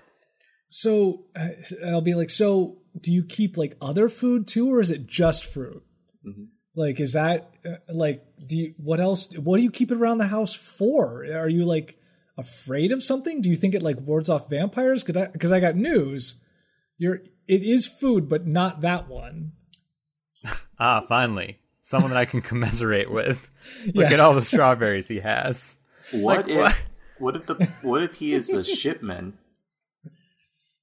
So 0.69 1.25
uh, 1.35 1.49
I'll 1.87 2.03
be 2.03 2.15
like, 2.15 2.31
so 2.31 2.77
do 3.01 3.13
you 3.13 3.25
keep 3.25 3.57
like 3.57 3.77
other 3.81 4.09
food 4.09 4.47
too, 4.47 4.71
or 4.71 4.81
is 4.81 4.91
it 4.91 5.07
just 5.07 5.47
fruit? 5.47 5.83
Mhm. 6.27 6.49
Like, 6.77 7.01
is 7.01 7.15
that 7.15 7.51
uh, 7.65 7.77
like, 7.93 8.23
do 8.47 8.57
you, 8.57 8.75
what 8.77 9.01
else, 9.01 9.35
what 9.37 9.57
do 9.57 9.63
you 9.63 9.71
keep 9.71 9.91
it 9.91 9.97
around 9.97 10.19
the 10.19 10.27
house 10.27 10.53
for? 10.53 11.25
Are 11.25 11.49
you 11.49 11.65
like 11.65 11.97
afraid 12.37 12.93
of 12.93 13.03
something? 13.03 13.41
Do 13.41 13.49
you 13.49 13.57
think 13.57 13.75
it 13.75 13.83
like 13.83 13.99
wards 14.01 14.29
off 14.29 14.51
vampires? 14.51 15.03
Cause 15.03 15.17
I, 15.17 15.27
cause 15.27 15.53
I 15.53 15.61
got 15.61 15.75
news. 15.75 16.41
You're, 16.99 17.21
it 17.47 17.63
is 17.63 17.87
food, 17.87 18.29
but 18.29 18.47
not 18.47 18.83
that 18.83 19.09
one. 19.09 19.53
Ah, 20.79 21.05
finally. 21.09 21.59
Someone 21.89 22.11
that 22.11 22.19
I 22.19 22.27
can 22.27 22.43
commiserate 22.51 23.11
with. 23.11 23.49
Look 23.95 24.09
Yeah. 24.11 24.13
at 24.13 24.21
all 24.21 24.35
the 24.35 24.45
strawberries 24.45 25.09
he 25.09 25.21
has. 25.21 25.75
What 26.13 26.47
Like, 26.47 26.49
if 26.51 26.57
what? 26.59 26.77
what? 27.19 27.37
if 27.37 27.47
the 27.47 27.69
what 27.83 28.03
if 28.03 28.13
he 28.15 28.35
is 28.35 28.51
a 28.51 28.63
shipman 28.63 29.39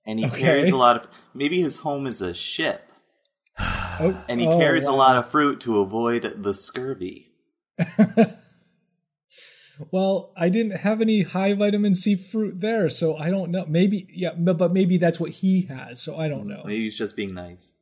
and 0.05 0.17
he 0.19 0.25
Okay. 0.25 0.39
carries 0.41 0.71
a 0.71 0.75
lot 0.75 0.95
of 0.97 1.07
maybe 1.35 1.61
his 1.61 1.77
home 1.77 2.07
is 2.07 2.21
a 2.23 2.33
ship 2.33 2.89
Oh, 3.59 4.19
and 4.27 4.41
he 4.41 4.47
oh, 4.47 4.57
carries 4.57 4.85
a 4.87 4.91
lot 4.91 5.15
of 5.15 5.29
fruit 5.29 5.61
to 5.61 5.79
avoid 5.79 6.41
the 6.43 6.53
scurvy. 6.55 7.27
Well, 9.91 10.31
I 10.37 10.47
didn't 10.49 10.77
have 10.77 11.01
any 11.01 11.23
high 11.23 11.53
vitamin 11.53 11.95
C 11.95 12.15
fruit 12.15 12.61
there, 12.61 12.89
so 12.89 13.17
I 13.17 13.29
don't 13.29 13.51
know. 13.51 13.65
Maybe 13.67 14.07
yeah, 14.13 14.29
but, 14.37 14.57
but 14.57 14.71
maybe 14.71 14.97
that's 14.97 15.19
what 15.19 15.31
he 15.31 15.63
has, 15.63 16.01
so 16.01 16.17
I 16.17 16.29
don't 16.29 16.47
know. 16.47 16.63
Maybe 16.65 16.83
he's 16.85 16.97
just 16.97 17.15
being 17.17 17.33
nice. 17.33 17.73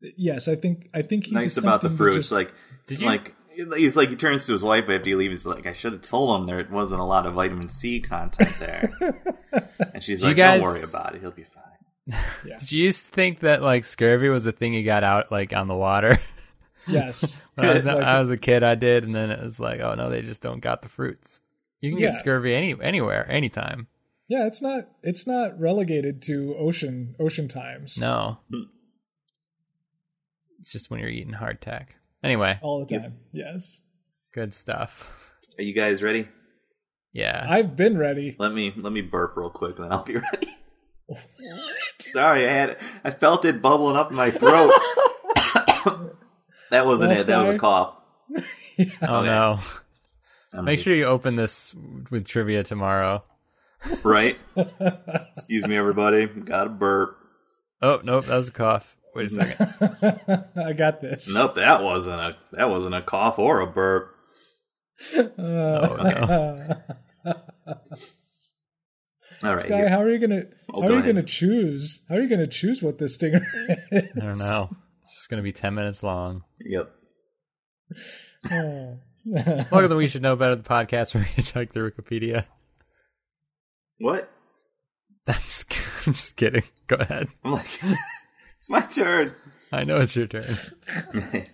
Yes, 0.00 0.48
I 0.48 0.56
think 0.56 0.88
I 0.94 1.02
think 1.02 1.24
he's 1.24 1.32
nice 1.32 1.56
about 1.56 1.80
the 1.80 1.88
attempting 1.88 1.90
to 1.90 1.96
fruit. 1.96 2.14
just- 2.16 2.26
It's 2.26 2.32
like, 2.32 2.54
Did 2.86 3.00
you- 3.00 3.06
like, 3.06 3.34
he's 3.76 3.96
like, 3.96 4.10
he 4.10 4.16
turns 4.16 4.46
to 4.46 4.52
his 4.52 4.62
wife 4.62 4.88
after 4.88 5.08
you 5.08 5.16
leave. 5.16 5.30
He's 5.30 5.46
like, 5.46 5.66
I 5.66 5.72
should 5.72 5.92
have 5.92 6.02
told 6.02 6.40
him 6.40 6.46
there 6.46 6.66
wasn't 6.70 7.00
a 7.00 7.04
lot 7.04 7.26
of 7.26 7.34
vitamin 7.34 7.68
C 7.68 8.00
content 8.00 8.50
there. 8.58 8.92
and 9.94 10.02
she's 10.02 10.20
Do 10.20 10.26
you 10.26 10.30
like, 10.30 10.36
guys- 10.36 10.60
don't 10.60 10.68
worry 10.70 10.82
about 10.88 11.14
it. 11.14 11.20
He'll 11.22 11.30
be 11.30 11.44
fine. 11.44 12.20
Did 12.60 12.70
you 12.72 12.92
think 12.92 13.40
that 13.40 13.62
like 13.62 13.84
scurvy 13.84 14.28
was 14.28 14.46
a 14.46 14.52
thing 14.52 14.72
he 14.74 14.82
got 14.84 15.02
out 15.02 15.32
like 15.32 15.52
on 15.56 15.66
the 15.68 15.74
water? 15.74 16.18
yes. 16.86 17.36
when 17.54 17.68
I 17.68 17.74
was, 17.74 17.84
Like- 17.84 18.04
I 18.04 18.20
was 18.20 18.30
a 18.30 18.36
kid, 18.36 18.62
I 18.62 18.74
did, 18.74 19.04
and 19.04 19.14
then 19.14 19.30
it 19.30 19.40
was 19.40 19.58
like, 19.58 19.80
oh 19.80 19.94
no, 19.94 20.10
they 20.10 20.22
just 20.22 20.42
don't 20.42 20.60
got 20.60 20.82
the 20.82 20.88
fruits. 20.88 21.40
You 21.80 21.90
can 21.90 21.98
get 22.00 22.14
scurvy 22.14 22.54
any 22.54 22.74
anywhere, 22.80 23.28
anytime. 23.30 23.88
Yeah, 24.28 24.46
it's 24.46 24.60
not 24.62 24.88
it's 25.02 25.26
not 25.26 25.58
relegated 25.60 26.20
to 26.22 26.56
ocean 26.58 27.14
ocean 27.20 27.46
times 27.48 27.96
No, 27.98 28.38
Hmm. 28.50 28.62
It's 30.60 30.72
just 30.72 30.90
when 30.90 31.00
you're 31.00 31.08
eating 31.08 31.34
hardtack. 31.34 31.86
Anyway, 32.22 32.58
all 32.62 32.84
the 32.84 32.98
time. 32.98 33.14
Yes. 33.32 33.80
good 34.32 34.52
stuff. 34.54 35.32
Are 35.58 35.62
you 35.62 35.72
guys 35.72 36.02
ready? 36.02 36.28
Yeah, 37.12 37.46
I've 37.48 37.76
been 37.76 37.96
ready. 37.96 38.36
Let 38.38 38.52
me 38.52 38.72
let 38.76 38.92
me 38.92 39.00
burp 39.00 39.36
real 39.36 39.50
quick, 39.50 39.76
then 39.78 39.90
I'll 39.92 40.02
be 40.04 40.16
ready. 40.32 40.56
Sorry, 42.00 42.48
I 42.48 42.52
had 42.52 42.78
I 43.04 43.10
felt 43.10 43.44
it 43.44 43.62
bubbling 43.62 43.96
up 43.96 44.10
in 44.10 44.16
my 44.16 44.30
throat. 44.30 44.72
that 46.70 46.84
wasn't 46.86 47.10
Last 47.10 47.20
it. 47.20 47.26
That 47.28 47.38
was 47.38 47.48
a 47.50 47.58
cough. 47.58 47.94
oh 48.36 48.40
okay. 48.80 49.26
no. 49.26 49.58
I'm 50.52 50.64
Make 50.64 50.78
sure 50.80 50.94
you 50.94 51.04
open 51.04 51.36
this 51.36 51.74
with 52.10 52.26
trivia 52.26 52.62
tomorrow. 52.62 53.22
right. 54.04 54.38
Excuse 55.36 55.66
me, 55.66 55.76
everybody. 55.76 56.26
Got 56.26 56.66
a 56.66 56.70
burp. 56.70 57.18
Oh 57.82 58.00
nope, 58.02 58.24
that 58.26 58.36
was 58.36 58.48
a 58.48 58.52
cough. 58.52 58.96
Wait 59.16 59.26
a 59.26 59.28
second. 59.30 59.74
I 60.56 60.72
got 60.74 61.00
this. 61.00 61.32
Nope, 61.32 61.54
that 61.56 61.82
wasn't 61.82 62.20
a 62.20 62.36
that 62.52 62.68
wasn't 62.68 62.94
a 62.94 63.02
cough 63.02 63.38
or 63.38 63.60
a 63.60 63.66
burp. 63.66 64.14
Uh, 65.16 65.20
Oh, 65.38 66.66
All 69.44 69.54
right. 69.54 69.68
Guy, 69.68 69.88
how 69.88 70.00
are 70.00 70.10
you 70.10 70.18
gonna 70.18 70.42
Oh, 70.72 70.80
how 70.82 70.88
go 70.88 70.94
are 70.94 70.96
you 70.96 71.02
ahead. 71.02 71.14
gonna 71.16 71.26
choose? 71.26 72.02
How 72.08 72.16
are 72.16 72.20
you 72.22 72.28
gonna 72.28 72.46
choose 72.46 72.82
what 72.82 72.98
this 72.98 73.14
stinger 73.14 73.40
is? 73.90 74.04
I 74.16 74.20
don't 74.26 74.38
know. 74.38 74.70
It's 75.02 75.14
just 75.14 75.28
gonna 75.30 75.42
be 75.42 75.52
ten 75.52 75.74
minutes 75.74 76.02
long. 76.02 76.42
Yep. 76.60 76.90
Oh. 78.50 78.98
Welcome 79.26 79.82
to 79.82 79.88
the 79.88 79.96
We 79.96 80.08
Should 80.08 80.22
Know 80.22 80.36
Better 80.36 80.54
the 80.56 80.62
podcast 80.62 81.14
where 81.14 81.26
we 81.36 81.42
check 81.42 81.72
the 81.72 81.80
Wikipedia. 81.80 82.44
What? 83.98 84.30
I'm 85.28 85.34
just, 85.44 85.72
I'm 86.06 86.12
just 86.14 86.36
kidding. 86.36 86.62
Go 86.86 86.96
ahead. 86.96 87.26
I'm 87.44 87.52
like, 87.52 87.66
it's 88.66 88.70
my 88.70 88.80
turn. 88.80 89.32
I 89.70 89.84
know 89.84 90.00
it's 90.00 90.16
your 90.16 90.26
turn. 90.26 90.58